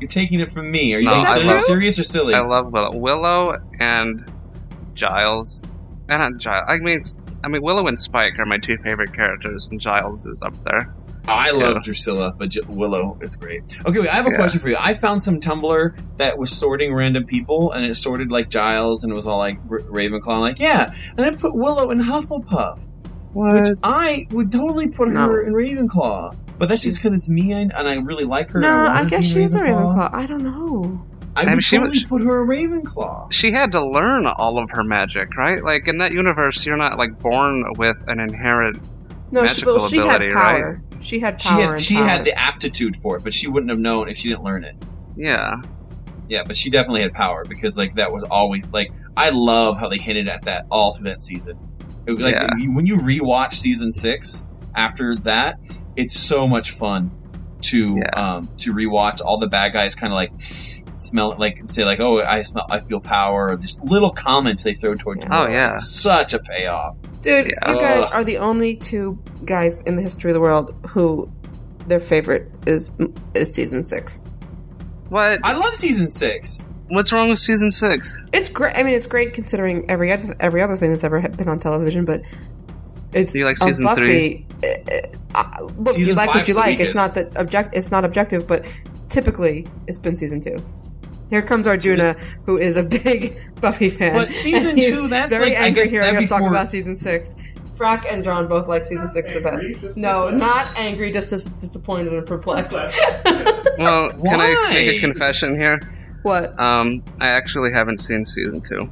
You're 0.00 0.08
taking 0.08 0.40
it 0.40 0.52
from 0.52 0.70
me. 0.70 0.94
Are 0.94 0.98
you 0.98 1.08
No, 1.08 1.24
being 1.38 1.58
serious, 1.60 1.98
or 1.98 2.02
silly? 2.02 2.34
I 2.34 2.40
love 2.40 2.72
Willow. 2.72 2.96
Willow 2.96 3.56
and 3.80 4.24
Giles, 4.94 5.62
eh, 6.08 6.14
and 6.16 6.40
Giles. 6.40 6.64
I 6.68 6.78
mean, 6.78 7.02
I 7.42 7.48
mean 7.48 7.62
Willow 7.62 7.86
and 7.88 7.98
Spike 7.98 8.38
are 8.38 8.46
my 8.46 8.58
two 8.58 8.76
favorite 8.78 9.12
characters, 9.12 9.66
and 9.70 9.80
Giles 9.80 10.26
is 10.26 10.40
up 10.42 10.54
there. 10.62 10.92
I 11.26 11.46
Yeah. 11.50 11.52
love 11.68 11.82
Drusilla, 11.82 12.34
but 12.38 12.50
J- 12.50 12.60
Willow 12.68 13.16
is 13.22 13.34
great. 13.36 13.62
Okay, 13.86 14.00
wait, 14.00 14.08
I 14.10 14.16
have 14.16 14.26
a 14.26 14.30
Yeah. 14.30 14.36
question 14.36 14.60
for 14.60 14.68
you. 14.68 14.76
I 14.78 14.94
found 14.94 15.22
some 15.22 15.40
Tumblr 15.40 15.94
that 16.18 16.38
was 16.38 16.52
sorting 16.52 16.94
random 16.94 17.24
people, 17.24 17.72
and 17.72 17.84
it 17.86 17.96
sorted 17.96 18.30
like 18.30 18.50
Giles, 18.50 19.04
and 19.04 19.12
it 19.12 19.16
was 19.16 19.26
all 19.26 19.38
like 19.38 19.58
R- 19.70 19.78
Ravenclaw. 19.80 20.34
I'm 20.34 20.40
like, 20.40 20.60
yeah, 20.60 20.92
and 21.16 21.24
I 21.24 21.30
put 21.30 21.54
Willow 21.54 21.90
in 21.90 22.00
Hufflepuff, 22.00 22.80
which 23.32 23.68
I 23.82 24.26
would 24.32 24.52
totally 24.52 24.88
put 24.88 25.08
her 25.08 25.40
in 25.42 25.54
Ravenclaw. 25.54 26.34
But 26.58 26.68
that's 26.68 26.82
just 26.82 26.98
because 27.02 27.16
it's 27.16 27.28
me, 27.30 27.52
and, 27.52 27.72
and 27.74 27.88
I 27.88 27.94
really 27.96 28.24
like 28.24 28.50
her. 28.50 28.60
No, 28.60 28.68
and 28.84 28.88
I 28.90 29.04
guess 29.06 29.32
be 29.34 29.40
she's 29.42 29.54
a 29.54 29.60
Ravenclaw. 29.60 30.10
I 30.12 30.26
don't 30.26 30.42
know. 30.42 31.02
I 31.36 31.40
I 31.40 31.44
would 31.46 31.50
mean, 31.52 31.60
she 31.60 31.76
totally 31.78 31.94
was- 31.98 32.04
put 32.04 32.22
her 32.22 32.42
a 32.44 32.46
Ravenclaw. 32.46 33.32
She 33.32 33.50
had 33.50 33.72
to 33.72 33.84
learn 33.84 34.26
all 34.26 34.56
of 34.62 34.70
her 34.70 34.84
magic, 34.84 35.36
right? 35.36 35.64
Like 35.64 35.88
in 35.88 35.98
that 35.98 36.12
universe, 36.12 36.64
you're 36.64 36.76
not 36.76 36.96
like 36.98 37.18
born 37.18 37.64
with 37.76 37.96
an 38.06 38.20
inherent. 38.20 38.76
No, 39.32 39.40
she, 39.46 39.46
Magical 39.62 39.76
well, 39.76 39.88
she 39.88 39.96
had 39.96 40.16
ability, 40.22 40.34
power. 40.34 40.82
She 41.04 41.20
had 41.20 41.40
She 41.40 41.48
power. 41.50 41.60
had 41.60 41.70
and 41.72 41.80
she 41.80 41.94
had 41.94 42.24
the 42.24 42.36
aptitude 42.38 42.96
for 42.96 43.16
it, 43.16 43.22
but 43.24 43.32
she 43.34 43.46
wouldn't 43.48 43.70
have 43.70 43.78
known 43.78 44.08
if 44.08 44.16
she 44.16 44.28
didn't 44.30 44.42
learn 44.44 44.64
it. 44.64 44.74
Yeah, 45.16 45.60
Yeah, 46.28 46.42
but 46.46 46.56
she 46.56 46.70
definitely 46.70 47.02
had 47.02 47.12
power 47.12 47.44
because 47.44 47.76
like 47.76 47.94
that 47.96 48.10
was 48.12 48.24
always 48.24 48.72
like 48.72 48.90
I 49.16 49.30
love 49.30 49.78
how 49.78 49.88
they 49.88 49.98
hinted 49.98 50.26
at 50.28 50.42
that 50.42 50.66
all 50.70 50.94
through 50.94 51.04
that 51.10 51.20
season. 51.20 51.58
It 52.06 52.12
was 52.12 52.24
like 52.24 52.34
Yeah. 52.34 52.48
when 52.72 52.86
you 52.86 52.96
rewatch 52.98 53.52
season 53.52 53.92
six 53.92 54.48
after 54.74 55.14
that, 55.16 55.58
it's 55.96 56.18
so 56.18 56.48
much 56.48 56.70
fun 56.72 57.10
to 57.62 57.96
Yeah. 57.98 58.10
um 58.36 58.48
to 58.58 58.72
rewatch 58.74 59.20
all 59.24 59.38
the 59.38 59.46
bad 59.46 59.72
guys 59.72 59.94
kind 59.94 60.12
of 60.12 60.16
like 60.16 60.32
smell 60.96 61.34
like 61.38 61.60
say 61.66 61.84
like 61.84 62.00
oh 62.00 62.22
I 62.22 62.42
smell 62.42 62.66
I 62.70 62.80
feel 62.80 63.00
power 63.00 63.50
or 63.50 63.56
just 63.56 63.84
little 63.84 64.10
comments 64.10 64.64
they 64.64 64.74
throw 64.74 64.94
towards 64.94 65.22
you. 65.24 65.30
Oh, 65.30 65.46
yeah. 65.48 65.70
it's 65.70 65.88
such 65.90 66.32
a 66.34 66.38
payoff. 66.38 66.96
Dude, 67.24 67.46
Yeah. 67.62 67.72
you 67.72 67.80
guys 67.80 68.10
are 68.12 68.22
the 68.24 68.38
only 68.38 68.76
two 68.76 69.18
guys 69.44 69.80
in 69.82 69.96
the 69.96 70.02
history 70.02 70.30
of 70.30 70.34
the 70.34 70.40
world 70.40 70.74
who 70.88 71.30
their 71.86 72.00
favorite 72.00 72.50
is 72.66 72.90
is 73.34 73.52
season 73.52 73.84
six. 73.84 74.20
what? 75.08 75.40
I 75.44 75.54
love 75.54 75.74
season 75.74 76.08
six. 76.08 76.66
What's 76.88 77.12
wrong 77.12 77.30
with 77.30 77.38
season 77.38 77.70
six? 77.70 78.14
It's 78.32 78.48
great. 78.48 78.76
I 78.76 78.82
mean, 78.82 78.94
it's 78.94 79.06
great 79.06 79.32
considering 79.32 79.90
every 79.90 80.12
other 80.12 80.34
every 80.40 80.60
other 80.62 80.76
thing 80.76 80.90
that's 80.90 81.04
ever 81.04 81.20
been 81.28 81.48
on 81.48 81.58
television. 81.58 82.04
But 82.04 82.22
it's 83.12 83.32
Do 83.32 83.38
you 83.38 83.44
like 83.46 83.58
season 83.58 83.84
Buffy. 83.84 84.46
uh, 84.62 84.98
uh, 85.34 85.64
look, 85.78 85.96
you 85.98 86.14
like 86.14 86.28
what 86.28 86.46
you 86.46 86.54
the 86.54 86.60
like. 86.60 86.80
It's 86.80 86.94
not 86.94 87.14
that 87.14 87.36
object. 87.38 87.74
It's 87.74 87.90
not 87.90 88.04
objective, 88.04 88.46
but 88.46 88.64
typically 89.08 89.66
it's 89.86 89.98
been 89.98 90.14
season 90.16 90.40
two. 90.40 90.62
Here 91.30 91.42
comes 91.42 91.66
Arjuna, 91.66 92.14
who 92.46 92.56
is 92.58 92.76
a 92.76 92.82
big 92.82 93.38
Buffy 93.60 93.88
fan. 93.90 94.14
But 94.14 94.32
season 94.32 94.70
and 94.70 94.78
he's 94.78 94.88
two, 94.90 95.08
that's 95.08 95.30
very 95.30 95.50
like- 95.50 95.58
I 95.58 95.66
angry 95.66 95.82
guess 95.84 95.90
hearing 95.92 96.14
that'd 96.14 96.24
us 96.24 96.28
talk 96.28 96.48
about 96.48 96.70
season 96.70 96.96
six. 96.96 97.34
Frack 97.76 98.04
and 98.12 98.22
John 98.22 98.46
both 98.46 98.68
like 98.68 98.84
season 98.84 99.08
six 99.08 99.28
the 99.32 99.40
best. 99.40 99.96
No, 99.96 100.30
not 100.30 100.66
angry, 100.78 101.10
just 101.10 101.30
dis- 101.30 101.46
disappointed 101.46 102.12
and 102.12 102.26
perplexed. 102.26 102.72
Well, 103.76 104.08
can 104.12 104.40
I 104.40 104.70
make 104.72 104.96
a 104.96 105.00
confession 105.00 105.58
here? 105.58 105.80
what? 106.22 106.56
Um, 106.60 107.02
I 107.20 107.30
actually 107.30 107.72
haven't 107.72 107.98
seen 107.98 108.24
season 108.24 108.60
two. 108.60 108.88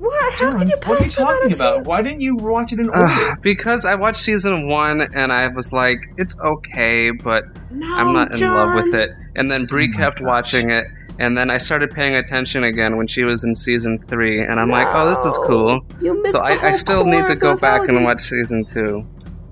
What? 0.00 0.34
How 0.34 0.58
can 0.58 0.68
you 0.68 0.76
what 0.84 1.00
are 1.00 1.04
you 1.04 1.10
talking 1.10 1.50
have 1.50 1.60
about? 1.60 1.84
Why 1.84 2.02
didn't 2.02 2.20
you 2.20 2.34
watch 2.34 2.72
it 2.72 2.80
in 2.80 2.88
order? 2.88 3.04
Ugh, 3.06 3.38
because 3.40 3.84
I 3.84 3.94
watched 3.94 4.18
season 4.22 4.68
one 4.68 5.00
and 5.14 5.32
I 5.32 5.46
was 5.46 5.72
like, 5.72 5.98
it's 6.16 6.36
okay, 6.40 7.10
but 7.12 7.44
No, 7.70 7.86
I'm 7.96 8.12
not 8.12 8.32
in 8.40 8.48
love 8.52 8.74
with 8.84 8.94
it. 8.94 9.10
And 9.36 9.48
then 9.50 9.66
Brie 9.66 9.92
Oh 9.94 9.96
kept 9.96 10.18
gosh. 10.18 10.26
watching 10.26 10.70
it, 10.70 10.86
and 11.18 11.36
then 11.36 11.50
I 11.50 11.58
started 11.58 11.90
paying 11.90 12.14
attention 12.14 12.64
again 12.64 12.96
when 12.96 13.06
she 13.06 13.24
was 13.24 13.44
in 13.44 13.54
season 13.54 13.98
three, 13.98 14.40
and 14.40 14.58
I'm 14.60 14.70
like, 14.70 14.86
oh, 14.90 15.08
this 15.08 15.24
is 15.24 15.36
cool. 15.46 15.80
You 16.00 16.20
missed 16.22 16.32
So 16.34 16.40
the 16.40 16.44
I, 16.46 16.68
I 16.68 16.72
still 16.72 17.04
need 17.04 17.26
to 17.26 17.34
go 17.36 17.54
the 17.54 17.60
back 17.60 17.88
and 17.88 18.04
watch 18.04 18.22
season 18.22 18.64
two. 18.64 19.04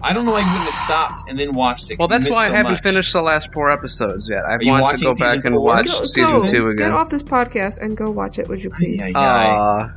I 0.03 0.13
don't 0.13 0.25
know 0.27 0.33
why 0.33 0.41
you 0.41 0.47
wouldn't 0.47 0.65
have 0.65 0.75
stopped 0.75 1.29
and 1.31 1.39
then 1.39 1.53
watched 1.55 1.91
it. 1.91 1.99
Well, 1.99 2.07
that's 2.07 2.27
missed 2.27 2.37
why 2.37 2.47
so 2.49 2.53
I 2.53 2.57
haven't 2.59 2.73
much. 2.75 2.83
finished 2.83 3.13
the 3.13 3.23
last 3.23 3.53
four 3.53 3.71
episodes 3.71 4.29
yet. 4.29 4.45
I 4.45 4.59
want 4.63 4.99
to 4.99 5.05
go 5.05 5.11
back 5.19 5.37
season 5.37 5.47
and 5.47 5.55
four? 5.57 5.65
watch 5.65 5.87
Go- 5.87 6.05
season 6.05 6.33
go. 6.43 6.47
two 6.47 6.69
again. 6.69 6.91
Get 6.91 6.93
off 6.93 7.09
this 7.09 7.23
podcast 7.25 7.79
and 7.81 7.97
go 7.97 8.11
watch 8.11 8.39
it, 8.39 8.47
would 8.47 8.63
you 8.63 8.71
please? 8.71 9.03
Aw. 9.17 9.95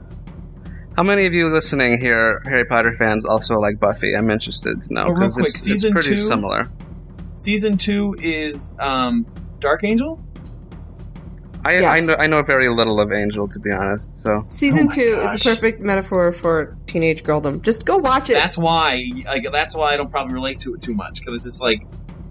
How 0.95 1.03
many 1.03 1.25
of 1.27 1.33
you 1.33 1.53
listening 1.53 1.99
here, 2.01 2.41
Harry 2.45 2.65
Potter 2.65 2.93
fans, 2.93 3.23
also 3.25 3.55
like 3.55 3.79
Buffy? 3.79 4.15
I'm 4.15 4.29
interested 4.31 4.81
to 4.81 4.93
know 4.93 5.01
Oh, 5.03 5.09
real 5.11 5.19
because 5.19 5.35
quick, 5.35 5.45
it's, 5.47 5.55
it's 5.57 5.63
season 5.65 5.91
pretty 5.93 6.09
two? 6.11 6.17
similar. 6.17 6.69
Season 7.35 7.77
two 7.77 8.15
is 8.19 8.73
um, 8.79 9.25
Dark 9.59 9.83
Angel. 9.83 10.19
I, 11.65 11.73
Yes. 11.73 11.85
I 11.85 11.99
know 12.05 12.15
I 12.19 12.27
know 12.27 12.41
very 12.41 12.69
little 12.69 12.99
of 13.01 13.11
Angel 13.11 13.47
to 13.47 13.59
be 13.59 13.71
honest. 13.71 14.21
So 14.21 14.45
Season 14.47 14.81
Oh 14.81 14.83
my 14.85 14.95
two 14.95 15.01
is 15.01 15.23
gosh. 15.23 15.45
a 15.45 15.49
perfect 15.49 15.81
metaphor 15.81 16.31
for 16.31 16.77
teenage 16.87 17.23
girldom. 17.23 17.61
Just 17.61 17.85
go 17.85 17.97
watch 17.97 18.29
it. 18.29 18.33
That's 18.33 18.57
why. 18.57 19.05
Like, 19.25 19.45
that's 19.51 19.75
why 19.75 19.93
I 19.93 19.97
don't 19.97 20.09
probably 20.09 20.33
relate 20.33 20.59
to 20.61 20.73
it 20.75 20.81
too 20.81 20.93
much 20.93 21.19
because 21.19 21.35
it's 21.35 21.45
just 21.45 21.61
like, 21.61 21.85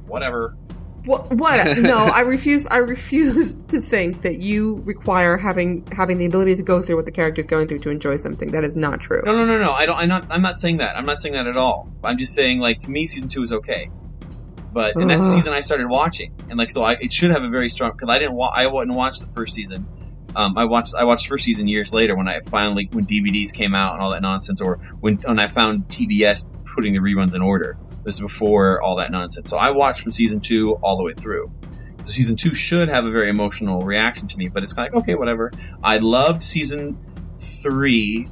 whatever. 0.07 0.57
what? 1.05 1.31
what? 1.35 1.79
no, 1.93 1.97
I 2.07 2.21
refuse. 2.21 2.67
I 2.67 2.79
refuse 2.79 3.57
to 3.57 3.81
think 3.83 4.23
that 4.23 4.39
you 4.39 4.77
require 4.87 5.37
having 5.37 5.87
having 5.93 6.17
the 6.19 6.25
ability 6.27 6.55
to 6.57 6.63
go 6.63 6.81
through 6.81 6.97
what 6.97 7.05
the 7.07 7.13
character 7.13 7.41
is 7.41 7.47
going 7.47 7.69
through 7.69 7.81
to 7.81 7.91
enjoy 7.91 8.17
something. 8.17 8.51
That 8.51 8.65
is 8.65 8.77
not 8.77 9.01
true. 9.01 9.21
No, 9.25 9.33
no, 9.33 9.45
no, 9.45 9.59
no. 9.59 9.73
I 9.73 9.85
don't. 9.87 9.97
I'm 9.99 10.09
not. 10.09 10.27
I'm 10.31 10.43
not 10.43 10.59
saying 10.59 10.79
that. 10.79 10.97
I'm 10.97 11.05
not 11.07 11.19
saying 11.19 11.35
that 11.35 11.47
at 11.47 11.57
all. 11.57 11.89
I'm 12.03 12.17
just 12.19 12.33
saying 12.35 12.61
like 12.61 12.81
to 12.81 12.91
me, 12.91 13.07
season 13.07 13.29
two 13.29 13.43
is 13.43 13.53
okay. 13.53 13.91
But 14.79 14.97
and 14.97 15.11
that's 15.11 15.25
the 15.25 15.33
season 15.33 15.53
I 15.53 15.59
started 15.59 15.89
watching, 15.89 16.33
and 16.49 16.57
like 16.57 16.71
so, 16.71 16.85
I, 16.85 16.93
it 16.93 17.13
should 17.13 17.33
have 17.33 17.43
a 17.43 17.49
very 17.49 17.69
strong 17.69 17.91
because 17.91 18.09
I 18.09 18.21
didn't. 18.21 18.35
Wa- 18.35 18.53
I 18.55 18.69
wouldn't 18.69 18.97
watch 18.97 19.19
the 19.19 19.27
first 19.27 19.55
season. 19.55 19.89
Um, 20.37 20.57
I 20.57 20.67
watched. 20.67 20.95
I 20.95 21.03
watched 21.03 21.27
first 21.27 21.45
season 21.45 21.67
years 21.67 21.93
later 21.93 22.17
when 22.17 22.29
I 22.29 22.41
finally 22.43 22.89
when 22.93 23.05
DVDs 23.05 23.53
came 23.53 23.75
out 23.75 23.95
and 23.95 24.03
all 24.03 24.11
that 24.11 24.23
nonsense, 24.23 24.63
or 24.63 24.77
when 25.01 25.17
when 25.17 25.41
I 25.41 25.49
found 25.49 25.89
TBS 25.89 26.49
putting 26.75 26.93
the 26.93 27.01
reruns 27.01 27.35
in 27.35 27.43
order. 27.43 27.77
This 28.05 28.15
is 28.15 28.21
before 28.21 28.81
all 28.81 28.95
that 28.97 29.11
nonsense. 29.11 29.51
So 29.51 29.59
I 29.59 29.71
watched 29.71 30.01
from 30.01 30.13
season 30.13 30.39
two 30.39 30.75
all 30.77 30.97
the 30.97 31.03
way 31.03 31.13
through. 31.13 31.51
So 32.05 32.13
season 32.13 32.37
two 32.37 32.55
should 32.55 32.89
have 32.89 33.05
a 33.05 33.11
very 33.11 33.31
emotional 33.31 33.81
reaction 33.81 34.29
to 34.29 34.37
me, 34.37 34.49
but 34.49 34.63
it's 34.63 34.73
kind 34.73 34.87
of 34.87 34.95
like 34.95 35.03
okay, 35.03 35.17
whatever. 35.17 35.51
I 35.83 35.99
loved 35.99 36.45
season 36.45 36.97
three 37.37 38.29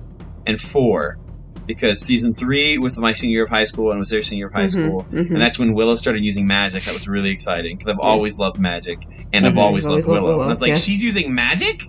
and 0.46 0.60
four 0.60 1.18
because 1.66 2.00
season 2.00 2.34
three 2.34 2.78
was 2.78 2.98
my 2.98 3.12
senior 3.12 3.34
year 3.34 3.44
of 3.44 3.50
high 3.50 3.64
school 3.64 3.90
and 3.90 3.98
was 3.98 4.10
their 4.10 4.22
senior 4.22 4.42
year 4.42 4.46
of 4.48 4.52
high 4.54 4.64
Mhm, 4.66 4.70
school, 4.70 5.06
mhm. 5.12 5.30
and 5.30 5.40
that's 5.40 5.58
when 5.58 5.74
Willow 5.74 5.96
started 5.96 6.24
using 6.24 6.46
magic. 6.46 6.82
That 6.82 6.94
was 6.94 7.06
really 7.08 7.30
exciting 7.30 7.76
because 7.76 7.92
I've 7.92 8.00
always 8.00 8.38
loved 8.38 8.58
magic 8.58 9.06
and 9.32 9.46
I've 9.46 9.54
Mhm. 9.54 9.58
always 9.58 9.84
You've 9.84 9.92
loved 9.94 10.06
always 10.06 10.06
loved 10.08 10.22
Willow. 10.22 10.34
And 10.40 10.44
I 10.44 10.48
was 10.48 10.60
like, 10.60 10.68
yeah. 10.70 10.76
she's 10.76 11.02
using 11.02 11.34
magic. 11.34 11.82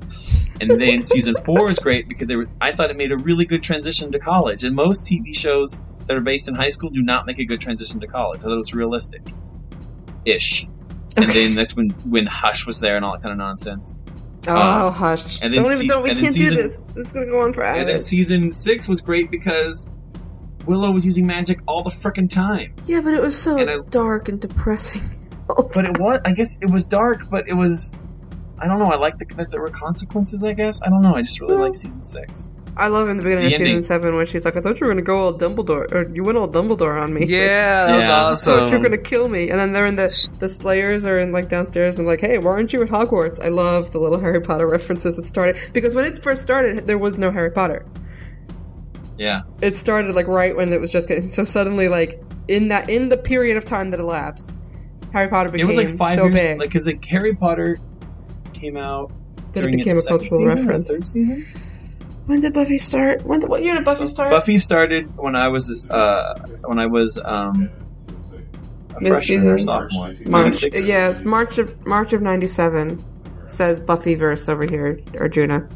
And 0.60 0.72
then 0.82 1.04
season 1.04 1.36
four 1.46 1.68
was 1.68 1.78
great 1.80 2.08
because 2.10 2.28
were, 2.36 2.50
I 2.60 2.72
thought 2.72 2.90
it 2.90 2.98
made 2.98 3.12
a 3.12 3.18
really 3.18 3.46
good 3.46 3.62
transition 3.62 4.12
to 4.12 4.20
college. 4.20 4.64
And 4.64 4.76
most 4.76 5.06
TV 5.06 5.32
shows 5.36 5.82
that 6.08 6.18
are 6.18 6.22
based 6.22 6.48
in 6.48 6.56
high 6.56 6.70
school 6.72 6.90
do 6.90 7.02
not 7.04 7.26
make 7.28 7.38
a 7.38 7.46
good 7.46 7.62
transition 7.62 8.00
to 8.00 8.08
college. 8.08 8.40
I 8.40 8.44
thought 8.44 8.54
it 8.54 8.58
was 8.58 8.74
realistic, 8.74 9.22
ish. 10.26 10.66
And 11.16 11.30
then 11.32 11.56
that's 11.56 11.76
when 11.76 11.90
when 12.06 12.26
Hush 12.28 12.66
was 12.66 12.80
there 12.80 12.96
and 12.96 13.04
all 13.06 13.14
that 13.14 13.22
kind 13.22 13.32
of 13.32 13.38
nonsense. 13.38 13.96
Oh, 14.48 14.56
uh, 14.56 14.92
hush! 14.92 15.40
and 15.42 15.54
then 15.54 15.64
don't 15.64 15.72
even. 15.72 15.78
se- 15.82 15.88
Don't. 15.88 16.04
We 16.04 16.10
can't 16.16 16.34
season- 16.34 16.58
do 16.58 16.64
this. 16.64 16.78
This 16.94 17.08
is 17.08 17.14
gonna 17.14 17.26
go 17.28 17.42
on 17.42 17.54
forever. 17.54 17.80
And 17.80 17.90
then 17.90 18.02
season 18.02 18.54
six 18.54 18.88
was 18.88 19.02
great 19.02 19.30
because 19.32 19.90
Willow 20.66 20.92
was 20.92 21.06
using 21.06 21.26
magic 21.26 21.60
all 21.68 21.82
the 21.84 21.90
freaking 21.90 22.30
time. 22.30 22.74
yeah, 22.86 23.02
but 23.02 23.14
it 23.14 23.22
was 23.22 23.38
so 23.38 23.58
and 23.58 23.70
I- 23.70 23.80
dark 23.90 24.30
and 24.30 24.40
depressing. 24.40 25.02
But 25.74 25.86
it 25.86 25.98
was, 25.98 26.20
I 26.26 26.34
guess 26.34 26.60
it 26.62 26.70
was 26.70 26.86
dark, 26.86 27.30
but 27.30 27.48
it 27.48 27.54
was, 27.54 27.98
I 28.60 28.68
don't 28.68 28.80
know, 28.80 28.92
I 28.92 28.98
like 28.98 29.18
the, 29.18 29.26
that 29.36 29.50
there 29.50 29.62
were 29.62 29.70
consequences, 29.70 30.44
I 30.44 30.52
guess. 30.52 30.82
I 30.84 30.90
don't 30.90 31.02
know, 31.02 31.16
I 31.16 31.22
just 31.22 31.40
really 31.40 31.56
like 31.56 31.74
season 31.74 32.04
six. 32.04 32.52
I 32.78 32.88
love 32.90 33.10
in 33.10 33.18
the 33.18 33.24
beginning 33.24 33.46
The 33.50 33.56
of 33.56 33.58
season 33.58 33.82
seven 33.84 34.16
when 34.16 34.26
she's 34.26 34.46
like, 34.46 34.56
"I 34.56 34.62
thought 34.62 34.80
you 34.80 34.88
were 34.88 34.94
gonna 34.94 35.02
go 35.02 35.18
all 35.18 35.34
Dumbledore, 35.34 35.92
or 35.92 36.10
you 36.14 36.24
went 36.24 36.38
all 36.38 36.48
Dumbledore 36.48 37.02
on 37.02 37.14
me." 37.14 37.26
yeah, 37.26 37.88
that 37.88 37.96
was 37.98 38.08
Yeah. 38.08 38.32
I 38.32 38.60
thought 38.60 38.72
you 38.72 38.78
were 38.78 38.84
gonna 38.84 38.98
kill 38.98 39.28
me, 39.30 39.50
and 39.50 39.60
then 39.60 39.72
they're 39.74 39.88
in 39.88 39.96
the 39.96 40.28
the 40.40 40.48
Slayers 40.48 41.06
are 41.06 41.18
in 41.18 41.32
like 41.32 41.50
downstairs 41.50 41.98
and 41.98 42.08
like, 42.08 42.22
hey, 42.22 42.38
why 42.38 42.52
aren't 42.52 42.74
you 42.74 42.82
at 42.84 42.90
Hogwarts? 42.90 43.44
I 43.44 43.50
love 43.50 43.92
the 43.92 44.00
little 44.00 44.20
Harry 44.26 44.40
Potter 44.42 44.68
references 44.68 45.16
that 45.16 45.24
started 45.24 45.58
because 45.74 45.96
when 45.96 46.06
it 46.06 46.18
first 46.22 46.42
started, 46.42 46.88
there 46.88 46.98
was 46.98 47.18
no 47.18 47.32
Harry 47.32 47.52
Potter. 47.52 47.86
Yeah. 49.18 49.42
It 49.62 49.76
started 49.76 50.14
like 50.16 50.28
right 50.28 50.56
when 50.56 50.72
it 50.72 50.80
was 50.80 50.92
just 50.92 51.08
getting 51.08 51.30
so 51.30 51.44
suddenly 51.44 51.88
like 51.88 52.22
in 52.48 52.68
that 52.68 52.90
in 52.90 53.10
the 53.10 53.18
period 53.18 53.58
of 53.58 53.66
time 53.66 53.90
that 53.90 54.00
elapsed, 54.00 54.58
Harry 55.14 55.28
Potter 55.30 55.50
became 55.50 55.66
It 55.66 55.68
was 55.68 55.78
like 55.78 55.90
five 55.90 56.16
so 56.16 56.26
years, 56.26 56.36
big 56.36 56.60
like 56.60 56.70
because 56.70 56.86
like 56.86 57.04
Harry 57.06 57.34
Potter 57.36 57.80
came 58.54 58.78
out 58.78 59.12
that 59.54 59.60
it 59.60 59.72
during 59.72 59.78
became 59.78 59.94
its 59.94 60.00
a 60.00 60.02
second 60.04 60.20
cultural 60.30 60.40
season 60.50 60.66
reference. 60.66 60.88
third 60.88 61.06
season. 61.06 61.46
When 62.28 62.42
did 62.42 62.54
Buffy 62.54 62.78
start? 62.78 63.24
When 63.24 63.40
did, 63.40 63.50
what 63.50 63.64
year 63.64 63.74
did 63.74 63.86
Buffy 63.86 64.06
start? 64.08 64.30
Buffy 64.30 64.58
started 64.58 65.16
when 65.18 65.36
I 65.36 65.48
was 65.48 65.90
uh 65.90 66.38
when 66.66 66.78
I 66.78 66.86
was 66.86 67.18
um 67.24 67.70
a 68.96 69.02
freshman 69.02 69.48
or 69.48 69.58
sophomore. 69.58 70.14
March. 70.28 70.64
Yeah, 70.64 71.10
it's 71.10 71.24
March 71.24 71.58
of 71.58 71.86
March 71.86 72.14
of 72.14 72.22
'97. 72.22 73.04
Says 73.46 73.80
Buffy 73.80 74.16
verse 74.16 74.50
over 74.50 74.66
here, 74.66 75.00
Arjuna. 75.18 75.70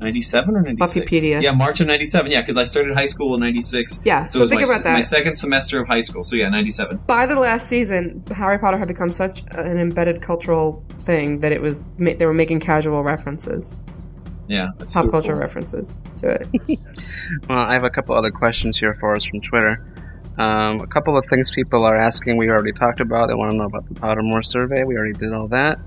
97 0.00 0.54
or 0.56 0.60
96? 0.62 1.06
Buffypedia. 1.10 1.40
Yeah, 1.42 1.52
March 1.52 1.80
of 1.80 1.86
97. 1.86 2.30
Yeah, 2.30 2.42
because 2.42 2.56
I 2.58 2.64
started 2.64 2.94
high 2.94 3.06
school 3.06 3.34
in 3.34 3.40
96. 3.40 4.02
Yeah, 4.04 4.26
So, 4.26 4.32
so 4.32 4.38
it 4.38 4.42
was 4.42 4.50
think 4.50 4.60
my, 4.62 4.66
about 4.74 4.84
that. 4.84 4.92
my 4.94 5.00
second 5.00 5.34
semester 5.36 5.80
of 5.80 5.86
high 5.86 6.02
school. 6.02 6.22
So 6.22 6.36
yeah, 6.36 6.48
97. 6.50 6.98
By 7.06 7.24
the 7.26 7.38
last 7.38 7.68
season, 7.68 8.22
Harry 8.34 8.58
Potter 8.58 8.76
had 8.76 8.88
become 8.88 9.10
such 9.12 9.42
an 9.52 9.78
embedded 9.78 10.20
cultural 10.20 10.84
thing 10.98 11.40
that 11.40 11.52
it 11.52 11.60
was 11.62 11.88
they 11.98 12.26
were 12.26 12.34
making 12.34 12.60
casual 12.60 13.02
references, 13.02 13.72
Yeah, 14.46 14.70
pop 14.78 14.88
so 14.88 15.08
culture 15.08 15.32
cool. 15.32 15.40
references 15.40 15.98
to 16.18 16.38
it. 16.40 16.80
Well, 17.48 17.58
I 17.58 17.72
have 17.72 17.84
a 17.84 17.90
couple 17.90 18.14
other 18.14 18.30
questions 18.30 18.78
here 18.78 18.94
for 18.94 19.16
us 19.16 19.24
from 19.24 19.40
Twitter. 19.40 19.82
Um, 20.36 20.80
a 20.80 20.86
couple 20.86 21.16
of 21.16 21.24
things 21.26 21.50
people 21.50 21.84
are 21.84 21.96
asking 21.96 22.36
we 22.36 22.50
already 22.50 22.72
talked 22.72 23.00
about. 23.00 23.28
They 23.28 23.34
want 23.34 23.52
to 23.52 23.56
know 23.56 23.64
about 23.64 23.88
the 23.88 23.94
Pottermore 23.94 24.44
survey. 24.44 24.84
We 24.84 24.96
already 24.96 25.14
did 25.14 25.32
all 25.32 25.48
that 25.48 25.78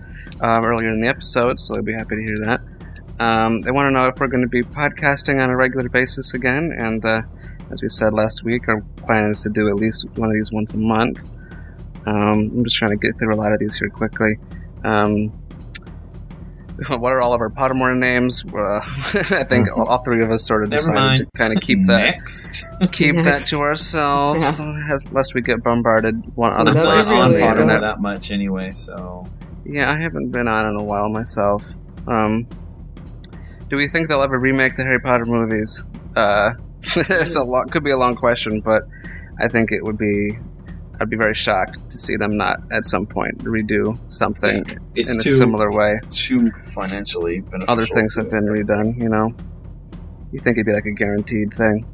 um, 0.41 0.65
earlier 0.65 0.89
in 0.89 0.99
the 0.99 1.07
episode, 1.07 1.59
so 1.59 1.75
I'd 1.75 1.85
be 1.85 1.93
happy 1.93 2.15
to 2.15 2.23
hear 2.23 2.39
that. 2.39 2.61
Um, 3.19 3.61
they 3.61 3.71
want 3.71 3.87
to 3.87 3.91
know 3.91 4.07
if 4.07 4.19
we're 4.19 4.27
going 4.27 4.43
to 4.43 4.49
be 4.49 4.63
podcasting 4.63 5.41
on 5.41 5.49
a 5.49 5.55
regular 5.55 5.89
basis 5.89 6.33
again, 6.33 6.71
and 6.71 7.03
uh, 7.03 7.21
as 7.71 7.81
we 7.81 7.89
said 7.89 8.13
last 8.13 8.43
week, 8.43 8.67
our 8.67 8.81
plan 8.97 9.31
is 9.31 9.41
to 9.43 9.49
do 9.49 9.67
at 9.69 9.75
least 9.75 10.05
one 10.15 10.29
of 10.29 10.35
these 10.35 10.51
once 10.51 10.73
a 10.73 10.77
month. 10.77 11.19
Um, 12.05 12.51
I'm 12.55 12.63
just 12.63 12.77
trying 12.77 12.91
to 12.91 12.97
get 12.97 13.17
through 13.17 13.33
a 13.33 13.35
lot 13.35 13.51
of 13.51 13.59
these 13.59 13.75
here 13.75 13.89
quickly. 13.89 14.37
Um, 14.83 15.31
what 16.89 17.11
are 17.11 17.21
all 17.21 17.33
of 17.33 17.41
our 17.41 17.49
Pottermore 17.49 17.97
names? 17.97 18.43
Uh, 18.45 18.79
I 19.35 19.43
think 19.43 19.69
all, 19.75 19.87
all 19.87 20.03
three 20.03 20.23
of 20.23 20.31
us 20.31 20.45
sort 20.45 20.63
of 20.63 20.69
Never 20.69 20.79
decided 20.81 20.95
mind. 20.99 21.19
to 21.19 21.37
kind 21.37 21.55
of 21.55 21.61
keep 21.61 21.85
that 21.87 22.15
keep 22.91 23.15
Next. 23.15 23.49
that 23.51 23.55
to 23.55 23.61
ourselves, 23.61 24.59
as- 24.59 25.11
lest 25.11 25.33
we 25.33 25.41
get 25.41 25.63
bombarded 25.63 26.35
one 26.35 26.53
other 26.53 26.69
I'm 26.71 26.75
That'd 26.75 26.83
not 26.83 26.93
place 27.05 27.11
on 27.15 27.29
really 27.31 27.41
on 27.41 27.47
Potter 27.49 27.65
good. 27.65 27.81
That 27.81 27.99
much 28.01 28.31
anyway, 28.31 28.71
so 28.73 29.25
Yeah, 29.65 29.91
I 29.91 29.99
haven't 29.99 30.29
been 30.31 30.47
on 30.47 30.67
in 30.69 30.75
a 30.79 30.83
while 30.83 31.09
myself. 31.09 31.63
Um, 32.07 32.47
do 33.69 33.75
we 33.77 33.89
think 33.89 34.07
they'll 34.07 34.21
ever 34.21 34.39
remake 34.39 34.75
the 34.75 34.83
Harry 34.83 34.99
Potter 34.99 35.25
movies? 35.25 35.83
Uh, 36.15 36.53
it's 36.95 37.35
a 37.35 37.43
long, 37.43 37.67
could 37.69 37.83
be 37.83 37.91
a 37.91 37.97
long 37.97 38.15
question, 38.15 38.61
but 38.61 38.83
I 39.41 39.47
think 39.49 39.71
it 39.71 39.83
would 39.83 39.97
be. 39.97 40.37
I'd 40.99 41.09
be 41.09 41.17
very 41.17 41.35
shocked 41.35 41.89
to 41.91 41.97
see 41.97 42.15
them 42.15 42.37
not 42.37 42.59
at 42.71 42.85
some 42.85 43.05
point 43.05 43.37
redo 43.39 43.99
something 44.11 44.65
it's 44.95 45.13
in 45.13 45.19
a 45.19 45.35
similar 45.35 45.71
way. 45.71 45.99
too 46.09 46.47
financially 46.73 47.41
beneficial. 47.41 47.71
Other 47.71 47.85
things 47.85 48.15
have 48.15 48.31
been 48.31 48.47
redone, 48.47 48.97
you 48.99 49.09
know. 49.09 49.35
You 50.31 50.39
think 50.39 50.57
it'd 50.57 50.65
be 50.65 50.73
like 50.73 50.85
a 50.85 50.91
guaranteed 50.91 51.53
thing? 51.53 51.85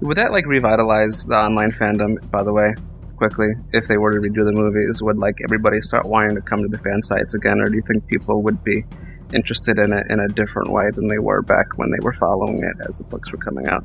Would 0.00 0.16
that 0.16 0.32
like 0.32 0.46
revitalize 0.46 1.26
the 1.26 1.34
online 1.34 1.72
fandom? 1.72 2.30
By 2.30 2.42
the 2.42 2.52
way, 2.52 2.74
quickly, 3.16 3.54
if 3.72 3.86
they 3.86 3.96
were 3.96 4.12
to 4.12 4.20
redo 4.20 4.44
the 4.44 4.52
movies, 4.52 5.02
would 5.02 5.18
like 5.18 5.36
everybody 5.44 5.80
start 5.80 6.06
wanting 6.06 6.34
to 6.36 6.42
come 6.42 6.62
to 6.62 6.68
the 6.68 6.78
fan 6.78 7.02
sites 7.02 7.34
again, 7.34 7.60
or 7.60 7.68
do 7.68 7.76
you 7.76 7.82
think 7.86 8.06
people 8.06 8.42
would 8.42 8.64
be 8.64 8.84
interested 9.32 9.78
in 9.78 9.92
it 9.92 10.06
in 10.10 10.20
a 10.20 10.28
different 10.28 10.70
way 10.70 10.90
than 10.92 11.06
they 11.08 11.18
were 11.18 11.42
back 11.42 11.66
when 11.76 11.90
they 11.90 11.98
were 12.02 12.12
following 12.12 12.62
it 12.62 12.76
as 12.88 12.98
the 12.98 13.04
books 13.04 13.30
were 13.32 13.38
coming 13.38 13.68
out? 13.68 13.84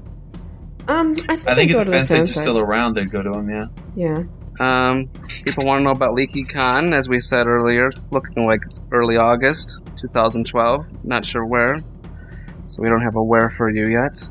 Um, 0.87 1.15
I 1.29 1.35
think, 1.35 1.47
I 1.49 1.55
think 1.55 1.71
if 1.71 1.77
to 1.79 1.83
the 1.83 1.91
the 1.91 1.97
fan 1.97 2.05
fan 2.07 2.25
sites 2.25 2.37
are 2.37 2.41
still 2.41 2.57
around, 2.59 2.95
they'd 2.95 3.11
go 3.11 3.21
to 3.21 3.29
them. 3.31 3.49
Yeah. 3.49 3.65
Yeah, 3.95 4.23
Um, 4.59 5.07
people 5.45 5.65
want 5.65 5.79
to 5.79 5.83
know 5.83 5.91
about 5.91 6.13
Leaky 6.13 6.43
Con, 6.43 6.93
as 6.93 7.09
we 7.09 7.19
said 7.19 7.45
earlier, 7.47 7.91
looking 8.11 8.45
like 8.45 8.61
early 8.91 9.17
August 9.17 9.79
2012. 10.01 11.03
Not 11.03 11.25
sure 11.25 11.45
where, 11.45 11.79
so 12.65 12.81
we 12.81 12.89
don't 12.89 13.01
have 13.01 13.15
a 13.15 13.23
where 13.23 13.49
for 13.49 13.69
you 13.69 13.87
yet. 13.87 14.23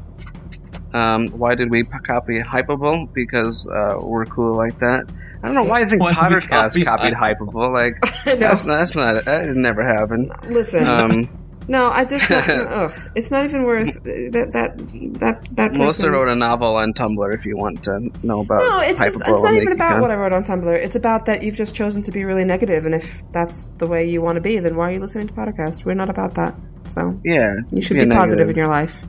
Um, 0.95 1.29
why 1.29 1.55
did 1.55 1.71
we 1.71 1.83
p- 1.83 1.91
copy 2.07 2.41
Hypable? 2.41 3.13
Because 3.13 3.67
uh, 3.67 3.99
we're 4.01 4.25
cool 4.25 4.55
like 4.57 4.79
that. 4.79 5.05
I 5.43 5.47
don't 5.49 5.55
know 5.55 5.65
why 5.65 5.83
I 5.83 5.85
think 5.85 6.01
Why 6.01 6.13
did 6.15 6.19
we 6.19 6.25
Pottercast 6.41 6.85
copy 6.85 6.85
copied 6.85 7.15
Hypable. 7.15 7.71
Like 7.71 8.01
that's 8.41 8.65
not, 8.65 8.79
that's 8.79 8.97
not 8.97 9.25
that 9.27 9.49
never 9.55 9.83
happened. 9.87 10.33
Listen, 10.49 10.87
Um, 10.87 11.29
no, 11.69 11.91
I 11.91 12.05
just 12.05 12.29
don't, 12.29 12.49
ugh, 12.69 12.93
it's 13.15 13.31
not 13.31 13.45
even 13.45 13.65
worth 13.65 13.95
that 14.05 14.51
that 14.53 14.79
that 15.21 15.49
that 15.57 15.69
person. 15.71 15.79
Melissa 15.79 16.11
wrote 16.11 16.29
a 16.29 16.37
novel 16.37 16.77
on 16.77 16.93
Tumblr. 16.95 17.35
If 17.35 17.45
you 17.45 17.57
want 17.57 17.83
to 17.85 18.11
know 18.23 18.41
about 18.41 18.59
No, 18.61 18.79
it's 18.81 19.03
just, 19.03 19.19
Hypable 19.21 19.33
it's 19.35 19.43
not 19.43 19.55
even 19.55 19.73
about 19.73 20.01
what 20.01 20.11
I 20.11 20.15
wrote 20.15 20.33
on 20.33 20.45
Tumblr. 20.45 20.75
It's 20.77 20.97
about 20.97 21.27
that 21.27 21.43
you've 21.43 21.57
just 21.57 21.75
chosen 21.75 22.03
to 22.03 22.13
be 22.13 22.25
really 22.25 22.45
negative, 22.45 22.87
and 22.87 22.95
if 22.95 23.23
that's 23.33 23.65
the 23.79 23.87
way 23.87 24.09
you 24.09 24.23
want 24.23 24.37
to 24.37 24.41
be, 24.41 24.59
then 24.59 24.77
why 24.77 24.89
are 24.91 24.93
you 24.93 25.01
listening 25.01 25.27
to 25.27 25.35
podcast? 25.35 25.85
We're 25.85 25.95
not 25.95 26.11
about 26.11 26.35
that. 26.35 26.55
So 26.87 27.21
Yeah, 27.25 27.55
you 27.73 27.83
should 27.83 27.95
be 27.95 28.05
be 28.05 28.11
a 28.11 28.15
positive 28.15 28.47
negative. 28.47 28.51
in 28.51 28.57
your 28.57 28.69
life. 28.69 29.05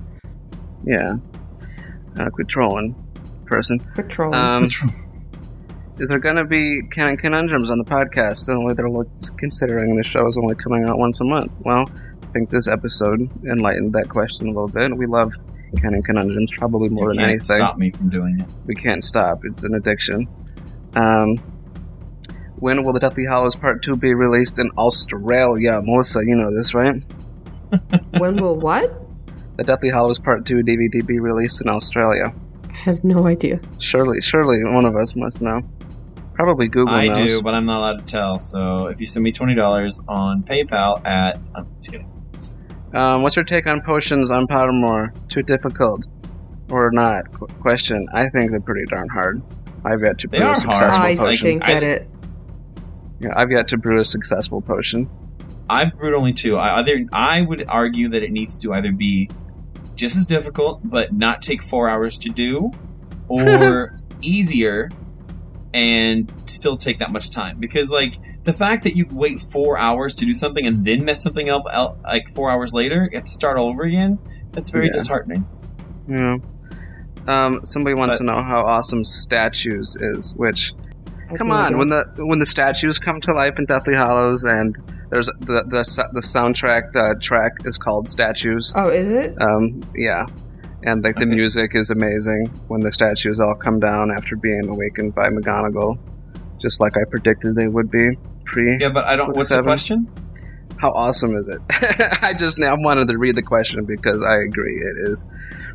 Yeah, 0.84 1.14
uh, 2.20 2.30
quit 2.32 2.48
trolling, 2.48 2.96
person. 3.46 3.80
Quit 3.94 4.10
trolling. 4.10 4.34
Um, 4.40 4.70
is 6.00 6.10
there 6.10 6.20
going 6.20 6.36
to 6.36 6.46
be 6.46 6.82
canon 6.92 7.18
conundrums 7.18 7.70
on 7.70 7.78
the 7.80 7.84
podcast? 7.84 8.46
The 8.46 8.54
only 8.54 8.74
they're 8.76 8.90
look- 8.90 9.10
considering 9.38 9.96
the 9.96 10.04
show 10.04 10.28
is 10.28 10.38
only 10.38 10.56
coming 10.56 10.84
out 10.86 10.98
once 10.98 11.20
a 11.22 11.24
month. 11.24 11.52
Well, 11.62 11.90
I 12.28 12.32
think 12.32 12.50
this 12.50 12.68
episode 12.68 13.22
enlightened 13.46 13.94
that 13.94 14.10
question 14.10 14.48
a 14.48 14.52
little 14.52 14.68
bit. 14.68 14.96
We 14.96 15.06
love 15.06 15.34
canon 15.78 16.02
conundrums 16.04 16.52
probably 16.58 16.90
more 16.90 17.06
you 17.06 17.10
than 17.10 17.18
can't 17.18 17.30
anything. 17.30 17.58
stop 17.58 17.78
me 17.78 17.92
from 17.92 18.10
doing 18.10 18.40
it. 18.40 18.48
We 18.66 18.76
can't 18.76 19.04
stop. 19.04 19.40
It's 19.44 19.64
an 19.64 19.74
addiction. 19.76 20.28
Um, 20.94 21.38
when 22.58 22.84
will 22.84 22.94
the 22.94 23.00
Deathly 23.00 23.26
Hallows 23.26 23.56
Part 23.56 23.84
Two 23.84 23.96
be 23.96 24.14
released 24.14 24.60
in 24.60 24.72
Australia? 24.78 25.82
Melissa, 25.82 26.22
you 26.26 26.36
know 26.36 26.56
this, 26.56 26.74
right? 26.74 27.02
when 28.18 28.38
will 28.38 28.56
what? 28.56 28.92
The 29.58 29.64
Deathly 29.64 29.90
Hallows 29.90 30.20
Part 30.20 30.46
Two 30.46 30.58
DVD 30.64 31.06
be 31.06 31.20
released 31.20 31.62
in 31.62 31.70
Australia. 31.70 32.34
I 32.70 32.74
have 32.74 33.04
no 33.04 33.26
idea. 33.28 33.60
Surely, 33.80 34.22
surely 34.22 34.64
one 34.64 34.86
of 34.86 34.96
us 34.96 35.16
must 35.16 35.42
know. 35.42 35.62
Probably 36.34 36.68
Google 36.68 36.94
I 36.94 37.08
knows. 37.08 37.18
do, 37.18 37.42
but 37.42 37.54
I'm 37.56 37.66
not 37.66 37.80
allowed 37.80 38.06
to 38.06 38.12
tell. 38.12 38.40
So 38.40 38.88
if 38.88 39.00
you 39.02 39.08
send 39.08 39.24
me 39.24 39.32
twenty 39.32 39.56
dollars 39.56 40.02
on 40.08 40.44
PayPal 40.44 41.06
at, 41.06 41.40
I'm 41.56 41.68
just 41.76 41.92
kidding. 41.92 42.12
Um, 42.94 43.22
what's 43.22 43.36
your 43.36 43.46
take 43.46 43.68
on 43.68 43.82
potions 43.82 44.32
on 44.32 44.48
Pottermore? 44.48 45.10
Too 45.30 45.44
difficult 45.44 46.06
or 46.70 46.92
not? 46.92 47.32
Qu- 47.34 47.48
question. 47.62 48.08
I 48.14 48.30
think 48.30 48.52
they're 48.52 48.60
pretty 48.62 48.86
darn 48.86 49.10
hard. 49.10 49.42
I've 49.86 50.02
yet 50.02 50.18
to 50.20 50.28
They 50.28 50.38
brew 50.40 50.48
a 50.48 50.50
are 50.52 50.60
hard. 50.60 50.62
successful 50.78 51.02
I 51.02 51.16
potion. 51.16 51.38
stink 51.38 51.70
I- 51.70 51.74
at 51.74 51.84
it. 51.84 52.10
Yeah, 53.20 53.30
I've 53.36 53.52
yet 53.52 53.68
to 53.70 53.78
brew 53.78 54.00
a 54.00 54.06
successful 54.06 54.62
potion. 54.62 55.10
I've 55.70 55.94
brewed 55.98 56.14
only 56.14 56.34
two. 56.34 56.56
I 56.58 56.78
either 56.80 57.06
I 57.12 57.42
would 57.42 57.66
argue 57.68 58.10
that 58.10 58.24
it 58.24 58.32
needs 58.32 58.58
to 58.60 58.74
either 58.74 58.92
be 58.92 59.30
just 59.96 60.16
as 60.16 60.28
difficult 60.28 60.80
but 60.84 61.14
not 61.14 61.42
take 61.42 61.62
four 61.64 61.90
hours 61.90 62.18
to 62.20 62.30
do, 62.30 62.72
or 63.28 64.00
easier 64.22 64.90
and 65.74 66.32
still 66.46 66.78
take 66.78 67.00
that 67.00 67.12
much 67.12 67.32
time. 67.32 67.58
Because 67.60 67.90
like 67.92 68.16
the 68.48 68.54
fact 68.54 68.84
that 68.86 68.96
you 68.96 69.06
wait 69.12 69.40
four 69.42 69.78
hours 69.78 70.16
to 70.16 70.26
do 70.26 70.34
something 70.34 70.66
and 70.66 70.84
then 70.86 71.04
mess 71.06 71.22
something 71.22 71.50
up 71.50 71.64
out, 71.72 72.02
like 72.04 72.30
four 72.30 72.50
hours 72.50 72.74
later, 72.74 73.08
you 73.12 73.18
have 73.18 73.26
to 73.26 73.32
start 73.32 73.58
all 73.60 73.68
over 73.68 73.84
again. 73.84 74.18
That's 74.54 74.72
very 74.72 74.88
Yeah. 74.88 74.94
disheartening. 74.94 75.46
Yeah. 76.08 76.38
Um, 77.28 77.60
somebody 77.66 77.94
wants 77.94 78.16
But- 78.16 78.20
to 78.20 78.24
know 78.24 78.42
how 78.42 78.62
awesome 78.62 79.04
statues 79.04 79.98
is. 80.00 80.34
Which, 80.38 80.72
come 81.38 81.52
on, 81.52 81.66
idea. 81.66 81.78
when 81.78 81.90
the 81.90 82.04
when 82.26 82.40
the 82.40 82.46
statues 82.46 82.98
come 82.98 83.20
to 83.22 83.34
life 83.34 83.60
in 83.60 83.66
Deathly 83.66 83.94
Hallows, 83.94 84.46
and 84.46 84.76
there's 85.10 85.28
the 85.42 85.64
the, 85.68 86.10
the 86.14 86.22
soundtrack 86.22 86.96
uh, 86.96 87.16
track 87.22 87.52
is 87.66 87.78
called 87.78 88.10
Statues. 88.10 88.72
Oh, 88.78 88.88
is 88.88 89.10
it? 89.10 89.36
Um, 89.42 89.82
yeah. 89.94 90.26
And 90.84 91.04
like 91.04 91.16
the 91.18 91.26
Okay. 91.26 91.36
music 91.36 91.72
is 91.76 91.90
amazing 91.90 92.50
when 92.70 92.80
the 92.80 92.92
statues 92.94 93.42
all 93.42 93.56
come 93.56 93.80
down 93.82 94.10
after 94.10 94.38
being 94.38 94.70
awakened 94.70 95.14
by 95.16 95.28
McGonagall, 95.28 95.98
just 96.62 96.80
like 96.80 96.96
I 96.96 97.02
predicted 97.10 97.56
they 97.56 97.68
would 97.68 97.92
be. 97.92 98.18
Pre. 98.48 98.78
Yeah, 98.80 98.90
but 98.90 99.06
I 99.06 99.16
don't. 99.16 99.36
What's 99.36 99.50
seven. 99.50 99.64
the 99.64 99.70
question? 99.70 100.12
How 100.78 100.92
awesome 100.92 101.36
is 101.36 101.48
it? 101.48 101.60
I 102.24 102.34
just 102.34 102.58
now 102.60 102.76
wanted 102.78 103.08
to 103.10 103.18
read 103.18 103.36
the 103.36 103.42
question 103.44 103.84
because 103.86 104.24
I 104.24 104.38
agree 104.38 104.78
it 104.80 105.10
is 105.10 105.26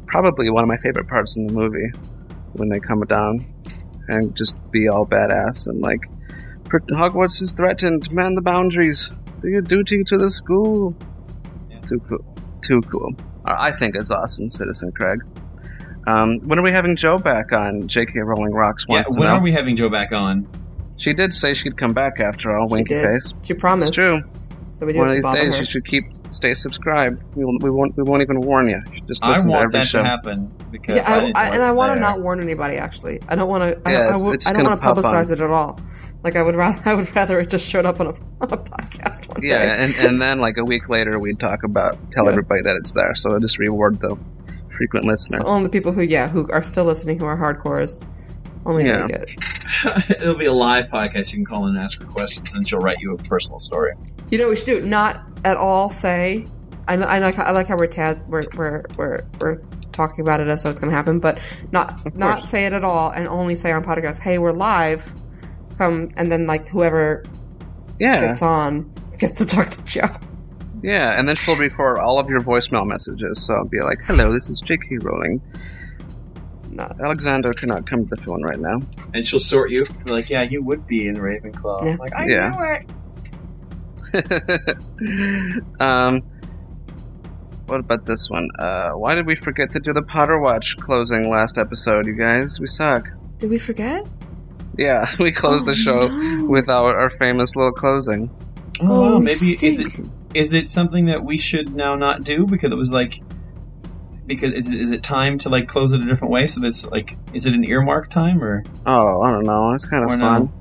probably 0.07 0.49
one 0.51 0.63
of 0.63 0.69
my 0.69 0.77
favorite 0.79 1.09
parts 1.09 1.37
in 1.37 1.47
the 1.47 1.53
movie 1.53 1.91
when 2.55 2.69
they 2.69 2.79
come 2.81 3.01
down 3.03 3.45
and 4.09 4.35
just 4.37 4.55
be 4.71 4.89
all 4.89 5.05
badass 5.07 5.67
and 5.67 5.81
like 5.81 6.01
Hogwarts 6.69 7.43
is 7.43 7.53
threatened. 7.53 8.11
Man 8.13 8.35
the 8.35 8.43
boundaries. 8.43 9.11
Do 9.43 9.49
your 9.49 9.61
duty 9.61 10.05
to 10.05 10.17
the 10.19 10.31
school. 10.31 10.95
Too 11.87 12.01
cool. 12.09 12.25
Too 12.63 12.81
cool. 12.83 13.11
I 13.45 13.73
think 13.73 13.97
it's 13.97 14.11
awesome, 14.11 14.49
Citizen 14.51 14.93
Craig. 14.93 15.19
Um, 16.07 16.39
when 16.47 16.59
are 16.59 16.63
we 16.63 16.73
having 16.73 16.97
Jo 16.97 17.19
back 17.19 17.53
on? 17.53 17.87
J.K. 17.89 18.21
Rowling 18.21 18.53
Rocks 18.53 18.87
Yeah, 18.89 18.95
wants 18.97 19.17
to 19.17 19.21
when 19.21 19.29
are 19.31 19.41
we 19.41 19.53
having 19.53 19.77
Jo 19.77 19.89
back 19.89 20.13
on? 20.13 20.49
She 21.03 21.13
did 21.13 21.33
say 21.35 21.53
she'd 21.55 21.77
come 21.77 21.93
back 21.93 22.21
after 22.21 22.57
all. 22.57 22.69
She 22.69 22.75
Winky 22.75 22.95
did. 22.95 23.05
face. 23.07 23.35
She 23.43 23.55
promised. 23.55 23.89
It's 23.89 23.97
true. 23.97 24.23
So 24.69 24.87
we 24.87 24.93
do 24.95 25.01
One 25.01 25.09
of 25.09 25.15
these 25.15 25.27
days, 25.27 25.55
her. 25.55 25.61
you 25.61 25.67
should 25.67 25.85
keep 25.85 26.05
stay 26.31 26.55
subscribed. 26.55 27.23
We, 27.37 27.45
will, 27.45 27.59
we 27.59 27.71
won't 27.71 27.95
we 27.97 28.03
won't 28.05 28.23
even 28.23 28.41
warn 28.41 28.69
you. 28.69 28.81
You 28.89 28.95
should 28.95 29.09
just 29.09 29.23
I 29.23 29.31
listen 29.31 29.47
to 29.47 29.51
want 29.53 29.65
every 29.65 29.73
that 29.81 29.89
show. 29.89 29.99
to 30.03 30.09
happen 30.09 30.51
because 30.71 30.97
Yeah, 30.97 31.05
I, 31.13 31.21
didn't 31.21 31.37
I, 31.37 31.49
and 31.55 31.63
I 31.63 31.73
want 31.73 31.93
to 31.95 32.01
not 32.01 32.21
warn 32.23 32.41
anybody. 32.41 32.77
Actually, 32.77 33.21
I 33.29 33.35
don't 33.35 33.49
want 33.49 33.63
to. 33.71 33.89
I, 33.89 33.93
Yeah, 33.93 33.99
I, 33.99 34.03
it's- 34.07 34.23
would- 34.23 34.35
it's 34.37 34.47
I 34.47 34.53
don't 34.55 34.65
gonna 34.65 34.81
want 34.81 34.97
to 34.97 35.03
publicize 35.03 35.27
on. 35.27 35.33
it 35.35 35.41
at 35.41 35.51
all. 35.51 35.79
Like 36.25 36.37
I 36.37 36.43
would 36.43 36.57
rather. 36.57 36.81
I 36.89 36.95
would 36.95 37.15
rather 37.15 37.39
it 37.41 37.51
just 37.51 37.69
showed 37.69 37.85
up 37.85 38.01
on 38.01 38.07
a, 38.07 38.11
on 38.11 38.17
a 38.53 38.57
podcast 38.57 39.29
one 39.29 39.41
Yeah, 39.43 39.59
day. 39.59 39.85
and, 39.85 39.95
and 40.07 40.19
then 40.23 40.41
like 40.41 40.57
a 40.57 40.65
week 40.65 40.89
later, 40.89 41.19
we'd 41.19 41.39
talk 41.41 41.65
about 41.65 41.99
tell 42.13 42.25
Yeah. 42.25 42.31
everybody 42.31 42.63
that 42.63 42.77
it's 42.77 42.93
there. 42.93 43.15
So 43.15 43.39
just 43.41 43.59
reward 43.59 44.01
the 44.01 44.17
frequent 44.75 45.05
listener. 45.05 45.39
So 45.39 45.45
only 45.45 45.65
the 45.65 45.71
people 45.71 45.93
who, 45.93 46.01
yeah, 46.03 46.29
who 46.29 46.49
are 46.51 46.63
still 46.63 46.85
listening, 46.85 47.19
who 47.19 47.27
are 47.27 47.37
hardcores, 47.37 48.05
only 48.67 48.87
Yeah. 48.87 49.03
make 49.07 49.11
it. 49.11 49.35
It'll 50.21 50.35
be 50.37 50.47
a 50.47 50.53
live 50.53 50.87
podcast. 50.87 51.33
You 51.33 51.39
can 51.39 51.45
call 51.45 51.67
in 51.67 51.75
and 51.77 51.83
ask 51.85 52.01
her 52.01 52.07
questions, 52.07 52.55
and 52.55 52.69
she'll 52.69 52.79
write 52.81 52.99
you 53.01 53.15
a 53.15 53.19
personal 53.19 53.59
story. 53.61 53.95
You 54.31 54.39
know, 54.39 54.49
we 54.49 54.57
should 54.57 54.67
do 54.67 54.83
not 54.87 55.25
at 55.45 55.57
all 55.57 55.89
say. 55.89 56.47
I, 56.89 56.95
I 56.95 57.19
like. 57.21 57.39
I 57.39 57.53
like 57.53 57.69
how 57.69 57.77
we're 57.77 57.87
tad. 57.87 58.27
We're 58.29 58.43
we're 58.57 58.85
we're 58.97 59.21
we're 59.41 59.61
talking 59.93 60.23
about 60.23 60.41
it 60.41 60.49
as 60.49 60.63
though 60.63 60.71
it's 60.71 60.81
going 60.81 60.91
to 60.91 60.97
happen, 60.97 61.21
but 61.21 61.39
not 61.71 62.15
not 62.17 62.49
say 62.49 62.67
it 62.67 62.73
at 62.73 62.83
all, 62.85 63.11
and 63.11 63.29
only 63.29 63.55
say 63.55 63.71
on 63.73 63.85
podcast, 63.85 64.19
"Hey, 64.21 64.39
we're 64.39 64.53
live." 64.53 65.13
Come 65.79 66.09
and 66.17 66.31
then 66.31 66.47
like 66.47 66.69
whoever 66.69 67.25
yeah, 67.99 68.19
gets 68.19 68.43
on 68.43 68.93
gets 69.19 69.37
to 69.39 69.47
talk 69.47 69.69
to 69.71 69.85
Jo. 69.85 70.03
yeah, 70.83 71.19
and 71.19 71.29
then 71.29 71.37
she'll 71.37 71.57
record 71.57 71.99
all 71.99 72.19
of 72.19 72.29
your 72.29 72.41
voicemail 72.41 72.87
messages. 72.87 73.45
So 73.47 73.55
I'll 73.55 73.65
be 73.65 73.81
like, 73.81 74.01
"Hello, 74.05 74.33
this 74.33 74.51
is 74.51 74.61
J.K. 74.61 74.99
Rowling. 74.99 75.41
Not 76.73 77.01
Alexander 77.01 77.53
cannot 77.53 77.87
come 77.87 78.07
to 78.07 78.15
the 78.15 78.21
phone 78.23 78.43
right 78.43 78.59
now." 78.59 78.81
And 79.15 79.27
she'll 79.27 79.41
sort 79.41 79.71
you. 79.71 79.85
Be 80.05 80.11
like, 80.13 80.31
yeah, 80.31 80.43
you 80.43 80.63
would 80.63 80.87
be 80.87 81.07
in 81.07 81.17
Ravenclaw. 81.17 81.85
Yeah. 81.87 81.97
Like, 81.99 82.15
I 82.15 82.27
Yeah. 82.27 82.51
knew 82.51 82.63
it. 82.77 82.87
um, 85.81 86.23
what 87.67 87.81
about 87.81 88.05
this 88.07 88.29
one? 88.29 88.49
Uh, 88.59 88.91
why 88.93 89.15
did 89.15 89.27
we 89.27 89.35
forget 89.37 89.71
to 89.73 89.81
do 89.81 89.93
the 89.93 90.03
Potterwatch 90.03 90.77
closing 90.81 91.31
last 91.31 91.59
episode, 91.59 92.07
you 92.07 92.15
guys? 92.15 92.59
We 92.61 92.67
suck. 92.67 93.09
Did 93.39 93.51
we 93.51 93.59
forget? 93.59 94.07
Yeah, 94.77 95.07
we 95.19 95.33
closed 95.33 95.67
the 95.67 95.73
Oh, 95.73 95.75
show 95.75 96.09
no. 96.09 96.47
with 96.47 96.69
our, 96.69 96.97
our 96.97 97.11
famous 97.11 97.55
little 97.57 97.73
closing. 97.73 98.31
Oh, 98.81 98.87
Oh, 98.87 99.01
wow. 99.13 99.19
we 99.19 99.25
Maybe 99.27 99.67
is 99.67 99.79
it 99.79 100.11
is 100.35 100.53
it 100.55 100.69
something 100.69 101.05
that 101.07 101.25
we 101.25 101.37
should 101.37 101.75
now 101.75 101.95
not 101.95 102.25
do 102.25 102.47
because 102.47 102.73
it 102.73 102.77
was 102.79 102.91
like 102.91 103.21
because 104.27 104.53
is 104.55 104.71
it, 104.73 104.81
is 104.81 104.93
it 104.93 105.03
time 105.03 105.39
to 105.39 105.49
like 105.49 105.69
close 105.69 105.93
it 105.93 106.01
a 106.01 106.05
different 106.05 106.33
way? 106.33 106.47
So 106.47 106.61
that's 106.61 106.87
like 106.91 107.17
is 107.33 107.47
it 107.47 107.55
an 107.55 107.65
earmark 107.65 108.09
time 108.11 108.43
or 108.43 108.65
Oh, 108.87 109.21
I 109.23 109.31
don't 109.31 109.45
know. 109.45 109.73
It's 109.73 109.87
kind 109.87 110.05
of 110.05 110.11
Or 110.11 110.19
fun. 110.19 110.21
no. 110.45 110.53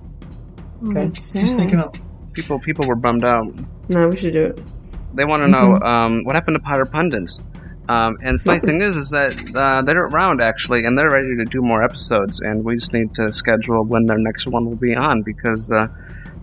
Oh, 0.84 0.88
okay? 0.90 1.02
Just 1.08 1.32
sad. 1.32 1.48
thinking 1.48 1.80
of 1.80 1.94
People 2.34 2.60
people 2.60 2.88
were 2.88 2.96
bummed 2.96 3.26
out. 3.26 3.46
No, 3.90 4.08
we 4.08 4.16
should 4.16 4.34
do 4.34 4.46
it. 4.46 4.60
They 5.14 5.26
want 5.26 5.42
to 5.44 5.48
know 5.50 5.78
um, 5.82 6.24
what 6.24 6.36
happened 6.36 6.56
to 6.56 6.60
Potter 6.62 6.86
pundits. 6.86 7.42
Um, 7.90 8.18
and 8.24 8.40
the 8.40 8.44
funny 8.44 8.60
thing 8.68 8.82
is, 8.82 8.96
is 8.96 9.10
that 9.10 9.34
uh, 9.54 9.82
they're 9.82 10.06
around 10.06 10.42
actually, 10.42 10.86
and 10.86 10.98
they're 10.98 11.10
ready 11.10 11.36
to 11.36 11.44
do 11.44 11.62
more 11.62 11.84
episodes. 11.84 12.40
And 12.40 12.64
we 12.64 12.76
just 12.76 12.94
need 12.94 13.14
to 13.16 13.32
schedule 13.34 13.84
when 13.84 14.06
their 14.06 14.18
next 14.18 14.48
one 14.48 14.66
will 14.66 14.78
be 14.78 14.96
on 14.96 15.24
because 15.24 15.70
uh, 15.70 15.88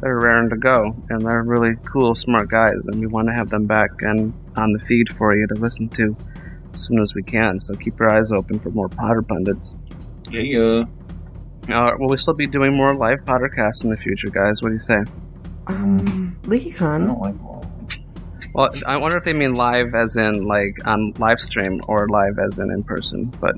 they're 0.03 0.19
raring 0.21 0.51
to 0.51 0.57
go, 0.57 0.95
and 1.09 1.23
they're 1.23 1.43
really 1.43 1.77
cool, 1.91 2.15
smart 2.15 2.51
guys, 2.51 2.77
and 2.89 3.01
we 3.01 3.07
want 3.07 3.29
to 3.29 3.33
have 3.35 3.49
them 3.49 3.65
back 3.67 3.89
and 4.01 4.35
on 4.57 4.73
the 4.75 4.79
feed 4.79 5.09
for 5.17 5.35
you 5.35 5.47
to 5.47 5.55
listen 5.55 5.89
to 5.91 6.15
as 6.73 6.81
soon 6.85 6.99
as 7.01 7.15
we 7.15 7.23
can. 7.23 7.59
So 7.61 7.75
keep 7.75 7.99
your 7.99 8.11
eyes 8.11 8.33
open 8.33 8.59
for 8.61 8.71
more 8.71 8.89
Potter 8.89 9.23
pundits. 9.23 9.75
yeah, 10.31 10.41
yeah. 10.41 10.85
Uh, 11.71 11.93
will 11.99 12.09
we 12.09 12.17
still 12.17 12.35
be 12.35 12.47
doing 12.47 12.75
more 12.75 12.95
live 12.95 13.19
Pottercasts 13.27 13.85
in 13.85 13.91
the 13.91 13.97
future, 13.97 14.29
guys? 14.31 14.63
What 14.63 14.69
do 14.71 14.75
you 14.75 14.81
say? 14.81 15.03
Um, 15.67 16.39
I 16.45 16.47
LeakyCon. 16.47 17.07
don't 17.07 17.21
like. 17.21 17.35
Well, 18.55 18.71
I 18.87 18.97
wonder 18.97 19.19
if 19.19 19.25
they 19.25 19.35
mean 19.35 19.55
live 19.55 19.95
as 19.95 20.17
in 20.17 20.43
like 20.45 20.79
on 20.87 21.13
live 21.19 21.39
stream 21.41 21.83
or 21.87 22.09
live 22.09 22.39
as 22.39 22.59
in 22.59 22.71
in 22.71 22.83
person, 22.83 23.27
but 23.41 23.57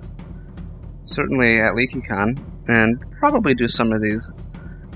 certainly 1.04 1.60
at 1.60 1.74
LeakyCon, 1.74 2.38
and 2.68 3.00
probably 3.12 3.54
do 3.54 3.68
some 3.68 3.92
of 3.92 4.02
these 4.02 4.28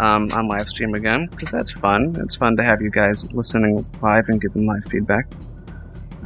um, 0.01 0.29
on 0.33 0.49
live 0.49 0.67
stream 0.69 0.95
again 0.95 1.29
because 1.31 1.53
that's 1.53 1.71
fun. 1.71 2.17
It's 2.19 2.35
fun 2.35 2.57
to 2.57 2.65
have 2.65 2.83
you 2.83 2.91
guys 2.91 3.31
listening 3.33 3.85
live 4.03 4.29
and 4.29 4.41
giving 4.41 4.67
live 4.67 4.85
feedback. 4.87 5.31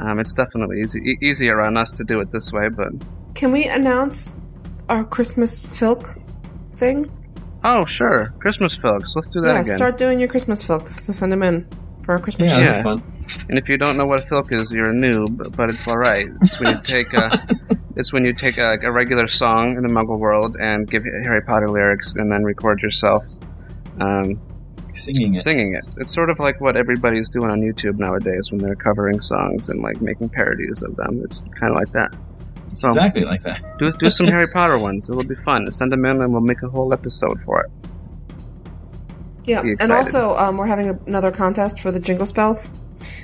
Um, 0.01 0.19
it's 0.19 0.33
definitely 0.33 0.81
easy, 0.81 0.99
e- 0.99 1.17
easier 1.21 1.61
on 1.61 1.75
us 1.77 1.91
to 1.93 2.03
do 2.03 2.19
it 2.21 2.31
this 2.31 2.51
way, 2.51 2.69
but 2.69 2.89
Can 3.35 3.51
we 3.51 3.65
announce 3.67 4.35
our 4.87 5.03
Christmas 5.03 5.65
filk 5.65 6.17
thing? 6.75 7.09
oh 7.65 7.83
sure, 7.85 8.33
Christmas 8.39 8.77
filks. 8.77 9.15
let's 9.15 9.27
do 9.27 9.41
that 9.41 9.53
yeah, 9.53 9.61
again. 9.61 9.75
start 9.75 9.97
doing 9.97 10.17
your 10.19 10.29
Christmas 10.29 10.63
filks 10.65 11.05
to 11.05 11.11
send 11.11 11.29
them 11.31 11.43
in 11.43 11.67
for 12.03 12.13
our 12.13 12.19
Christmas 12.19 12.49
Yeah, 12.51 12.55
show. 12.57 12.61
that'd 12.63 12.75
Yeah. 12.77 12.83
fun. 12.83 13.03
And 13.49 13.57
if 13.57 13.67
you 13.69 13.77
don't 13.77 13.97
know 13.97 14.05
what 14.05 14.23
a 14.23 14.27
filk 14.27 14.53
is, 14.53 14.71
you're 14.71 14.89
a 14.89 14.93
noob, 14.93 15.55
but 15.57 15.69
it's 15.69 15.85
all 15.87 15.97
right. 15.97 16.27
It's 16.41 16.59
when 16.59 16.73
you 16.75 16.81
take 16.83 17.13
a, 17.13 17.29
it's 17.97 18.13
when 18.13 18.23
you 18.25 18.31
take 18.33 18.57
a, 18.57 18.77
a 18.81 18.91
regular 18.91 19.27
song 19.27 19.75
in 19.75 19.83
the 19.83 19.89
Muggle 19.89 20.17
world 20.17 20.55
and 20.59 20.89
give 20.89 21.03
Harry 21.03 21.41
Potter 21.41 21.67
lyrics, 21.69 22.13
and 22.15 22.31
then 22.31 22.43
record 22.43 22.81
yourself 22.81 23.25
um, 23.99 24.39
Singing 24.99 25.33
it. 25.33 25.37
singing 25.37 25.73
it. 25.73 25.83
It's 25.97 26.13
sort 26.13 26.29
of 26.29 26.39
like 26.39 26.59
what 26.61 26.75
everybody's 26.77 27.29
doing 27.29 27.49
on 27.49 27.61
YouTube 27.61 27.97
nowadays 27.97 28.51
when 28.51 28.59
they're 28.59 28.75
covering 28.75 29.21
songs 29.21 29.69
and 29.69 29.81
like 29.81 30.01
making 30.01 30.29
parodies 30.29 30.81
of 30.81 30.95
them. 30.95 31.21
It's 31.23 31.43
kind 31.59 31.71
of 31.71 31.75
like 31.77 31.91
that. 31.93 32.13
It's 32.71 32.81
So- 32.81 32.89
exactly 32.89 33.23
like 33.25 33.41
that. 33.41 33.59
Do 33.79 33.91
do 33.99 34.11
some 34.11 34.27
Harry 34.35 34.47
Potter 34.47 34.77
ones. 34.79 35.09
It'll 35.09 35.23
be 35.23 35.35
fun. 35.35 35.69
Send 35.71 35.91
them 35.91 36.05
in, 36.05 36.21
and 36.21 36.31
we'll 36.31 36.41
make 36.41 36.61
a 36.63 36.69
whole 36.69 36.93
episode 36.93 37.41
for 37.41 37.61
it. 37.61 37.71
Yeah, 39.45 39.63
and 39.79 39.91
also 39.91 40.35
um, 40.35 40.57
we're 40.57 40.67
having 40.67 40.99
another 41.07 41.31
contest 41.31 41.79
for 41.79 41.91
the 41.91 41.99
Jingle 41.99 42.25
Spells. 42.27 42.69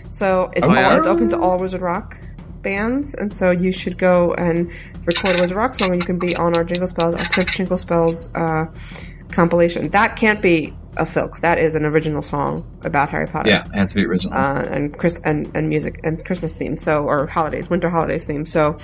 So 0.10 0.50
it's 0.56 0.66
Oh, 0.68 0.72
all, 0.72 0.76
yeah? 0.76 0.98
it's 0.98 1.06
open 1.06 1.30
to 1.30 1.38
all 1.38 1.60
Wizard 1.60 1.82
Rock 1.82 2.18
bands, 2.64 3.14
and 3.14 3.32
so 3.32 3.52
you 3.52 3.72
should 3.72 3.98
go 4.00 4.34
and 4.34 4.72
record 5.06 5.36
a 5.38 5.42
Wizard 5.42 5.56
Rock 5.56 5.74
song, 5.76 5.92
and 5.92 6.02
you 6.02 6.06
can 6.06 6.18
be 6.18 6.36
on 6.36 6.56
our 6.58 6.64
Jingle 6.64 6.88
Spells, 6.88 7.14
our 7.14 7.26
fifth 7.26 7.52
Jingle 7.52 7.78
Spells 7.78 8.34
uh, 8.34 8.66
compilation. 9.32 9.90
That 9.90 10.16
can't 10.16 10.42
be 10.42 10.74
a 10.98 11.04
filk. 11.04 11.40
That 11.42 11.58
is 11.58 11.76
an 11.76 11.86
original 11.86 12.22
song 12.22 12.66
about 12.84 13.10
Harry 13.10 13.28
Potter. 13.28 13.50
Yeah, 13.50 13.66
it 13.66 13.76
has 13.76 13.90
to 13.90 13.96
be 13.96 14.06
original. 14.06 14.34
uh, 14.34 14.64
and 14.70 14.98
Chris 14.98 15.20
and, 15.26 15.52
and 15.56 15.70
music 15.70 16.00
and 16.04 16.24
Christmas 16.24 16.56
theme. 16.56 16.78
So 16.78 17.06
or 17.06 17.28
holidays, 17.28 17.70
winter 17.70 17.90
holidays 17.90 18.26
theme. 18.26 18.46
So 18.46 18.78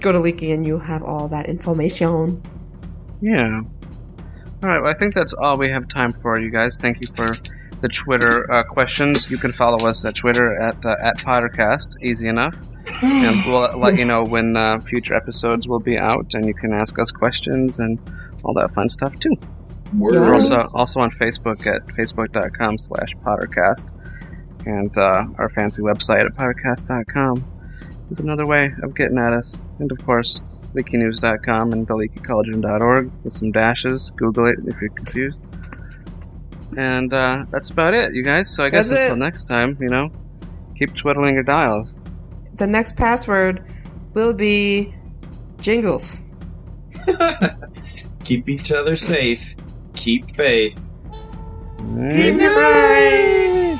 go 0.00 0.12
to 0.12 0.18
Leaky 0.18 0.52
and 0.52 0.66
you 0.66 0.78
have 0.78 1.02
all 1.02 1.28
that 1.28 1.46
information. 1.46 2.42
Yeah. 3.20 3.62
All 4.62 4.68
right. 4.68 4.80
Well, 4.80 4.90
I 4.90 4.94
think 4.94 5.14
that's 5.14 5.32
all 5.32 5.58
we 5.58 5.68
have 5.70 5.88
time 5.88 6.12
for, 6.12 6.38
you 6.38 6.50
guys. 6.50 6.78
Thank 6.80 7.00
you 7.00 7.08
for 7.14 7.32
the 7.80 7.88
Twitter 7.88 8.50
uh, 8.50 8.62
questions. 8.62 9.30
You 9.30 9.38
can 9.38 9.52
follow 9.52 9.88
us 9.88 10.04
at 10.04 10.14
Twitter 10.14 10.56
at 10.56 10.84
uh, 10.84 10.96
at 11.02 11.18
Pottercast. 11.18 12.02
Easy 12.02 12.28
enough. 12.28 12.56
and 13.02 13.44
we'll 13.46 13.78
let 13.78 13.96
you 13.96 14.04
know 14.04 14.24
when 14.24 14.56
uh, 14.56 14.80
future 14.80 15.14
episodes 15.14 15.68
will 15.68 15.80
be 15.80 15.98
out, 15.98 16.26
and 16.34 16.46
you 16.46 16.54
can 16.54 16.72
ask 16.72 16.98
us 16.98 17.10
questions 17.10 17.78
and 17.78 17.98
all 18.44 18.54
that 18.54 18.72
fun 18.72 18.88
stuff 18.88 19.16
too. 19.20 19.36
Word. 19.94 20.12
We're 20.12 20.34
also 20.34 20.70
also 20.74 21.00
on 21.00 21.10
Facebook 21.10 21.66
at 21.66 21.86
facebook.com 21.96 22.78
slash 22.78 23.14
Pottercast, 23.24 23.90
and 24.66 24.96
uh, 24.96 25.24
our 25.38 25.48
fancy 25.48 25.82
website 25.82 26.24
at 26.26 26.34
pottercast.com 26.34 27.44
is 28.10 28.18
another 28.18 28.46
way 28.46 28.72
of 28.82 28.94
getting 28.94 29.18
at 29.18 29.32
us. 29.32 29.58
And 29.78 29.90
of 29.92 30.04
course, 30.04 30.40
leakynews.com 30.74 31.72
and 31.72 31.86
theleakycauldron.org 31.86 33.10
with 33.24 33.32
some 33.32 33.52
dashes. 33.52 34.10
Google 34.16 34.46
it 34.46 34.56
if 34.66 34.80
you're 34.80 34.90
confused. 34.90 35.38
And 36.76 37.12
uh, 37.12 37.44
that's 37.50 37.70
about 37.70 37.92
it, 37.94 38.14
you 38.14 38.22
guys. 38.22 38.54
So 38.54 38.64
I 38.64 38.70
guess 38.70 38.88
That's 38.88 39.00
it. 39.00 39.04
until 39.04 39.16
next 39.16 39.44
time, 39.44 39.76
you 39.80 39.88
know, 39.88 40.10
keep 40.76 40.94
twiddling 40.96 41.34
your 41.34 41.42
dials. 41.42 41.94
The 42.54 42.66
next 42.66 42.96
password 42.96 43.62
will 44.14 44.32
be 44.32 44.94
jingles. 45.58 46.22
Keep 48.24 48.48
each 48.48 48.70
other 48.70 48.96
safe. 48.96 49.54
Keep 50.02 50.32
faith. 50.32 50.92
Good 51.78 52.34
night. 52.34 53.78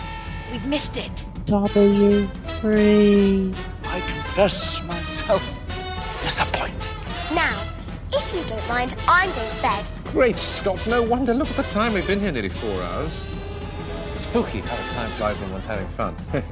We've 0.52 0.66
missed 0.66 0.96
it. 0.96 1.24
W 1.46 2.28
free. 2.60 3.52
I 3.82 3.98
confess 3.98 4.84
myself 4.84 5.42
disappointed. 6.22 6.76
Now, 7.34 7.60
if 8.12 8.32
you 8.32 8.44
don't 8.44 8.68
mind, 8.68 8.94
I'm 9.08 9.32
going 9.32 9.50
to 9.50 9.62
bed. 9.62 9.88
Great 10.12 10.36
Scott, 10.36 10.86
no 10.86 11.02
wonder. 11.02 11.34
Look 11.34 11.50
at 11.50 11.56
the 11.56 11.64
time. 11.74 11.92
We've 11.92 12.06
been 12.06 12.20
here 12.20 12.30
nearly 12.30 12.50
four 12.50 12.80
hours. 12.82 13.20
Spooky 14.18 14.60
how 14.60 14.76
the 14.76 14.94
time 14.94 15.10
flies 15.18 15.36
when 15.40 15.50
one's 15.50 15.64
having 15.64 15.88
fun. 15.88 16.14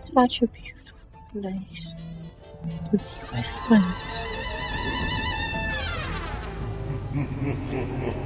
Such 0.00 0.42
a 0.42 0.46
beautiful 0.46 1.00
place 1.32 1.96
to 1.96 2.66
be 2.68 2.72
with 2.92 3.46
friends. 3.66 4.26
Mm-hmm. 7.16 8.22